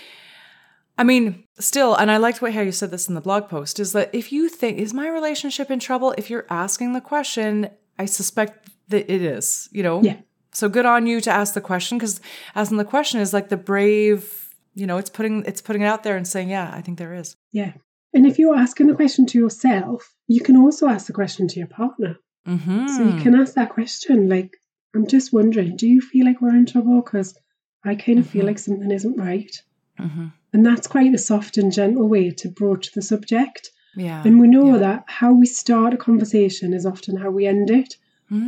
I 0.96 1.04
mean, 1.04 1.44
still, 1.58 1.94
and 1.94 2.10
I 2.10 2.18
liked 2.18 2.40
what 2.40 2.52
how 2.54 2.60
you 2.60 2.72
said 2.72 2.90
this 2.90 3.08
in 3.08 3.14
the 3.14 3.20
blog 3.20 3.48
post, 3.48 3.80
is 3.80 3.92
that 3.92 4.10
if 4.14 4.32
you 4.32 4.48
think 4.48 4.78
is 4.78 4.94
my 4.94 5.08
relationship 5.08 5.70
in 5.70 5.80
trouble, 5.80 6.14
if 6.16 6.30
you're 6.30 6.46
asking 6.50 6.92
the 6.92 7.00
question, 7.00 7.68
I 7.98 8.04
suspect 8.06 8.70
that 8.88 9.10
it 9.12 9.22
is, 9.22 9.68
you 9.72 9.82
know? 9.82 10.02
Yeah. 10.02 10.16
So 10.52 10.68
good 10.68 10.86
on 10.86 11.06
you 11.06 11.20
to 11.22 11.30
ask 11.30 11.54
the 11.54 11.60
question 11.60 11.98
because 11.98 12.20
asking 12.54 12.78
the 12.78 12.84
question 12.84 13.20
is 13.20 13.32
like 13.32 13.48
the 13.48 13.56
brave, 13.56 14.48
you 14.74 14.86
know, 14.86 14.98
it's 14.98 15.10
putting 15.10 15.44
it's 15.46 15.60
putting 15.60 15.82
it 15.82 15.86
out 15.86 16.04
there 16.04 16.16
and 16.16 16.28
saying, 16.28 16.48
yeah, 16.50 16.70
I 16.72 16.80
think 16.80 16.98
there 16.98 17.14
is. 17.14 17.34
Yeah. 17.50 17.72
And 18.12 18.24
if 18.24 18.38
you're 18.38 18.54
asking 18.54 18.86
the 18.86 18.94
question 18.94 19.26
to 19.26 19.38
yourself, 19.38 20.14
you 20.28 20.40
can 20.40 20.56
also 20.56 20.86
ask 20.86 21.06
the 21.08 21.12
question 21.12 21.48
to 21.48 21.58
your 21.58 21.66
partner. 21.66 22.16
Mm-hmm. 22.46 22.86
So 22.86 23.02
you 23.02 23.20
can 23.20 23.34
ask 23.34 23.54
that 23.54 23.70
question 23.70 24.28
like, 24.28 24.52
I'm 24.94 25.08
just 25.08 25.32
wondering, 25.32 25.74
do 25.76 25.88
you 25.88 26.00
feel 26.00 26.24
like 26.24 26.40
we're 26.40 26.54
in 26.54 26.66
trouble? 26.66 27.00
Because 27.02 27.36
I 27.84 27.96
kind 27.96 28.20
of 28.20 28.28
feel 28.28 28.44
Mhm. 28.44 28.46
like 28.46 28.58
something 28.60 28.90
isn't 28.92 29.16
right. 29.16 29.50
Mm-hmm. 29.98 30.26
And 30.52 30.64
that's 30.66 30.86
quite 30.86 31.12
a 31.14 31.18
soft 31.18 31.56
and 31.58 31.72
gentle 31.72 32.08
way 32.08 32.30
to 32.30 32.48
broach 32.48 32.92
the 32.92 33.02
subject. 33.02 33.70
Yeah. 33.96 34.22
And 34.24 34.40
we 34.40 34.46
know 34.48 34.72
yeah. 34.74 34.78
that 34.78 35.04
how 35.08 35.32
we 35.32 35.46
start 35.46 35.94
a 35.94 35.96
conversation 35.96 36.72
is 36.72 36.86
often 36.86 37.16
how 37.16 37.30
we 37.30 37.46
end 37.46 37.70
it. 37.70 37.96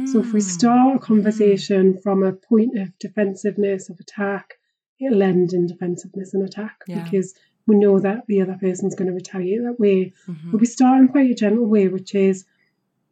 So 0.06 0.18
if 0.20 0.32
we 0.32 0.40
Mm. 0.40 0.42
start 0.42 0.96
a 0.96 0.98
conversation 0.98 1.98
from 1.98 2.22
a 2.24 2.32
point 2.32 2.76
of 2.78 2.96
defensiveness, 2.98 3.88
of 3.88 4.00
attack, 4.00 4.54
it'll 5.00 5.22
end 5.22 5.52
in 5.52 5.66
defensiveness 5.68 6.34
and 6.34 6.42
attack 6.42 6.76
Yeah. 6.88 7.04
because 7.04 7.34
we 7.68 7.76
know 7.76 8.00
that 8.00 8.26
the 8.26 8.40
other 8.40 8.56
person's 8.60 8.94
going 8.96 9.06
to 9.08 9.14
retaliate 9.14 9.62
that 9.62 9.78
way. 9.78 10.12
Mhm. 10.28 10.50
But 10.50 10.60
we 10.60 10.66
start 10.66 11.00
in 11.00 11.08
quite 11.08 11.30
a 11.30 11.34
gentle 11.34 11.66
way, 11.66 11.86
which 11.88 12.14
is, 12.16 12.44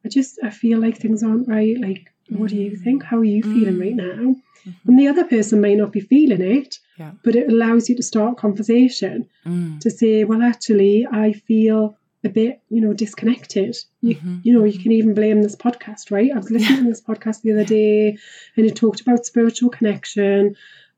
I 0.04 0.08
just, 0.08 0.38
I 0.42 0.50
feel 0.50 0.80
like 0.80 0.96
things 0.98 1.22
aren't 1.22 1.46
right. 1.48 1.78
Like, 1.80 2.12
what 2.28 2.50
do 2.50 2.56
you 2.56 2.72
Mm. 2.72 2.82
think? 2.82 3.02
How 3.04 3.18
are 3.18 3.24
you 3.36 3.42
feeling 3.42 3.76
Mm. 3.76 3.80
right 3.80 3.94
now? 3.96 4.36
Mhm. 4.66 4.74
And 4.86 4.98
the 4.98 5.08
other 5.08 5.24
person 5.24 5.60
may 5.60 5.74
not 5.74 5.92
be 5.92 6.00
feeling 6.00 6.40
it, 6.40 6.78
Yeah. 6.98 7.12
but 7.22 7.36
it 7.36 7.48
allows 7.52 7.88
you 7.88 7.96
to 7.96 8.02
start 8.02 8.36
conversation 8.38 9.26
Mm. 9.46 9.80
to 9.80 9.90
say, 9.90 10.24
well, 10.24 10.42
actually, 10.42 11.06
I 11.10 11.32
feel 11.32 11.96
a 12.24 12.28
bit, 12.30 12.60
you 12.70 12.80
know, 12.80 12.94
disconnected. 12.94 13.76
You, 14.00 14.14
Mhm, 14.16 14.40
you 14.44 14.52
know, 14.54 14.64
you 14.64 14.78
can 14.78 14.92
even 14.92 15.12
blame 15.14 15.42
this 15.42 15.56
podcast, 15.56 16.10
right? 16.10 16.30
I 16.32 16.36
was 16.38 16.50
listening 16.50 16.84
to 16.84 16.88
this 16.90 17.02
podcast 17.02 17.42
the 17.42 17.52
other 17.52 17.64
day 17.64 18.16
and 18.56 18.64
it 18.66 18.74
talked 18.76 19.00
about 19.02 19.26
spiritual 19.26 19.68
connection. 19.70 20.56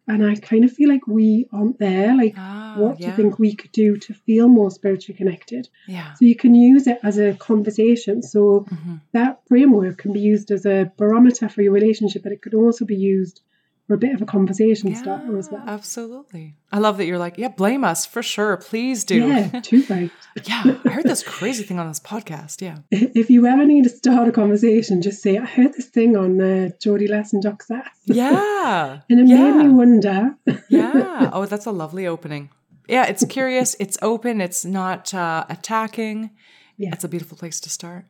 And 0.09 0.25
I 0.25 0.37
kind 0.37 0.65
of 0.65 0.71
feel 0.71 0.89
like 0.89 1.09
we 1.09 1.49
aren't 1.53 1.81
there. 1.81 2.15
Like, 2.17 2.35
Ah, 2.39 2.75
what 2.79 2.99
do 2.99 3.07
you 3.07 3.13
think 3.17 3.41
we 3.41 3.57
could 3.57 3.73
do 3.73 3.97
to 3.97 4.15
feel 4.15 4.47
more 4.49 4.71
spiritually 4.71 5.17
connected? 5.19 5.69
Yeah. 5.89 6.13
So 6.15 6.25
you 6.27 6.37
can 6.37 6.55
use 6.55 6.87
it 6.87 7.01
as 7.03 7.19
a 7.19 7.35
conversation. 7.35 8.23
So 8.23 8.67
Mhm. 8.71 9.01
that 9.13 9.41
framework 9.49 9.99
can 9.99 10.13
be 10.13 10.21
used 10.21 10.53
as 10.53 10.65
a 10.65 10.93
barometer 10.97 11.49
for 11.49 11.61
your 11.63 11.73
relationship, 11.73 12.23
but 12.23 12.31
it 12.31 12.41
could 12.41 12.55
also 12.55 12.85
be 12.85 12.95
used 12.95 13.41
for 13.87 13.94
a 13.94 13.99
bit 13.99 14.14
of 14.14 14.20
a 14.22 14.27
conversation 14.27 14.94
starter 14.96 15.38
as 15.38 15.49
well. 15.51 15.62
Absolutely. 15.66 16.57
I 16.72 16.79
love 16.79 16.99
that 16.99 17.05
you're 17.07 17.18
like, 17.18 17.38
yeah, 17.38 17.49
blame 17.49 17.85
us 17.85 18.05
for 18.05 18.22
sure. 18.22 18.57
Please 18.57 19.05
do. 19.05 19.29
Yeah, 19.29 19.61
too 19.62 19.85
right. 19.88 20.11
yeah. 20.44 20.79
I 20.85 20.88
heard 20.88 21.05
this 21.05 21.22
crazy 21.22 21.62
thing 21.62 21.79
on 21.79 21.87
this 21.88 22.01
podcast. 22.01 22.61
Yeah. 22.61 22.79
If 22.90 23.31
you 23.31 23.46
ever 23.46 23.64
need 23.64 23.85
to 23.85 23.88
start 23.90 24.27
a 24.29 24.33
conversation, 24.33 25.03
just 25.03 25.22
say, 25.22 25.38
I 25.38 25.44
heard 25.44 25.72
this 25.75 25.87
thing 25.87 26.16
on 26.16 26.40
uh, 26.40 26.70
Geordie 26.83 27.07
Lass 27.07 27.33
and 27.33 27.42
Doc 27.42 27.62
Sass. 27.62 27.88
Yeah. 28.07 29.01
And 29.09 29.20
it 29.20 29.29
yeah. 29.29 29.37
made 29.53 29.66
me 29.66 29.68
wonder. 29.72 30.35
yeah. 30.68 31.31
Oh, 31.33 31.46
that's 31.46 31.66
a 31.66 31.70
lovely 31.72 32.07
opening. 32.07 32.51
Yeah. 32.88 33.07
It's 33.07 33.25
curious. 33.27 33.77
It's 33.79 33.99
open. 34.03 34.40
It's 34.40 34.64
not 34.64 35.14
uh, 35.14 35.44
attacking. 35.49 36.31
Yeah. 36.77 36.90
It's 36.92 37.05
a 37.05 37.09
beautiful 37.09 37.37
place 37.38 37.61
to 37.61 37.70
start. 37.70 38.05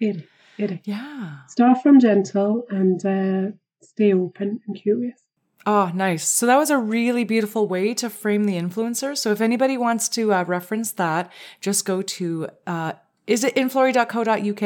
It, 0.00 0.26
it, 0.56 0.80
Yeah. 0.84 1.38
start 1.48 1.82
from 1.82 2.00
gentle 2.00 2.64
and 2.70 3.04
uh, 3.04 3.52
stay 3.82 4.12
open 4.12 4.60
and 4.66 4.76
curious. 4.80 5.20
Oh, 5.66 5.90
nice. 5.94 6.26
So 6.26 6.46
that 6.46 6.56
was 6.56 6.70
a 6.70 6.78
really 6.78 7.24
beautiful 7.24 7.68
way 7.68 7.92
to 7.94 8.08
frame 8.08 8.44
the 8.44 8.54
influencer. 8.54 9.16
So 9.16 9.32
if 9.32 9.40
anybody 9.40 9.76
wants 9.76 10.08
to 10.10 10.32
uh, 10.32 10.44
reference 10.44 10.92
that, 10.92 11.30
just 11.60 11.84
go 11.84 12.00
to, 12.00 12.48
uh, 12.66 12.92
is 13.26 13.44
it 13.44 13.54
inflory.co.uk? 13.56 14.62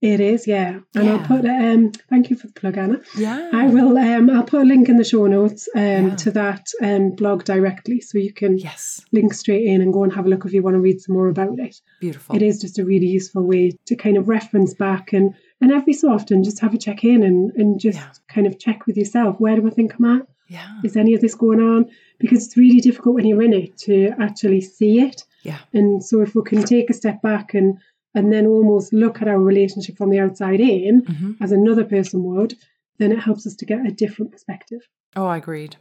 It 0.00 0.20
is, 0.20 0.48
yeah. 0.48 0.80
And 0.96 1.04
Yeah. 1.04 1.12
I'll 1.12 1.26
put, 1.26 1.44
um, 1.44 1.92
thank 2.10 2.30
you 2.30 2.34
for 2.36 2.48
the 2.48 2.52
plug, 2.54 2.76
Anna. 2.76 3.00
Yeah. 3.16 3.50
I 3.52 3.68
will, 3.68 3.96
um, 3.96 4.30
I'll 4.30 4.42
put 4.42 4.62
a 4.62 4.64
link 4.64 4.88
in 4.88 4.96
the 4.96 5.04
show 5.04 5.26
notes 5.28 5.68
um, 5.76 5.82
Yeah. 6.08 6.14
to 6.16 6.30
that 6.32 6.66
um, 6.82 7.10
blog 7.10 7.44
directly 7.44 8.00
so 8.00 8.18
you 8.18 8.32
can 8.32 8.58
Yes. 8.58 9.00
link 9.12 9.34
straight 9.34 9.64
in 9.66 9.80
and 9.80 9.92
go 9.92 10.02
and 10.02 10.12
have 10.12 10.26
a 10.26 10.28
look 10.28 10.44
if 10.44 10.52
you 10.52 10.62
want 10.62 10.74
to 10.74 10.80
read 10.80 11.00
some 11.00 11.14
more 11.14 11.28
about 11.28 11.60
it. 11.60 11.76
Beautiful. 12.00 12.34
It 12.34 12.42
is 12.42 12.60
just 12.60 12.80
a 12.80 12.84
really 12.84 13.06
useful 13.06 13.44
way 13.44 13.78
to 13.86 13.94
kind 13.94 14.16
of 14.16 14.28
reference 14.28 14.74
back 14.74 15.12
and, 15.12 15.34
and 15.62 15.72
every 15.72 15.94
so 15.94 16.10
often 16.12 16.44
just 16.44 16.60
have 16.60 16.74
a 16.74 16.78
check 16.78 17.04
in 17.04 17.22
and, 17.22 17.52
and 17.52 17.80
just 17.80 17.98
Yeah. 17.98 18.10
kind 18.28 18.46
of 18.46 18.58
check 18.58 18.86
with 18.86 18.96
yourself. 18.98 19.40
Where 19.40 19.56
do 19.56 19.66
I 19.66 19.70
think 19.70 19.94
I'm 19.98 20.04
at? 20.20 20.26
Yeah. 20.48 20.68
Is 20.84 20.96
any 20.96 21.14
of 21.14 21.20
this 21.22 21.34
going 21.34 21.60
on? 21.60 21.88
Because 22.18 22.44
it's 22.46 22.56
really 22.58 22.80
difficult 22.80 23.14
when 23.14 23.24
you're 23.26 23.42
in 23.42 23.54
it 23.54 23.78
to 23.86 24.10
actually 24.20 24.60
see 24.60 25.00
it. 25.00 25.24
Yeah. 25.42 25.58
And 25.72 26.04
so 26.04 26.20
if 26.20 26.34
we 26.34 26.42
can 26.42 26.62
take 26.64 26.90
a 26.90 26.94
step 26.94 27.22
back 27.22 27.54
and 27.54 27.78
and 28.14 28.30
then 28.30 28.46
almost 28.46 28.92
look 28.92 29.22
at 29.22 29.28
our 29.28 29.38
relationship 29.38 29.96
from 29.96 30.10
the 30.10 30.18
outside 30.20 30.60
in, 30.60 31.00
hmm 31.00 31.32
as 31.40 31.50
another 31.52 31.84
person 31.84 32.22
would, 32.24 32.54
then 32.98 33.10
it 33.12 33.18
helps 33.20 33.46
us 33.46 33.54
to 33.56 33.64
get 33.64 33.86
a 33.86 33.90
different 33.90 34.30
perspective. 34.32 34.80
Oh, 35.16 35.24
I 35.26 35.38
agreed. 35.38 35.76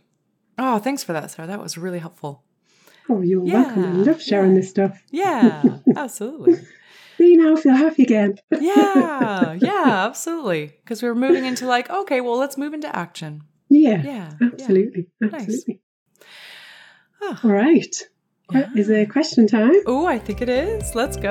Oh, 0.57 0.77
thanks 0.79 1.03
for 1.03 1.11
that, 1.13 1.29
Sarah. 1.31 1.47
That 1.47 1.61
was 1.61 1.77
really 1.77 1.99
helpful. 1.99 2.43
Oh, 3.09 3.19
you're 3.21 3.41
welcome. 3.43 3.83
I 3.83 3.91
love 3.91 4.21
sharing 4.21 4.51
yeah. 4.53 4.59
this 4.61 4.69
stuff. 4.69 5.03
Yeah, 5.11 5.79
absolutely. 5.97 6.59
See 7.21 7.35
now, 7.35 7.55
feel 7.55 7.75
happy 7.75 8.01
again. 8.01 8.39
Yeah, 8.59 9.53
yeah, 9.53 10.05
absolutely. 10.07 10.73
Because 10.83 11.03
we 11.03 11.07
were 11.07 11.13
moving 11.13 11.45
into 11.45 11.67
like, 11.67 11.87
okay, 11.87 12.19
well, 12.19 12.35
let's 12.35 12.57
move 12.57 12.73
into 12.73 12.93
action. 12.95 13.43
Yeah, 13.69 14.01
Yeah, 14.03 14.31
absolutely, 14.41 15.05
absolutely. 15.21 15.81
Ah, 17.21 17.39
All 17.43 17.51
right. 17.51 17.95
Yeah. 18.51 18.69
Is 18.75 18.89
it 18.89 19.11
question 19.11 19.45
time? 19.45 19.81
Oh, 19.85 20.07
I 20.07 20.17
think 20.17 20.41
it 20.41 20.49
is. 20.49 20.95
Let's 20.95 21.15
go. 21.15 21.29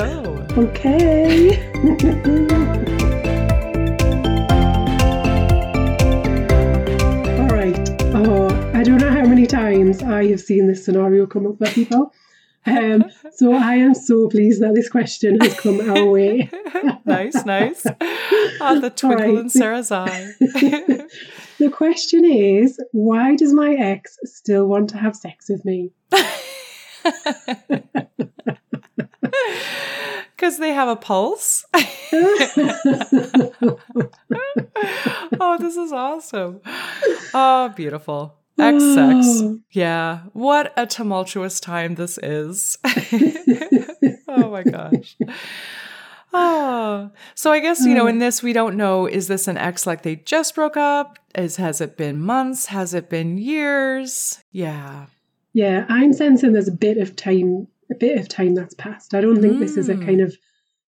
Okay. 0.57 1.59
All 7.40 7.48
right. 7.48 7.90
Oh, 8.14 8.48
I 8.74 8.85
don't 8.85 8.98
know 8.98 9.11
how 9.11 9.24
many 9.26 9.44
times 9.46 10.05
I 10.05 10.26
have 10.29 10.40
seen 10.40 10.68
this 10.68 10.85
scenario 10.85 11.26
come 11.26 11.48
up 11.48 11.59
for 11.59 11.66
people. 11.72 12.12
Um, 12.66 13.05
so 13.33 13.55
I 13.55 13.77
am 13.77 13.94
so 13.94 14.29
pleased 14.29 14.61
that 14.62 14.75
this 14.75 14.88
question 14.88 15.40
has 15.40 15.59
come 15.59 15.81
our 15.81 16.05
way. 16.07 16.51
nice, 17.05 17.44
nice. 17.44 17.87
Ah, 18.61 18.79
the 18.81 18.90
twinkle 18.94 19.27
right. 19.27 19.38
in 19.38 19.49
Sarah's 19.49 19.90
eye. 19.90 20.33
The 21.61 21.68
question 21.68 22.25
is, 22.25 22.83
why 22.92 23.37
does 23.37 23.53
my 23.53 23.75
ex 23.75 24.16
still 24.25 24.66
want 24.66 24.88
to 24.90 24.96
have 24.96 25.14
sex 25.14 25.51
with 25.51 25.62
me? 25.66 25.92
Because 30.37 30.59
they 30.59 30.73
have 30.73 30.88
a 30.88 30.96
pulse. 30.96 31.66
oh, 31.75 31.87
this 35.61 35.77
is 35.77 35.92
awesome. 35.92 36.62
Oh, 37.35 37.70
beautiful. 37.77 38.39
X 38.61 38.83
sex. 38.94 39.27
Oh. 39.42 39.59
Yeah. 39.70 40.20
What 40.32 40.72
a 40.76 40.87
tumultuous 40.87 41.61
time 41.61 41.95
this 41.95 42.18
is. 42.18 42.78
oh 44.28 44.51
my 44.51 44.62
gosh. 44.62 45.16
Oh, 46.32 47.11
so 47.35 47.51
I 47.51 47.59
guess, 47.59 47.85
you 47.85 47.95
know, 47.95 48.07
in 48.07 48.18
this, 48.20 48.41
we 48.43 48.53
don't 48.53 48.76
know 48.76 49.07
is 49.07 49.26
this 49.26 49.49
an 49.49 49.57
ex 49.57 49.85
like 49.87 50.03
they 50.03 50.16
just 50.16 50.55
broke 50.55 50.76
up? 50.76 51.18
Is 51.35 51.57
Has 51.57 51.80
it 51.80 51.97
been 51.97 52.20
months? 52.20 52.66
Has 52.66 52.95
it 52.95 53.11
been 53.11 53.37
years? 53.37 54.43
Yeah. 54.53 55.07
Yeah, 55.53 55.87
I'm 55.89 56.12
sensing 56.12 56.53
there's 56.53 56.68
a 56.68 56.72
bit 56.72 56.99
of 56.99 57.16
time, 57.16 57.66
a 57.91 57.97
bit 57.97 58.16
of 58.20 58.28
time 58.28 58.55
that's 58.55 58.74
passed. 58.74 59.14
I 59.14 59.20
don't 59.20 59.41
think 59.41 59.59
this 59.59 59.76
is 59.76 59.89
a 59.89 59.95
Mm. 59.95 60.07
kind 60.07 60.20
of 60.20 60.37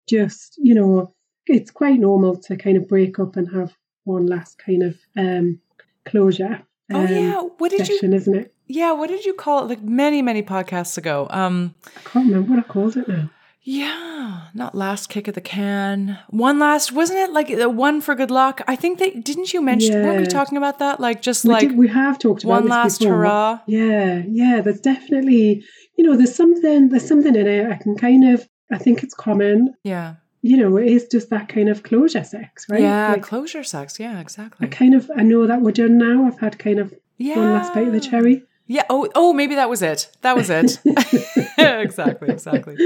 just, 0.09 0.57
you 0.59 0.74
know, 0.74 1.14
it's 1.47 1.70
quite 1.70 2.01
normal 2.01 2.36
to 2.38 2.57
kind 2.57 2.76
of 2.76 2.88
break 2.88 3.20
up 3.20 3.36
and 3.36 3.49
have 3.55 3.72
one 4.05 4.26
last 4.26 4.59
kind 4.59 4.82
of 4.82 4.97
um, 5.16 5.61
closure. 6.05 6.62
Oh 6.91 7.01
um, 7.01 7.09
yeah, 7.09 7.41
what 7.59 7.70
did 7.70 7.89
you? 7.89 7.99
isn't 8.03 8.34
it? 8.34 8.55
Yeah, 8.66 8.93
what 8.93 9.09
did 9.09 9.24
you 9.24 9.34
call 9.34 9.64
it? 9.64 9.68
Like 9.68 9.82
many 9.82 10.22
many 10.22 10.43
podcasts 10.43 10.97
ago. 10.99 11.26
Um, 11.30 11.74
I 11.97 12.01
can't 12.09 12.26
remember 12.26 12.55
what 12.55 12.64
I 12.64 12.68
called 12.68 12.97
it 12.97 13.09
now. 13.09 13.30
yeah, 13.62 14.49
not 14.55 14.74
last 14.74 15.09
kick 15.11 15.28
of 15.28 15.34
the 15.34 15.41
can. 15.43 16.18
One 16.30 16.59
last, 16.59 16.93
wasn't 16.93 17.18
it? 17.18 17.30
Like 17.32 17.49
the 17.49 17.68
one 17.68 18.01
for 18.01 18.14
good 18.14 18.30
luck. 18.30 18.62
I 18.66 18.76
think 18.76 18.99
that 19.01 19.22
didn't 19.24 19.53
you 19.53 19.61
mention? 19.61 20.03
Weren't 20.03 20.20
we 20.20 20.26
talking 20.26 20.57
about 20.57 20.78
that? 20.78 20.99
Like 21.01 21.20
just 21.20 21.45
We, 21.45 21.51
like 21.51 21.68
did, 21.68 21.76
we 21.78 21.89
have 21.89 22.18
talked 22.18 22.45
about 22.45 22.51
one 22.53 22.62
this 22.64 22.70
last 22.70 22.99
before. 23.01 23.16
hurrah. 23.16 23.61
Yeah, 23.66 24.22
yeah. 24.26 24.61
There's 24.62 24.80
definitely, 24.80 25.64
you 25.97 26.05
know, 26.05 26.16
there's 26.16 26.34
something, 26.34 26.89
there's 26.89 27.07
something 27.07 27.34
in 27.34 27.47
it. 27.47 27.70
I 27.70 27.76
can 27.76 27.97
kind 27.97 28.32
of, 28.32 28.49
I 28.72 28.78
think 28.78 29.03
it's 29.03 29.14
common. 29.14 29.74
Yeah, 29.84 30.14
You 30.43 30.57
know, 30.57 30.76
it 30.76 30.86
is 30.86 31.09
just 31.09 31.30
that 31.30 31.49
kind 31.49 31.68
of 31.68 31.82
closure 31.82 32.22
sex, 32.24 32.66
right? 32.70 32.80
yeah. 32.80 33.12
Like, 33.12 33.22
closure 33.22 33.64
sex. 33.64 33.99
Yeah, 33.99 34.20
exactly. 34.20 34.66
I 34.66 34.70
kind 34.70 34.95
of, 34.95 35.11
I 35.16 35.22
know 35.22 35.47
that 35.47 35.61
we're 35.62 35.72
done 35.72 35.99
now. 35.99 36.26
I've 36.26 36.39
had 36.39 36.59
kind 36.59 36.78
of 36.78 36.95
Yeah. 37.16 37.36
one 37.36 37.53
last 37.55 37.74
bite 37.74 37.89
of 37.89 37.93
the 37.93 38.01
cherry. 38.01 38.45
Yeah. 38.68 38.84
Oh, 38.89 39.09
oh, 39.14 39.32
maybe 39.32 39.55
that 39.57 39.68
was 39.68 39.82
it. 39.82 40.11
That 40.20 40.36
was 40.36 40.49
it. 40.51 40.78
exactly, 41.59 42.28
exactly. 42.28 42.76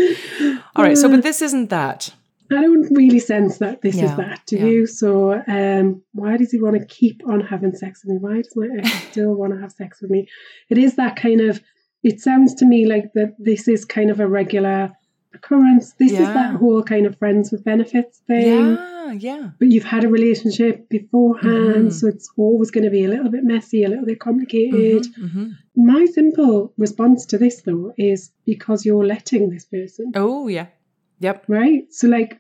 All 0.77 0.85
right. 0.85 0.97
So, 0.97 1.09
but 1.09 1.23
this 1.23 1.43
isn't 1.43 1.71
that. 1.71 2.13
I 2.51 2.61
don't 2.61 2.95
really 2.95 3.19
sense 3.19 3.59
that 3.59 3.81
this 3.83 3.97
Yeah, 3.97 4.05
is 4.11 4.17
that, 4.17 4.43
do 4.47 4.57
yeah. 4.57 4.65
you? 4.67 4.87
So, 4.87 5.43
um, 5.47 6.03
why 6.13 6.37
does 6.37 6.51
he 6.53 6.61
want 6.61 6.79
to 6.79 6.85
keep 6.87 7.23
on 7.27 7.41
having 7.41 7.75
sex 7.75 8.05
with 8.05 8.15
me? 8.15 8.19
Why 8.21 8.37
does 8.43 8.53
my 8.55 8.69
ex 8.79 8.91
still 9.11 9.35
want 9.35 9.55
to 9.55 9.61
have 9.61 9.73
sex 9.73 10.01
with 10.03 10.11
me? 10.11 10.29
It 10.69 10.79
is 10.79 10.97
that 10.97 11.17
kind 11.17 11.41
of. 11.41 11.61
It 12.03 12.21
sounds 12.21 12.55
to 12.57 12.67
me 12.67 12.87
like 12.87 13.13
that. 13.15 13.37
This 13.39 13.69
is 13.69 13.85
kind 13.85 14.11
of 14.11 14.21
a 14.21 14.27
regular 14.27 14.91
occurrence. 15.35 15.93
This 15.95 16.13
is 16.13 16.19
that 16.19 16.55
whole 16.57 16.83
kind 16.83 17.07
of 17.07 17.19
friends 17.19 17.51
with 17.53 17.65
benefits 17.65 18.19
thing. 18.27 18.73
Yeah. 18.77 19.13
Yeah. 19.13 19.51
But 19.59 19.69
you've 19.71 19.85
had 19.85 20.05
a 20.05 20.09
relationship 20.09 20.89
beforehand, 20.89 21.89
Mhm. 21.89 21.93
so 21.93 22.07
it's 22.07 22.31
always 22.39 22.71
going 22.71 22.85
to 22.85 22.91
be 22.91 23.05
a 23.05 23.09
little 23.09 23.31
bit 23.31 23.45
messy, 23.45 23.85
a 23.85 23.89
little 23.89 24.07
bit 24.07 24.21
complicated. 24.21 25.07
hmm 25.17 25.49
My 25.77 26.07
simple 26.07 26.73
response 26.79 27.27
to 27.27 27.39
this, 27.39 27.63
though, 27.63 27.93
is 27.99 28.31
because 28.47 28.87
you're 28.87 29.05
letting 29.05 29.51
this 29.51 29.65
person, 29.67 30.13
Oh, 30.15 30.49
yeah. 30.49 30.67
Yep. 31.21 31.45
right? 31.49 31.93
So, 31.93 32.09
like, 32.09 32.39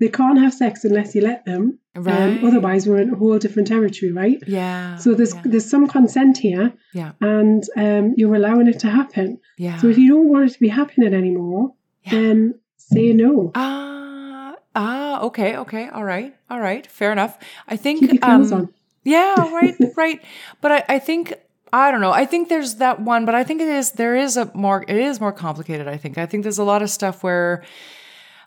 they 0.00 0.08
can't 0.08 0.38
have 0.38 0.52
sex 0.54 0.84
unless 0.84 1.14
you 1.14 1.22
let 1.22 1.44
them. 1.44 1.78
Right. 1.94 2.38
Um, 2.38 2.44
otherwise, 2.44 2.86
we're 2.88 3.00
in 3.00 3.10
a 3.10 3.16
whole 3.16 3.38
different 3.38 3.68
territory, 3.68 4.12
right? 4.12 4.42
Yeah. 4.46 4.96
So 4.96 5.14
there's 5.14 5.34
yeah. 5.34 5.42
there's 5.44 5.68
some 5.68 5.86
consent 5.86 6.38
here, 6.38 6.72
Yeah. 6.94 7.12
and 7.20 7.62
um, 7.76 8.14
you're 8.16 8.34
allowing 8.34 8.66
it 8.68 8.78
to 8.80 8.88
happen. 8.90 9.38
Yeah. 9.58 9.76
So 9.78 9.88
if 9.88 9.98
you 9.98 10.08
don't 10.08 10.28
want 10.28 10.46
it 10.50 10.54
to 10.54 10.60
be 10.60 10.68
happening 10.68 11.12
anymore, 11.14 11.74
Yeah. 12.04 12.12
then 12.12 12.60
say 12.76 13.12
no. 13.12 13.52
Ah, 13.54 14.56
ah, 14.74 15.20
okay, 15.22 15.56
okay, 15.56 15.88
all 15.88 16.04
right, 16.04 16.34
all 16.50 16.60
right, 16.60 16.86
fair 16.86 17.12
enough. 17.12 17.38
I 17.68 17.76
think, 17.76 18.00
Keep 18.00 18.12
your 18.12 18.20
clothes 18.20 18.52
um, 18.52 18.72
yeah, 19.04 19.52
right, 19.52 19.74
right. 19.96 20.22
But 20.60 20.72
I, 20.72 20.84
I 20.88 20.98
think, 20.98 21.34
I 21.72 21.90
don't 21.90 22.00
know. 22.00 22.12
I 22.12 22.24
think 22.26 22.48
there's 22.48 22.76
that 22.76 23.00
one, 23.00 23.24
but 23.24 23.34
I 23.34 23.44
think 23.44 23.60
it 23.60 23.68
is, 23.68 23.92
there 23.92 24.16
is 24.16 24.36
a 24.36 24.50
more, 24.54 24.84
it 24.86 24.96
is 24.96 25.20
more 25.20 25.32
complicated. 25.32 25.88
I 25.88 25.96
think, 25.96 26.18
I 26.18 26.26
think 26.26 26.42
there's 26.42 26.58
a 26.58 26.64
lot 26.64 26.82
of 26.82 26.90
stuff 26.90 27.22
where, 27.22 27.64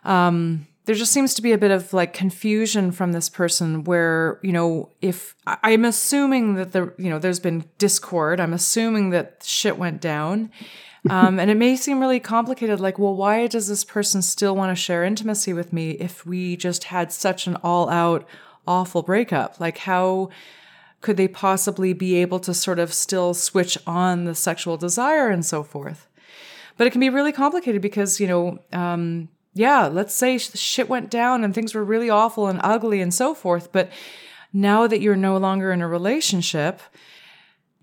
um, 0.04 0.66
there 0.86 0.94
just 0.94 1.12
seems 1.12 1.34
to 1.34 1.42
be 1.42 1.52
a 1.52 1.58
bit 1.58 1.72
of 1.72 1.92
like 1.92 2.12
confusion 2.12 2.92
from 2.92 3.10
this 3.10 3.28
person 3.28 3.82
where, 3.82 4.38
you 4.42 4.52
know, 4.52 4.88
if 5.02 5.34
I'm 5.44 5.84
assuming 5.84 6.54
that 6.54 6.70
the, 6.70 6.94
you 6.96 7.10
know, 7.10 7.18
there's 7.18 7.40
been 7.40 7.64
discord. 7.76 8.38
I'm 8.38 8.52
assuming 8.52 9.10
that 9.10 9.42
shit 9.44 9.78
went 9.78 10.00
down. 10.00 10.50
Um, 11.10 11.38
and 11.38 11.50
it 11.50 11.56
may 11.56 11.76
seem 11.76 12.00
really 12.00 12.20
complicated. 12.20 12.80
Like, 12.80 12.98
well, 12.98 13.14
why 13.14 13.46
does 13.46 13.68
this 13.68 13.84
person 13.84 14.22
still 14.22 14.56
want 14.56 14.70
to 14.70 14.80
share 14.80 15.04
intimacy 15.04 15.52
with 15.52 15.72
me 15.72 15.92
if 15.92 16.26
we 16.26 16.56
just 16.56 16.84
had 16.84 17.12
such 17.12 17.46
an 17.46 17.56
all 17.62 17.88
out 17.88 18.26
awful 18.66 19.02
breakup? 19.02 19.60
Like, 19.60 19.78
how 19.78 20.30
could 21.00 21.16
they 21.16 21.28
possibly 21.28 21.92
be 21.92 22.16
able 22.16 22.40
to 22.40 22.54
sort 22.54 22.78
of 22.78 22.92
still 22.92 23.34
switch 23.34 23.78
on 23.86 24.24
the 24.24 24.34
sexual 24.34 24.76
desire 24.76 25.28
and 25.28 25.44
so 25.44 25.62
forth? 25.62 26.08
But 26.76 26.86
it 26.86 26.90
can 26.90 27.00
be 27.00 27.10
really 27.10 27.32
complicated 27.32 27.80
because, 27.80 28.20
you 28.20 28.26
know, 28.26 28.58
um, 28.72 29.28
yeah, 29.54 29.86
let's 29.86 30.14
say 30.14 30.38
sh- 30.38 30.50
shit 30.54 30.88
went 30.88 31.10
down 31.10 31.42
and 31.42 31.54
things 31.54 31.74
were 31.74 31.84
really 31.84 32.10
awful 32.10 32.48
and 32.48 32.60
ugly 32.62 33.00
and 33.00 33.14
so 33.14 33.34
forth. 33.34 33.72
But 33.72 33.90
now 34.52 34.86
that 34.86 35.00
you're 35.00 35.16
no 35.16 35.38
longer 35.38 35.72
in 35.72 35.80
a 35.80 35.88
relationship, 35.88 36.80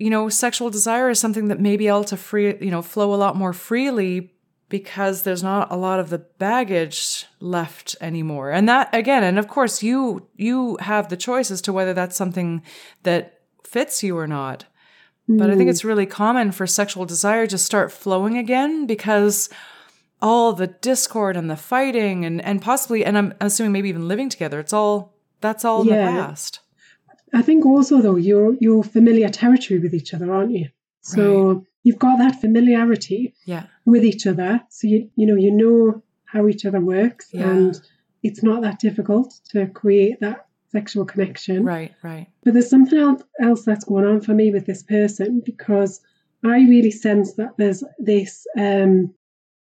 you 0.03 0.09
know, 0.09 0.27
sexual 0.27 0.69
desire 0.69 1.09
is 1.09 1.19
something 1.19 1.47
that 1.47 1.61
may 1.61 1.77
be 1.77 1.87
able 1.87 2.03
to 2.03 2.17
free, 2.17 2.57
you 2.59 2.71
know, 2.71 2.81
flow 2.81 3.13
a 3.13 3.15
lot 3.15 3.37
more 3.37 3.53
freely 3.53 4.33
because 4.67 5.23
there's 5.23 5.43
not 5.43 5.71
a 5.71 5.77
lot 5.77 5.99
of 5.99 6.09
the 6.09 6.17
baggage 6.17 7.25
left 7.39 7.95
anymore. 8.01 8.51
And 8.51 8.67
that 8.67 8.93
again, 8.93 9.23
and 9.23 9.39
of 9.39 9.47
course 9.47 9.81
you 9.81 10.27
you 10.35 10.77
have 10.81 11.07
the 11.07 11.15
choice 11.15 11.51
as 11.51 11.61
to 11.61 11.71
whether 11.71 11.93
that's 11.93 12.17
something 12.17 12.63
that 13.03 13.39
fits 13.63 14.03
you 14.03 14.17
or 14.17 14.27
not. 14.27 14.65
But 15.25 15.49
I 15.49 15.55
think 15.55 15.67
mm. 15.67 15.71
it's 15.71 15.85
really 15.85 16.05
common 16.05 16.51
for 16.51 16.67
sexual 16.67 17.05
desire 17.05 17.47
to 17.47 17.57
start 17.57 17.93
flowing 17.93 18.37
again 18.37 18.85
because 18.85 19.49
all 20.21 20.51
the 20.51 20.67
discord 20.67 21.37
and 21.37 21.49
the 21.49 21.55
fighting 21.55 22.25
and, 22.25 22.41
and 22.41 22.61
possibly, 22.61 23.05
and 23.05 23.17
I'm 23.17 23.33
assuming 23.39 23.71
maybe 23.71 23.87
even 23.87 24.09
living 24.09 24.27
together, 24.27 24.59
it's 24.59 24.73
all, 24.73 25.15
that's 25.39 25.63
all 25.63 25.83
in 25.83 25.87
the 25.87 25.93
past. 25.93 26.59
I 27.34 27.41
think 27.41 27.65
also 27.65 28.01
though 28.01 28.15
you're 28.15 28.55
you're 28.59 28.84
familiar 28.84 29.29
territory 29.29 29.79
with 29.79 29.93
each 29.93 30.13
other, 30.13 30.31
aren't 30.34 30.51
you? 30.51 30.69
So 31.01 31.65
you've 31.84 31.99
got 31.99 32.17
that 32.19 32.39
familiarity 32.39 33.34
Yeah. 33.45 33.65
with 33.86 34.03
each 34.05 34.25
other. 34.27 34.61
So 34.69 34.88
you 34.88 35.09
you 35.15 35.25
know 35.27 35.36
you 35.36 35.51
know 35.51 36.01
how 36.25 36.47
each 36.47 36.65
other 36.65 36.79
works, 36.79 37.29
Yeah. 37.34 37.49
and 37.51 37.81
it's 38.23 38.41
not 38.43 38.61
that 38.61 38.79
difficult 38.79 39.34
to 39.51 39.67
create 39.67 40.19
that 40.21 40.45
sexual 40.71 41.05
connection. 41.05 41.63
Right, 41.65 41.91
right. 42.03 42.27
But 42.43 42.53
there's 42.53 42.69
something 42.69 42.97
else, 42.97 43.21
else 43.39 43.63
that's 43.63 43.86
going 43.86 44.05
on 44.05 44.21
for 44.21 44.34
me 44.34 44.49
with 44.51 44.65
this 44.65 44.81
person 44.81 45.41
because 45.45 46.01
I 46.43 46.57
really 46.67 46.91
sense 46.91 47.34
that 47.34 47.51
there's 47.57 47.84
this. 47.99 48.47
Um, 48.57 49.13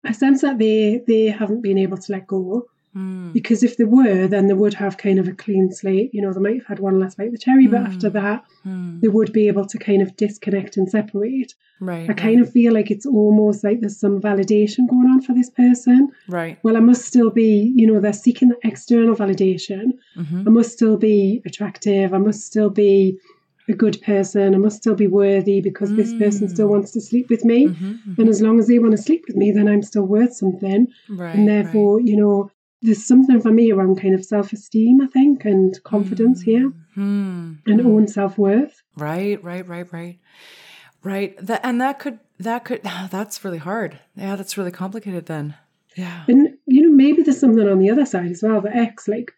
I 0.05 0.13
sense 0.13 0.41
that 0.43 0.59
they 0.59 1.03
they 1.07 1.27
haven't 1.27 1.63
been 1.63 1.79
able 1.79 1.99
to 1.99 2.13
let 2.13 2.27
go 2.27 2.67
Mm. 2.97 3.33
because 3.33 3.63
if 3.63 3.77
they 3.77 3.85
were, 3.85 4.27
then 4.27 4.47
they 4.49 4.55
would 4.55 4.75
have 4.75 4.97
kind 4.97 5.19
of 5.21 5.29
a 5.29 5.33
clean 5.33 5.71
slate. 5.71 6.11
You 6.13 6.23
know, 6.23 6.33
they 6.33 6.41
might 6.41 6.57
have 6.59 6.67
had 6.67 6.79
one 6.81 6.99
last 6.99 7.17
bite 7.17 7.27
of 7.29 7.33
the 7.33 7.39
cherry, 7.39 7.67
but 7.69 7.81
Mm. 7.83 7.87
after 7.87 8.11
that, 8.11 8.43
Mm. 8.67 9.01
they 9.01 9.09
would 9.09 9.33
be 9.33 9.47
able 9.49 9.65
to 9.67 9.79
kind 9.79 10.03
of 10.03 10.17
disconnect 10.17 10.77
and 10.77 10.89
separate. 10.89 11.55
Right. 11.79 12.11
I 12.11 12.13
kind 12.15 12.41
of 12.41 12.51
feel 12.51 12.73
like 12.75 12.91
it's 12.91 13.07
almost 13.07 13.63
like 13.63 13.81
there's 13.81 13.99
some 13.99 14.21
validation 14.21 14.89
going 14.89 15.09
on 15.09 15.21
for 15.23 15.33
this 15.35 15.51
person. 15.51 16.09
Right. 16.29 16.59
Well, 16.65 16.77
I 16.77 16.81
must 16.81 17.05
still 17.07 17.31
be, 17.31 17.73
you 17.77 17.87
know, 17.87 18.01
they're 18.01 18.13
seeking 18.13 18.53
external 18.65 19.15
validation. 19.15 19.93
hmm 20.17 20.43
I 20.47 20.51
must 20.51 20.73
still 20.73 20.97
be 20.97 21.41
attractive. 21.47 22.13
I 22.13 22.19
must 22.19 22.41
still 22.45 22.71
be 22.71 23.19
a 23.69 23.73
good 23.73 23.99
person. 24.03 24.55
I 24.55 24.59
must 24.59 24.79
still 24.79 24.97
be 24.97 25.07
worthy 25.07 25.61
because 25.61 25.95
this 25.95 26.13
person 26.15 26.49
still 26.49 26.67
Mm. 26.67 26.71
wants 26.71 26.91
to 26.93 27.01
sleep 27.01 27.27
with 27.31 27.45
me. 27.45 27.69
hmm 27.69 27.93
And 28.19 28.29
as 28.29 28.43
long 28.43 28.59
as 28.59 28.67
they 28.67 28.79
want 28.81 28.93
to 28.97 28.99
sleep 29.09 29.23
with 29.29 29.37
me, 29.37 29.53
then 29.53 29.69
I'm 29.69 29.83
still 29.83 30.07
worth 30.07 30.35
something. 30.35 30.89
Right. 31.09 31.35
and 31.37 31.47
therefore, 31.47 32.01
you 32.01 32.17
know, 32.17 32.51
there's 32.83 33.05
something 33.05 33.41
for 33.41 33.51
me 33.51 33.71
around 33.71 34.01
kind 34.01 34.15
of 34.15 34.25
self 34.25 34.53
esteem, 34.53 35.01
I 35.01 35.07
think, 35.07 35.45
and 35.45 35.81
confidence 35.85 36.41
here 36.43 36.73
Hmm. 36.95 37.55
and 37.67 37.81
own 37.81 38.09
self 38.09 38.37
worth. 38.39 38.83
Right, 38.97 39.43
right, 39.45 39.67
right, 39.67 39.91
right. 39.93 40.19
Right. 41.03 41.37
That 41.47 41.61
and 41.65 41.81
that 41.81 41.99
could 41.99 42.19
that 42.39 42.65
could 42.65 42.83
that's 43.11 43.45
really 43.45 43.59
hard. 43.59 43.99
Yeah, 44.17 44.37
that's 44.37 44.57
really 44.59 44.71
complicated 44.73 45.27
then. 45.27 45.55
Yeah. 45.97 46.25
And, 46.29 46.57
you 46.67 46.83
know, 46.83 46.95
maybe 46.95 47.23
there's 47.23 47.41
something 47.41 47.69
on 47.69 47.79
the 47.81 47.91
other 47.91 48.07
side 48.07 48.31
as 48.31 48.43
well, 48.43 48.61
the 48.61 48.75
ex, 48.75 49.09
like, 49.09 49.33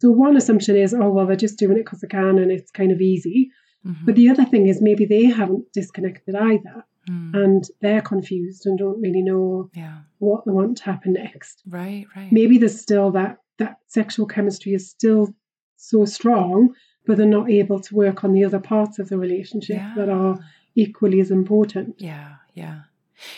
so 0.00 0.10
one 0.10 0.36
assumption 0.36 0.74
is, 0.76 0.92
oh, 0.92 1.08
well, 1.10 1.24
they're 1.26 1.36
just 1.36 1.56
doing 1.58 1.76
it 1.78 1.84
because 1.84 2.00
they 2.00 2.08
can 2.08 2.38
and 2.38 2.50
it's 2.50 2.70
kind 2.72 2.90
of 2.90 3.00
easy. 3.00 3.50
Mhm. 3.86 4.04
But 4.04 4.16
the 4.16 4.28
other 4.28 4.44
thing 4.44 4.66
is 4.66 4.82
maybe 4.82 5.04
they 5.06 5.24
haven't 5.26 5.72
disconnected 5.72 6.34
either 6.34 6.84
Hmm. 7.06 7.34
and 7.34 7.64
they're 7.80 8.00
confused 8.02 8.66
and 8.66 8.78
don't 8.78 9.00
really 9.00 9.22
know 9.22 9.70
Yeah. 9.74 9.98
what 10.18 10.44
they 10.46 10.52
want 10.52 10.78
to 10.78 10.84
happen 10.84 11.12
next. 11.14 11.62
Right, 11.68 12.06
right. 12.16 12.32
Maybe 12.32 12.58
there's 12.58 12.80
still 12.80 13.10
that 13.12 13.38
that 13.58 13.78
sexual 13.88 14.26
chemistry 14.26 14.72
is 14.74 14.88
still 14.90 15.34
so 15.76 16.04
strong, 16.04 16.74
but 17.06 17.16
they're 17.16 17.26
not 17.26 17.50
able 17.50 17.78
to 17.80 17.94
work 17.94 18.24
on 18.24 18.32
the 18.32 18.44
other 18.44 18.58
parts 18.58 18.98
of 18.98 19.08
the 19.10 19.18
relationship 19.18 19.80
that 19.96 20.08
are 20.08 20.38
equally 20.74 21.20
as 21.20 21.30
important. 21.30 22.00
Yeah, 22.00 22.36
yeah. 22.54 22.80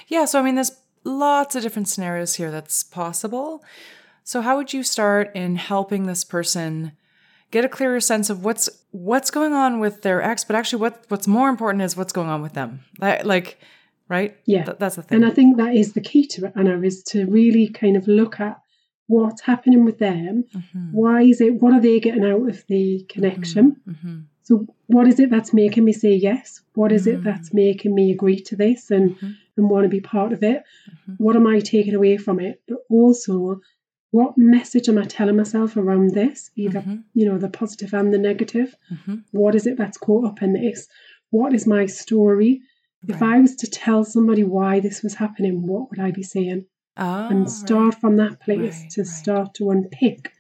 Yeah, 0.09 0.25
so 0.25 0.39
I 0.39 0.43
mean 0.43 0.55
there's 0.55 0.73
lots 1.05 1.55
of 1.57 1.63
different 1.63 1.89
scenarios 1.89 2.37
here 2.37 2.51
that's 2.51 2.83
possible. 2.83 3.63
So 4.25 4.41
how 4.43 4.57
would 4.57 4.73
you 4.73 4.83
start 4.83 5.31
in 5.35 5.57
helping 5.57 6.07
this 6.07 6.25
person 6.25 6.93
get 7.57 7.65
a 7.65 7.69
clearer 7.79 8.01
sense 8.01 8.27
of 8.33 8.37
what's 8.47 8.69
what's 9.11 9.31
going 9.39 9.53
on 9.65 9.81
with 9.85 9.97
their 10.07 10.21
ex, 10.31 10.45
but 10.49 10.55
actually 10.57 10.81
what 10.85 10.95
what's 11.09 11.29
more 11.39 11.49
important 11.55 11.81
is 11.87 11.97
what's 11.97 12.13
going 12.19 12.29
on 12.35 12.41
with 12.47 12.53
them. 12.61 12.71
Like, 13.01 13.59
right? 14.15 14.31
Yeah. 14.55 14.65
Th- 14.67 14.79
that's 14.83 14.97
the 14.97 15.03
thing. 15.03 15.17
And 15.17 15.25
I 15.31 15.33
think 15.39 15.57
that 15.63 15.73
is 15.83 15.89
the 15.99 16.01
key 16.11 16.25
to 16.35 16.39
it, 16.47 16.53
Anna, 16.59 16.75
is 16.91 17.03
to 17.13 17.19
really 17.39 17.67
kind 17.83 17.97
of 18.01 18.05
look 18.21 18.35
at 18.49 18.55
what's 19.15 19.43
happening 19.51 19.83
with 19.89 19.99
them. 19.99 20.45
Mhm, 20.55 20.93
Why 21.03 21.19
is 21.33 21.41
it, 21.47 21.53
what 21.63 21.73
are 21.77 21.81
they 21.89 21.99
getting 22.07 22.25
out 22.33 22.47
of 22.53 22.59
the 22.73 22.85
connection? 23.15 23.65
mhm, 23.89 24.17
So, 24.49 24.53
what 24.95 25.07
is 25.11 25.19
it 25.23 25.29
that's 25.35 25.53
making 25.63 25.85
me 25.89 25.93
say 26.05 26.15
yes? 26.31 26.47
What 26.81 26.91
is 26.97 27.05
Mm. 27.07 27.13
it 27.15 27.21
that's 27.29 27.51
making 27.65 27.93
me 27.99 28.05
agree 28.17 28.41
to 28.49 28.55
this 28.65 28.81
and, 28.97 29.07
Mhm. 29.17 29.31
and 29.57 29.71
want 29.71 29.85
to 29.89 29.89
be 29.99 30.03
part 30.15 30.33
of 30.37 30.41
it? 30.53 30.59
Mhm. 31.09 31.15
What 31.25 31.35
am 31.39 31.47
I 31.55 31.59
taking 31.77 31.95
away 32.01 32.17
from 32.25 32.37
it? 32.49 32.55
But 32.69 32.79
also, 32.99 33.61
what 34.11 34.37
message 34.39 34.89
am 34.89 34.99
I 34.99 35.05
telling 35.05 35.37
myself 35.37 35.77
around 35.77 36.11
this? 36.15 36.51
Either, 36.57 36.81
Mhm. 36.81 37.05
you 37.15 37.27
know, 37.27 37.39
the 37.39 37.49
positive 37.49 37.93
and 37.95 38.13
the 38.15 38.19
negative. 38.19 38.75
Mhm. 38.91 39.25
What 39.33 39.55
is 39.55 39.67
it 39.67 39.77
that's 39.77 39.99
caught 39.99 40.25
up 40.25 40.43
in 40.43 40.53
this? 40.55 40.89
What 41.31 41.53
is 41.55 41.67
my 41.67 41.87
story? 41.87 42.63
If 43.09 43.23
I 43.23 43.39
was 43.41 43.55
to 43.57 43.67
tell 43.71 44.05
somebody 44.05 44.43
why 44.43 44.81
this 44.81 45.03
was 45.03 45.15
happening, 45.15 45.67
what 45.67 45.91
would 45.91 45.99
I 46.01 46.11
be 46.11 46.23
saying? 46.23 46.65
Oh, 46.97 47.29
and 47.29 47.51
start 47.51 47.95
right. 47.95 48.01
from 48.01 48.17
that 48.17 48.41
place 48.41 48.81
Right, 48.83 48.91
to 48.93 49.01
right. 49.03 49.07
start 49.09 49.55
to 49.55 49.71
unpick 49.71 50.33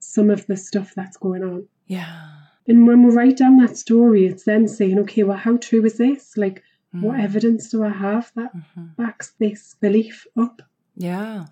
some 0.00 0.28
of 0.28 0.46
the 0.46 0.56
stuff 0.56 0.92
that's 0.94 1.16
going 1.16 1.44
on. 1.44 1.66
Yeah. 1.86 2.26
And 2.66 2.86
when 2.86 3.02
we 3.04 3.14
write 3.14 3.36
down 3.36 3.58
that 3.58 3.76
story, 3.76 4.26
it's 4.26 4.44
then 4.44 4.66
saying, 4.68 4.98
okay, 5.00 5.22
well, 5.22 5.36
how 5.36 5.56
true 5.58 5.84
is 5.84 5.96
this? 5.98 6.36
Like, 6.36 6.62
what 6.92 7.16
Mm. 7.16 7.22
evidence 7.22 7.70
do 7.70 7.84
I 7.84 7.90
have 7.90 8.32
that 8.34 8.52
Mhm. 8.54 8.96
backs 8.96 9.32
this 9.38 9.76
belief 9.80 10.26
up? 10.36 10.62
Yeah. 10.96 11.46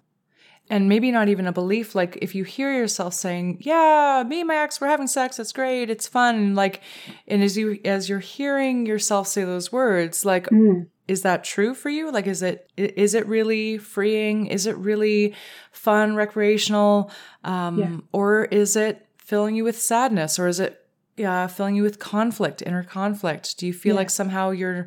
And 0.71 0.89
maybe 0.89 1.11
not 1.11 1.29
even 1.29 1.47
a 1.47 1.53
belief. 1.53 1.95
Like 1.95 2.19
if 2.21 2.35
you 2.35 2.45
hear 2.45 2.73
yourself 2.73 3.15
saying, 3.15 3.59
"Yeah, 3.61 4.23
me 4.27 4.41
and 4.41 4.49
my 4.49 4.57
ex, 4.57 4.81
we're 4.81 4.89
having 4.89 5.07
sex. 5.07 5.39
It's 5.39 5.53
great. 5.53 5.89
It's 5.89 6.07
fun." 6.07 6.55
Like, 6.55 6.83
and 7.27 7.43
as 7.43 7.57
you 7.57 7.79
as 7.85 8.09
you're 8.09 8.19
hearing 8.19 8.85
yourself 8.85 9.29
say 9.29 9.45
those 9.45 9.73
words, 9.73 10.25
like, 10.27 10.47
Mm, 10.51 10.89
is 11.07 11.23
that 11.23 11.43
true 11.43 11.75
for 11.75 11.89
you? 11.89 12.11
Like, 12.13 12.27
is 12.27 12.43
it 12.43 12.71
is 12.77 13.15
it 13.15 13.27
really 13.27 13.79
freeing? 13.79 14.47
Is 14.47 14.67
it 14.67 14.77
really 14.77 15.35
fun, 15.73 16.15
recreational, 16.15 17.11
um, 17.45 17.79
Yeah. 17.79 17.97
or 18.13 18.45
is 18.45 18.77
it 18.77 19.07
filling 19.17 19.55
you 19.55 19.65
with 19.65 19.79
sadness, 19.81 20.39
or 20.39 20.49
is 20.49 20.61
it 20.61 20.85
yeah 21.17 21.47
filling 21.47 21.77
you 21.77 21.83
with 21.83 21.99
conflict, 21.99 22.63
inner 22.67 22.85
conflict? 22.85 23.57
Do 23.59 23.67
you 23.67 23.73
feel 23.73 23.95
Yeah. 23.95 24.01
like 24.01 24.11
somehow 24.11 24.51
you're, 24.51 24.87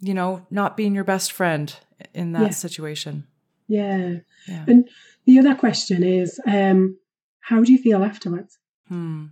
you 0.00 0.14
know, 0.14 0.46
not 0.50 0.76
being 0.76 0.94
your 0.94 1.04
best 1.04 1.32
friend 1.32 1.74
in 2.14 2.32
that 2.32 2.42
Yeah. 2.42 2.48
situation? 2.50 3.24
Yeah. 3.68 4.16
Yeah. 4.48 4.64
And 4.66 4.88
the 5.26 5.38
other 5.38 5.54
question 5.54 6.02
is, 6.02 6.40
um, 6.46 6.98
how 7.40 7.62
do 7.62 7.72
you 7.72 7.78
feel 7.78 8.02
afterwards? 8.04 8.58
Hmm. 8.88 9.26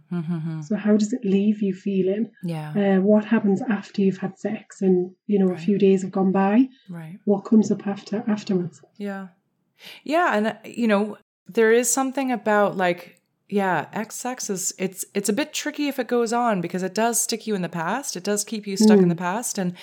So 0.62 0.76
how 0.76 0.96
does 0.96 1.12
it 1.12 1.24
leave 1.24 1.60
you 1.60 1.74
feeling? 1.74 2.30
Yeah. 2.42 2.70
Uh, 2.70 3.00
what 3.02 3.24
happens 3.26 3.60
after 3.68 4.00
you've 4.00 4.16
had 4.18 4.38
sex 4.38 4.80
and, 4.80 5.10
you 5.26 5.38
know, 5.38 5.46
Right. 5.46 5.58
a 5.58 5.62
few 5.62 5.76
days 5.78 6.02
have 6.02 6.12
gone 6.12 6.32
by? 6.32 6.68
Right. 6.88 7.18
What 7.26 7.42
comes 7.44 7.70
up 7.70 7.86
after 7.86 8.24
afterwards? 8.26 8.80
Yeah. 8.96 9.28
Yeah, 10.04 10.34
and 10.36 10.46
uh, 10.46 10.54
you 10.64 10.86
know, 10.86 11.18
there 11.46 11.72
is 11.72 11.92
something 11.92 12.32
about 12.32 12.76
like 12.76 13.19
yeah, 13.50 13.86
ex 13.92 14.14
sex 14.16 14.48
is 14.48 14.72
it's 14.78 15.04
it's 15.14 15.28
a 15.28 15.32
bit 15.32 15.52
tricky 15.52 15.88
if 15.88 15.98
it 15.98 16.06
goes 16.06 16.32
on 16.32 16.60
because 16.60 16.82
it 16.82 16.94
does 16.94 17.20
stick 17.20 17.46
you 17.46 17.54
in 17.54 17.62
the 17.62 17.68
past. 17.68 18.16
It 18.16 18.24
does 18.24 18.44
keep 18.44 18.66
you 18.66 18.76
stuck 18.76 18.98
in 18.98 19.08
the 19.08 19.14
past 19.16 19.58
and 19.58 19.74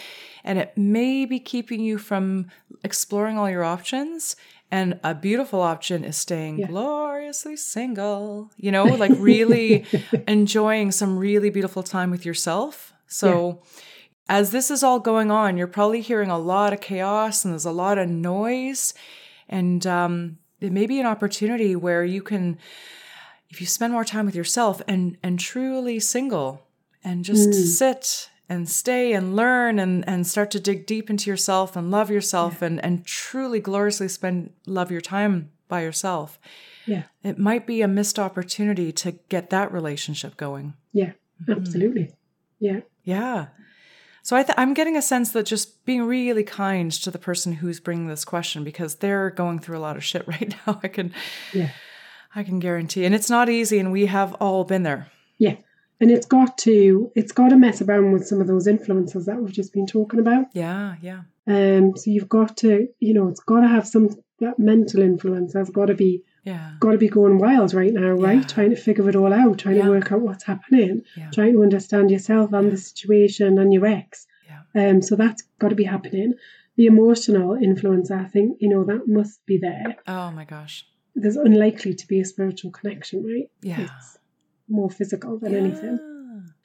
and 0.44 0.58
it 0.58 0.78
may 0.78 1.26
be 1.26 1.40
keeping 1.40 1.82
you 1.82 1.98
from 1.98 2.48
exploring 2.84 3.38
all 3.38 3.50
your 3.50 3.64
options. 3.64 4.36
And 4.70 5.00
a 5.04 5.16
beautiful 5.16 5.62
option 5.62 6.04
is 6.04 6.18
staying 6.18 6.60
Yeah. 6.60 6.68
gloriously 6.68 7.56
single, 7.56 8.52
you 8.58 8.72
know, 8.72 8.86
like 8.86 9.12
really 9.18 9.86
enjoying 10.28 10.92
some 10.92 11.18
really 11.18 11.50
beautiful 11.50 11.84
time 11.84 12.12
with 12.12 12.26
yourself. 12.26 12.94
So, 13.08 13.62
as 14.28 14.52
this 14.52 14.70
is 14.70 14.84
all 14.84 15.00
going 15.00 15.32
on, 15.32 15.56
you're 15.58 15.68
probably 15.68 16.02
hearing 16.02 16.30
a 16.30 16.38
lot 16.38 16.74
of 16.74 16.82
chaos 16.82 17.46
and 17.46 17.54
there's 17.54 17.64
a 17.66 17.72
lot 17.72 17.98
of 17.98 18.10
noise. 18.10 18.94
And 19.48 19.88
um, 19.88 20.38
it 20.60 20.74
may 20.74 20.86
be 20.86 21.00
an 21.00 21.06
opportunity 21.06 21.74
where 21.78 22.04
you 22.04 22.22
can, 22.22 22.58
if 23.50 23.62
you 23.62 23.68
spend 23.68 23.94
more 23.94 24.06
time 24.06 24.26
with 24.26 24.36
yourself 24.36 24.82
and 24.88 25.18
and 25.24 25.40
truly 25.40 26.00
single, 26.00 26.62
and 27.04 27.24
just 27.26 27.54
sit 27.78 28.30
and 28.50 28.68
stay 28.70 29.14
and 29.14 29.36
learn 29.36 29.80
and 29.80 30.08
and 30.08 30.26
start 30.28 30.52
to 30.52 30.60
dig 30.60 30.86
deep 30.86 31.10
into 31.10 31.30
yourself 31.30 31.76
and 31.76 31.92
love 31.92 32.10
yourself 32.10 32.62
and 32.62 32.84
and 32.84 33.06
truly 33.06 33.60
gloriously 33.60 34.08
spend 34.08 34.52
love 34.66 34.92
your 34.92 35.02
time 35.02 35.50
by 35.68 35.82
yourself. 35.82 36.40
Yeah, 36.86 37.04
It 37.22 37.38
might 37.38 37.68
be 37.68 37.82
a 37.82 37.88
missed 37.90 38.18
opportunity 38.18 38.94
to 38.94 39.12
get 39.28 39.50
that 39.50 39.74
relationship 39.74 40.38
going. 40.38 40.74
yeah, 40.94 41.12
Mm-hmm. 41.42 41.52
absolutely. 41.52 42.14
Yeah, 42.60 42.80
Yeah. 43.04 43.48
So 44.24 44.36
I 44.36 44.44
th- 44.44 44.58
I'm 44.58 44.74
getting 44.74 44.96
a 44.98 45.02
sense 45.02 45.32
that 45.32 45.46
just 45.46 45.86
being 45.86 46.04
really 46.04 46.44
kind 46.44 46.92
to 46.92 47.12
the 47.12 47.20
person 47.20 47.54
who's 47.54 47.80
bringing 47.82 48.08
this 48.08 48.26
question 48.26 48.64
because 48.64 48.96
they're 48.96 49.30
going 49.30 49.60
through 49.60 49.78
a 49.78 49.80
lot 49.88 49.96
of 49.98 50.04
shit 50.04 50.26
right 50.34 50.54
now. 50.66 50.80
I 50.84 50.88
can, 50.88 51.14
yeah. 51.54 51.70
I 52.36 52.44
can 52.44 52.60
guarantee, 52.60 53.06
and 53.06 53.16
it's 53.16 53.30
not 53.30 53.50
easy, 53.50 53.80
and 53.80 53.92
we 53.92 54.06
have 54.08 54.34
all 54.36 54.64
been 54.64 54.84
there. 54.84 55.08
Yeah. 55.38 55.56
And 56.00 56.12
it's 56.12 56.28
got 56.28 56.60
to 56.60 57.12
it's 57.16 57.32
got 57.32 57.50
to 57.50 57.58
mess 57.58 57.82
around 57.82 58.12
with 58.12 58.28
some 58.28 58.40
of 58.40 58.46
those 58.48 58.68
influences 58.68 59.26
that 59.26 59.38
we've 59.42 59.52
just 59.52 59.74
been 59.74 59.88
talking 59.88 60.20
about. 60.20 60.46
Yeah, 60.54 60.96
yeah, 61.02 61.22
Um 61.48 61.96
so 61.98 62.12
you've 62.12 62.30
got 62.30 62.58
to, 62.58 62.88
you 63.00 63.14
know, 63.16 63.28
it's 63.30 63.40
gotta 63.40 63.68
have 63.68 63.88
some 63.88 64.10
that 64.40 64.60
mental 64.60 65.02
influence 65.02 65.54
has 65.54 65.72
gotta 65.72 65.96
be 65.96 66.22
yeah, 66.44 66.74
gotta 66.80 67.00
be 67.00 67.08
going 67.10 67.40
wild 67.40 67.74
right 67.74 67.92
now, 67.92 68.12
right? 68.12 68.42
Yeah. 68.42 68.48
Trying 68.56 68.70
to 68.70 68.76
figure 68.76 69.10
it 69.10 69.16
all 69.16 69.34
out, 69.34 69.58
trying 69.58 69.78
Yeah. 69.78 69.86
to 69.86 69.90
work 69.90 70.12
out 70.12 70.22
what's 70.22 70.44
happening, 70.44 71.02
yeah, 71.16 71.32
trying 71.32 71.54
to 71.54 71.64
understand 71.64 72.12
yourself 72.12 72.54
and 72.54 72.72
the 72.72 72.78
situation 72.78 73.58
and 73.58 73.74
your 73.74 73.88
ex. 73.88 74.28
yeah. 74.48 74.90
Um 74.90 75.02
so 75.02 75.16
that's 75.16 75.42
gotta 75.58 75.74
be 75.76 75.86
happening. 75.86 76.36
The 76.76 76.86
emotional 76.86 77.56
influence, 77.56 78.12
I 78.12 78.26
think, 78.26 78.58
you 78.62 78.70
know, 78.70 78.84
that 78.84 79.08
must 79.08 79.44
be 79.48 79.58
there. 79.58 79.96
Oh 80.08 80.30
my 80.30 80.46
gosh. 80.46 80.86
There's 81.20 81.36
unlikely 81.36 81.96
to 81.96 82.08
be 82.08 82.20
a 82.22 82.26
spiritual 82.26 82.72
connection, 82.72 83.26
right? 83.26 83.50
Yeah. 83.62 83.82
It's 83.82 84.18
more 84.70 84.90
physical 84.90 85.40
than 85.40 85.56
anything. 85.56 86.00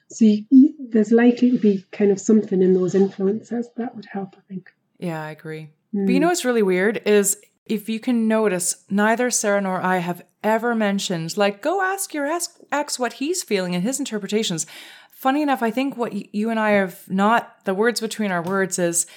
So 0.09 0.25
you, 0.25 0.45
you, 0.51 0.73
there's 0.91 1.11
likely 1.11 1.51
to 1.51 1.57
be 1.57 1.85
kind 1.91 2.11
of 2.11 2.19
something 2.19 2.61
in 2.61 2.73
those 2.73 2.93
influences 2.93 3.67
that 3.77 3.95
would 3.95 4.05
help, 4.05 4.35
I 4.37 4.41
think. 4.47 4.71
Yeah, 4.99 5.21
I 5.23 5.31
agree. 5.31 5.69
Mm. 5.93 6.05
But 6.05 6.13
you 6.13 6.19
know 6.19 6.27
what's 6.27 6.45
really 6.45 6.61
weird 6.61 7.01
is 7.05 7.37
if 7.65 7.89
you 7.89 7.99
can 7.99 8.27
notice, 8.27 8.83
neither 8.89 9.31
Sarah 9.31 9.61
nor 9.61 9.81
I 9.81 9.97
have 9.97 10.23
ever 10.43 10.75
mentioned, 10.75 11.35
like, 11.35 11.61
go 11.61 11.81
ask 11.81 12.13
your 12.13 12.27
ex, 12.27 12.59
ex 12.71 12.99
what 12.99 13.13
he's 13.13 13.41
feeling 13.41 13.73
and 13.73 13.83
his 13.83 13.99
interpretations. 13.99 14.67
Funny 15.11 15.41
enough, 15.41 15.63
I 15.63 15.71
think 15.71 15.97
what 15.97 16.35
you 16.35 16.49
and 16.49 16.59
I 16.59 16.71
have 16.71 17.09
not, 17.09 17.63
the 17.65 17.73
words 17.73 18.01
between 18.01 18.31
our 18.31 18.43
words 18.43 18.77
is 18.77 19.07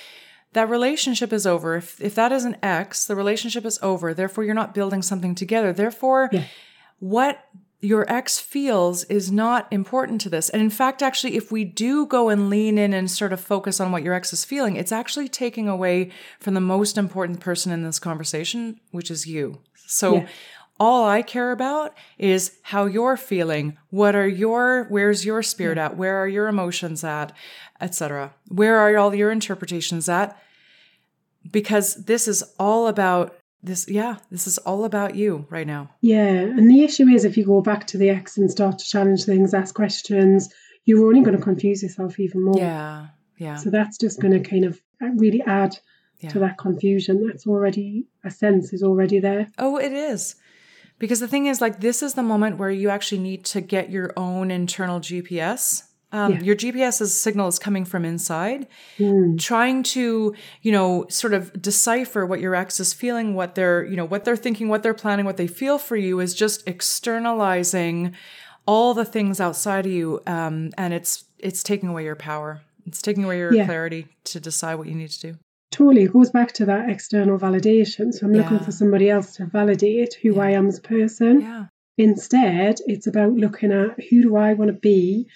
that 0.56 0.68
relationship 0.70 1.32
is 1.32 1.46
over. 1.46 1.76
If, 1.76 2.00
if 2.00 2.14
that 2.14 2.32
is 2.32 2.44
an 2.44 2.56
ex, 2.62 3.04
the 3.04 3.14
relationship 3.14 3.64
is 3.66 3.78
over. 3.82 4.12
Therefore, 4.14 4.42
you're 4.44 4.54
not 4.62 4.74
building 4.74 5.02
something 5.02 5.34
together. 5.34 5.72
Therefore, 5.72 6.28
Yeah. 6.32 6.44
what 6.98 7.44
your 7.80 8.10
ex 8.10 8.38
feels 8.38 9.04
is 9.04 9.30
not 9.30 9.68
important 9.70 10.20
to 10.22 10.30
this. 10.30 10.48
And 10.48 10.62
in 10.62 10.70
fact, 10.70 11.02
actually, 11.02 11.36
if 11.36 11.52
we 11.52 11.62
do 11.64 12.06
go 12.06 12.30
and 12.30 12.48
lean 12.48 12.78
in 12.78 12.94
and 12.94 13.10
sort 13.10 13.32
of 13.34 13.40
focus 13.40 13.80
on 13.80 13.92
what 13.92 14.02
your 14.02 14.14
ex 14.14 14.32
is 14.32 14.44
feeling, 14.46 14.76
it's 14.76 14.92
actually 14.92 15.28
taking 15.28 15.68
away 15.68 16.10
from 16.40 16.54
the 16.54 16.60
most 16.74 16.96
important 16.96 17.38
person 17.40 17.70
in 17.70 17.82
this 17.84 17.98
conversation, 17.98 18.80
which 18.92 19.10
is 19.10 19.26
you. 19.26 19.58
So 19.86 20.14
Yeah. 20.16 20.26
all 20.80 21.06
I 21.06 21.20
care 21.20 21.52
about 21.52 21.94
is 22.18 22.52
how 22.62 22.86
you're 22.86 23.18
feeling. 23.18 23.76
What 23.90 24.14
are 24.16 24.26
your 24.28 24.86
where's 24.88 25.26
your 25.26 25.42
spirit 25.42 25.76
at? 25.78 25.96
Where 25.98 26.16
are 26.16 26.28
your 26.28 26.48
emotions 26.48 27.04
at? 27.04 27.32
Etc. 27.80 28.32
Where 28.48 28.76
are 28.78 28.96
all 28.96 29.14
your 29.14 29.30
interpretations 29.30 30.08
at? 30.08 30.34
Because 31.52 31.94
this 32.04 32.28
is 32.28 32.42
all 32.58 32.86
about 32.88 33.36
this 33.62 33.88
yeah, 33.88 34.16
this 34.30 34.46
is 34.46 34.58
all 34.58 34.84
about 34.84 35.16
you 35.16 35.46
right 35.50 35.66
now. 35.66 35.90
Yeah, 36.00 36.28
and 36.28 36.70
the 36.70 36.82
issue 36.84 37.06
is 37.08 37.24
if 37.24 37.36
you 37.36 37.44
go 37.44 37.60
back 37.62 37.86
to 37.88 37.98
the 37.98 38.10
ex 38.10 38.36
and 38.38 38.50
start 38.50 38.78
to 38.78 38.84
challenge 38.84 39.24
things, 39.24 39.54
ask 39.54 39.74
questions, 39.74 40.52
you're 40.84 41.06
only 41.06 41.22
going 41.22 41.36
to 41.36 41.42
confuse 41.42 41.82
yourself 41.82 42.20
even 42.20 42.44
more. 42.44 42.58
Yeah. 42.58 43.06
Yeah. 43.38 43.56
So 43.56 43.70
that's 43.70 43.98
just 43.98 44.20
going 44.20 44.40
to 44.40 44.48
kind 44.48 44.64
of 44.64 44.80
really 45.00 45.42
add 45.42 45.76
Yeah. 46.20 46.30
to 46.30 46.38
that 46.38 46.56
confusion 46.56 47.26
that's 47.26 47.46
already, 47.46 48.06
a 48.24 48.30
sense 48.30 48.72
is 48.72 48.82
already 48.82 49.18
there. 49.20 49.48
Oh, 49.58 49.76
it 49.78 49.92
is. 49.92 50.36
Because 50.98 51.20
the 51.20 51.28
thing 51.28 51.44
is, 51.44 51.60
like, 51.60 51.80
this 51.80 52.02
is 52.02 52.14
the 52.14 52.22
moment 52.22 52.56
where 52.56 52.70
you 52.70 52.88
actually 52.88 53.20
need 53.20 53.44
to 53.46 53.60
get 53.60 53.90
your 53.90 54.14
own 54.16 54.50
internal 54.50 54.98
GPS. 55.00 55.82
Um, 56.12 56.32
Yeah. 56.34 56.40
Your 56.40 56.54
GPS's 56.54 57.20
signal 57.20 57.48
is 57.48 57.58
coming 57.58 57.84
from 57.84 58.04
inside. 58.04 58.68
Mm. 58.98 59.38
Trying 59.40 59.82
to, 59.84 60.34
you 60.62 60.72
know, 60.72 61.06
sort 61.08 61.34
of 61.34 61.60
decipher 61.60 62.24
what 62.24 62.40
your 62.40 62.54
ex 62.54 62.78
is 62.78 62.92
feeling, 62.92 63.34
what 63.34 63.54
they're, 63.56 63.84
you 63.84 63.96
know, 63.96 64.04
what 64.04 64.24
they're 64.24 64.36
thinking, 64.36 64.68
what 64.68 64.82
they're 64.82 64.94
planning, 64.94 65.26
what 65.26 65.36
they 65.36 65.48
feel 65.48 65.78
for 65.78 65.96
you 65.96 66.20
is 66.20 66.32
just 66.34 66.66
externalizing 66.68 68.14
all 68.66 68.94
the 68.94 69.04
things 69.04 69.40
outside 69.40 69.86
of 69.86 69.92
you, 69.92 70.20
um, 70.26 70.70
and 70.76 70.92
it's 70.92 71.24
it's 71.38 71.62
taking 71.62 71.88
away 71.88 72.04
your 72.04 72.16
power. 72.16 72.60
It's 72.86 73.02
taking 73.02 73.24
away 73.24 73.38
your 73.38 73.52
Yeah. 73.52 73.66
clarity 73.66 74.08
to 74.24 74.40
decide 74.40 74.76
what 74.76 74.86
you 74.88 74.94
need 74.94 75.10
to 75.10 75.20
do. 75.32 75.38
Totally, 75.70 76.04
it 76.04 76.12
goes 76.12 76.30
back 76.30 76.52
to 76.52 76.64
that 76.66 76.88
external 76.88 77.38
validation. 77.38 78.12
So 78.12 78.26
I'm 78.26 78.32
looking 78.32 78.60
for 78.60 78.72
somebody 78.72 79.10
else 79.10 79.34
to 79.36 79.46
validate 79.46 80.14
who 80.22 80.34
Yeah. 80.36 80.42
I 80.42 80.50
am 80.52 80.68
as 80.68 80.78
a 80.78 80.82
person. 80.82 81.40
Yeah. 81.42 81.64
Instead, 81.98 82.78
it's 82.86 83.06
about 83.06 83.32
looking 83.32 83.72
at 83.72 83.96
who 84.08 84.22
do 84.22 84.36
I 84.36 84.54
want 84.54 84.68
to 84.68 84.78
be? 84.78 85.26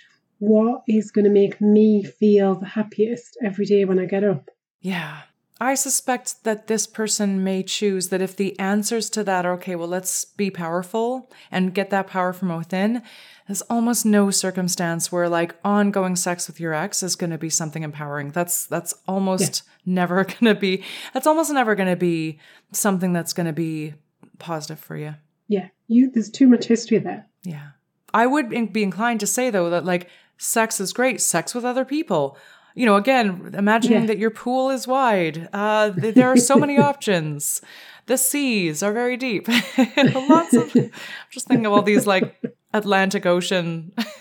What 0.40 0.82
is 0.88 1.10
going 1.10 1.26
to 1.26 1.30
make 1.30 1.60
me 1.60 2.02
feel 2.02 2.54
the 2.56 2.66
happiest 2.66 3.36
every 3.44 3.66
day 3.66 3.84
when 3.84 3.98
I 3.98 4.06
get 4.06 4.24
up? 4.24 4.50
Yeah. 4.80 5.20
I 5.60 5.74
suspect 5.74 6.44
that 6.44 6.66
this 6.66 6.86
person 6.86 7.44
may 7.44 7.62
choose 7.62 8.08
that 8.08 8.22
if 8.22 8.34
the 8.34 8.58
answers 8.58 9.10
to 9.10 9.22
that 9.24 9.44
are 9.44 9.52
okay, 9.54 9.76
well, 9.76 9.86
let's 9.86 10.24
be 10.24 10.50
powerful 10.50 11.30
and 11.50 11.74
get 11.74 11.90
that 11.90 12.06
power 12.06 12.32
from 12.32 12.56
within, 12.56 13.02
there's 13.46 13.60
almost 13.62 14.06
no 14.06 14.30
circumstance 14.30 15.12
where 15.12 15.28
like 15.28 15.54
ongoing 15.62 16.16
sex 16.16 16.46
with 16.46 16.58
your 16.58 16.72
ex 16.72 17.02
is 17.02 17.16
going 17.16 17.30
to 17.30 17.36
be 17.36 17.50
something 17.50 17.82
empowering. 17.82 18.30
That's 18.30 18.64
that's 18.66 18.94
almost 19.06 19.64
never 19.84 20.24
going 20.40 20.54
to 20.54 20.54
be 20.54 20.82
that's 21.12 21.26
almost 21.26 21.52
never 21.52 21.74
going 21.74 21.90
to 21.90 21.96
be 21.96 22.38
something 22.72 23.12
that's 23.12 23.34
going 23.34 23.46
to 23.46 23.52
be 23.52 23.92
positive 24.38 24.78
for 24.78 24.96
you. 24.96 25.16
Yeah, 25.48 25.68
you 25.88 26.10
there's 26.10 26.30
too 26.30 26.46
much 26.46 26.64
history 26.64 26.98
there. 26.98 27.26
Yeah. 27.42 27.70
I 28.14 28.26
would 28.26 28.72
be 28.72 28.82
inclined 28.82 29.20
to 29.20 29.26
say 29.26 29.50
though 29.50 29.68
that 29.68 29.84
like 29.84 30.08
sex 30.40 30.80
is 30.80 30.92
great, 30.92 31.20
sex 31.20 31.54
with 31.54 31.64
other 31.64 31.84
people. 31.84 32.36
You 32.74 32.86
know, 32.86 32.96
again, 32.96 33.52
imagining 33.56 34.00
Yeah. 34.02 34.06
that 34.06 34.18
your 34.18 34.30
pool 34.30 34.70
is 34.70 34.86
wide. 34.86 35.48
Uh, 35.52 35.90
th- 35.90 36.14
there 36.14 36.28
are 36.28 36.36
so 36.36 36.56
many 36.56 36.78
options. 36.90 37.60
The 38.06 38.16
seas 38.16 38.82
are 38.82 38.92
very 38.92 39.16
deep. 39.16 39.46
Lots 40.14 40.54
of. 40.54 40.74
I'm 40.74 40.90
just 41.30 41.46
thinking 41.46 41.66
of 41.66 41.72
all 41.72 41.82
these 41.82 42.06
like 42.06 42.40
Atlantic 42.72 43.26
Ocean 43.26 43.92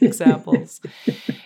examples. 0.00 0.80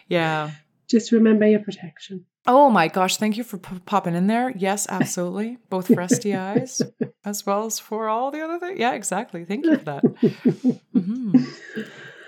Yeah. 0.08 0.50
Just 0.88 1.12
remember 1.12 1.46
your 1.46 1.60
protection. 1.60 2.24
Oh 2.46 2.70
my 2.70 2.88
gosh, 2.88 3.16
thank 3.18 3.36
you 3.36 3.44
for 3.44 3.58
p- 3.58 3.78
popping 3.86 4.14
in 4.14 4.26
there. 4.26 4.50
Yes, 4.56 4.86
absolutely. 4.88 5.58
Both 5.68 5.88
for 5.88 5.96
STIs 5.96 6.80
as 7.24 7.44
well 7.46 7.64
as 7.66 7.78
for 7.78 8.08
all 8.08 8.30
the 8.30 8.40
other 8.42 8.58
things. 8.58 8.78
Yeah, 8.78 8.92
exactly. 8.92 9.44
Thank 9.44 9.66
you 9.66 9.76
for 9.78 9.84
that. 9.84 10.04
hmm 10.94 11.44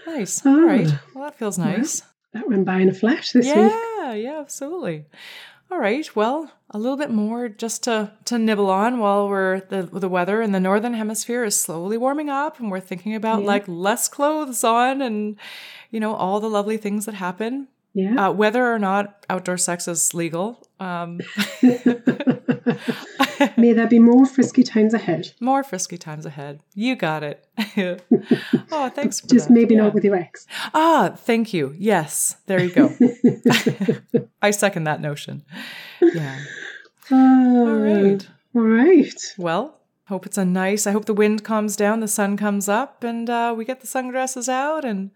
Nice. 0.07 0.45
All 0.45 0.61
right. 0.63 0.89
Well, 1.15 1.25
that 1.25 1.39
feels 1.39 1.59
nice. 1.59 2.03
That 2.33 2.49
went 2.49 2.65
by 2.65 2.79
in 2.81 2.89
a 2.89 2.95
flash 2.95 3.33
this 3.33 3.47
week. 3.47 3.55
Yeah, 3.57 4.15
yeah, 4.15 4.41
absolutely. 4.41 5.05
All 5.71 5.79
right. 5.79 6.15
Well, 6.17 6.51
a 6.71 6.79
little 6.79 6.97
bit 6.97 7.11
more 7.11 7.49
just 7.49 7.85
to 7.85 8.13
to 8.27 8.39
nibble 8.39 8.71
on 8.71 8.99
while 8.99 9.29
we're 9.29 9.61
the 9.61 9.83
the 9.83 10.09
weather 10.09 10.41
in 10.43 10.53
the 10.53 10.61
northern 10.61 10.95
hemisphere 10.95 11.45
is 11.45 11.61
slowly 11.61 11.97
warming 11.99 12.29
up 12.31 12.59
and 12.59 12.71
we're 12.71 12.81
thinking 12.81 13.15
about 13.15 13.41
Yeah. 13.41 13.47
like 13.47 13.65
less 13.69 14.09
clothes 14.09 14.65
on 14.65 15.01
and 15.03 15.37
you 15.91 16.01
know 16.01 16.15
all 16.15 16.41
the 16.41 16.49
lovely 16.51 16.77
things 16.79 17.05
that 17.07 17.15
happen 17.15 17.69
Yeah. 17.95 18.29
uh, 18.29 18.33
whether 18.33 18.71
or 18.73 18.79
not 18.79 19.25
outdoor 19.31 19.59
sex 19.59 19.87
is 19.89 20.15
legal. 20.15 20.67
Um, 20.83 21.21
May 23.57 23.73
there 23.73 23.87
be 23.89 23.99
more 23.99 24.27
frisky 24.27 24.63
times 24.63 24.95
ahead. 24.95 25.33
more 25.41 25.63
frisky 25.63 25.97
times 25.99 26.27
ahead. 26.27 26.61
You 26.75 26.97
got 26.97 27.23
it. 27.23 27.45
oh, 28.73 28.89
thanks 28.89 29.21
for 29.21 29.27
Just 29.29 29.49
that. 29.49 29.55
maybe 29.55 29.75
Yeah. 29.75 29.83
not 29.83 29.95
with 29.95 30.05
your 30.05 30.15
ex. 30.17 30.47
Ah, 30.75 31.15
thank 31.17 31.53
you. 31.53 31.75
Yes, 31.79 32.37
there 32.47 32.63
you 32.63 32.71
go. 32.71 32.91
I 34.43 34.51
second 34.51 34.85
that 34.85 35.01
notion. 35.01 35.45
Yeah. 36.01 36.39
All 37.11 37.69
All 37.69 37.77
right. 37.77 38.29
All 38.55 38.63
right. 38.63 39.35
Well, 39.39 39.79
hope 40.09 40.27
it's 40.27 40.39
a 40.39 40.45
nice. 40.45 40.87
I 40.87 40.93
hope 40.93 41.05
the 41.07 41.15
wind 41.15 41.43
calms 41.45 41.77
down, 41.77 42.01
the 42.01 42.09
sun 42.09 42.37
comes 42.37 42.69
up, 42.69 43.03
and 43.05 43.29
uh, 43.31 43.55
we 43.57 43.65
get 43.65 43.81
the 43.81 43.87
sundresses 43.87 44.49
out 44.49 44.85
and 44.85 45.11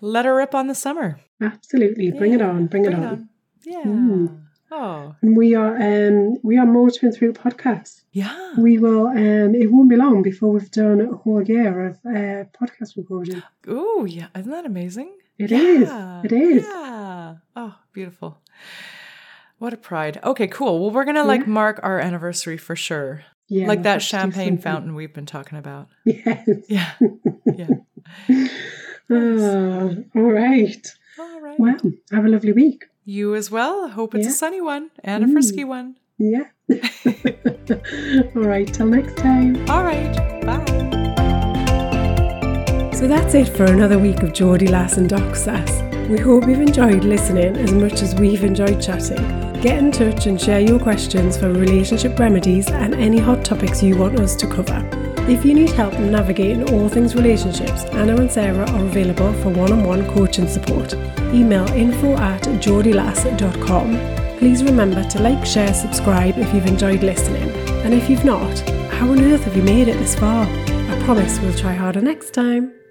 let 0.00 0.24
her 0.24 0.34
rip 0.36 0.54
on 0.54 0.66
the 0.66 0.74
summer. 0.74 1.20
Absolutely. 1.40 2.10
Bring 2.12 2.32
it 2.32 2.42
on. 2.42 2.66
Bring, 2.66 2.84
it 2.84 2.94
on. 2.94 3.28
Yeah. 3.64 3.82
Mm. 3.84 4.38
Oh, 4.74 5.14
And 5.20 5.36
we 5.36 5.54
are 5.54 5.74
um 5.76 6.38
we 6.42 6.56
are 6.56 6.64
motoring 6.66 7.12
through 7.12 7.34
podcasts. 7.34 8.02
yeah. 8.12 8.54
We 8.56 8.78
will 8.78 9.06
um 9.08 9.54
it 9.54 9.70
won't 9.70 9.90
be 9.90 9.96
long 9.96 10.22
before 10.22 10.50
we've 10.54 10.70
done 10.70 11.00
a 11.02 11.14
whole 11.22 11.42
year 11.42 11.72
of 11.88 11.94
uh 12.06 12.44
podcast 12.58 12.96
recording. 12.96 13.42
Oh 13.68 14.04
yeah. 14.06 14.28
Isn't 14.38 14.50
that 14.50 14.64
amazing? 14.66 15.10
It 15.38 15.52
is. 15.52 15.88
Yeah, 15.88 16.22
It 16.24 16.32
is. 16.32 16.64
Yeah. 16.64 17.34
Oh, 17.56 17.74
beautiful. 17.92 18.38
What 19.58 19.72
a 19.74 19.76
pride. 19.76 20.18
Okay, 20.24 20.46
cool. 20.48 20.80
Well, 20.80 20.90
we're 20.90 21.04
gonna 21.04 21.24
like 21.34 21.42
Yeah. 21.42 21.48
mark 21.60 21.80
our 21.82 21.98
anniversary 22.00 22.56
for 22.56 22.74
sure. 22.76 23.24
Yeah. 23.48 23.66
like 23.68 23.82
that 23.82 23.94
to 24.00 24.00
champagne 24.00 24.56
fountain 24.56 24.94
we've 24.94 25.12
been 25.12 25.26
talking 25.26 25.58
about. 25.58 25.88
Yes. 26.06 26.48
Yeah. 26.68 26.92
Yeah. 27.60 27.68
Ah, 29.10 29.90
all 30.16 30.32
right. 30.32 30.86
All 31.18 31.40
right. 31.40 31.58
Well, 31.60 31.76
have 32.12 32.24
a 32.24 32.28
lovely 32.28 32.52
week. 32.52 32.84
You 33.04 33.34
as 33.34 33.50
well. 33.50 33.88
Hope 33.88 34.14
it's 34.14 34.24
Yeah. 34.26 34.30
a 34.30 34.34
sunny 34.34 34.60
one 34.60 34.90
and 35.02 35.24
a 35.24 35.26
Mm. 35.26 35.32
frisky 35.32 35.64
one. 35.64 35.96
Yeah. 36.18 36.44
all 38.36 38.42
right. 38.42 38.72
Till 38.72 38.86
next 38.86 39.16
time. 39.16 39.56
All 39.68 39.82
right. 39.82 40.14
Bye. 40.46 40.64
So 42.94 43.08
that's 43.08 43.34
it 43.34 43.48
for 43.48 43.64
another 43.64 43.98
week 43.98 44.22
of 44.22 44.32
Geordie 44.32 44.68
Lass 44.68 44.96
and 44.96 45.08
Doc 45.08 45.34
Sass. 45.34 45.82
We 46.08 46.18
hope 46.18 46.46
you've 46.46 46.60
enjoyed 46.60 47.04
listening 47.04 47.56
as 47.56 47.72
much 47.72 48.02
as 48.02 48.14
we've 48.14 48.44
enjoyed 48.44 48.80
chatting. 48.80 49.22
Get 49.60 49.78
in 49.78 49.90
touch 49.90 50.26
and 50.26 50.40
share 50.40 50.60
your 50.60 50.78
questions 50.78 51.36
for 51.36 51.50
relationship 51.52 52.18
remedies 52.18 52.68
and 52.70 52.94
any 52.94 53.18
hot 53.18 53.44
topics 53.44 53.82
you 53.82 53.96
want 53.96 54.20
us 54.20 54.36
to 54.36 54.46
cover. 54.46 54.80
If 55.28 55.44
you 55.44 55.54
need 55.54 55.70
help 55.70 55.94
navigating 55.98 56.68
all 56.74 56.88
things 56.88 57.14
relationships, 57.14 57.84
Anna 57.84 58.16
and 58.16 58.30
Sarah 58.30 58.68
are 58.68 58.84
available 58.84 59.32
for 59.34 59.50
one-on-one 59.50 60.12
coaching 60.14 60.48
support. 60.48 60.94
Email 61.32 61.66
info 61.68 62.16
at 62.16 62.42
geordielass.com. 62.42 64.38
Please 64.38 64.64
remember 64.64 65.04
to 65.04 65.22
like, 65.22 65.46
share, 65.46 65.72
subscribe 65.72 66.36
if 66.38 66.52
you've 66.52 66.66
enjoyed 66.66 67.02
listening. 67.02 67.48
And 67.84 67.94
if 67.94 68.10
you've 68.10 68.24
not, 68.24 68.58
how 68.90 69.10
on 69.10 69.20
earth 69.20 69.44
have 69.44 69.56
you 69.56 69.62
made 69.62 69.86
it 69.86 69.98
this 69.98 70.16
far? 70.16 70.44
I 70.44 71.02
promise 71.04 71.38
we'll 71.40 71.54
try 71.54 71.74
harder 71.74 72.00
next 72.00 72.34
time. 72.34 72.81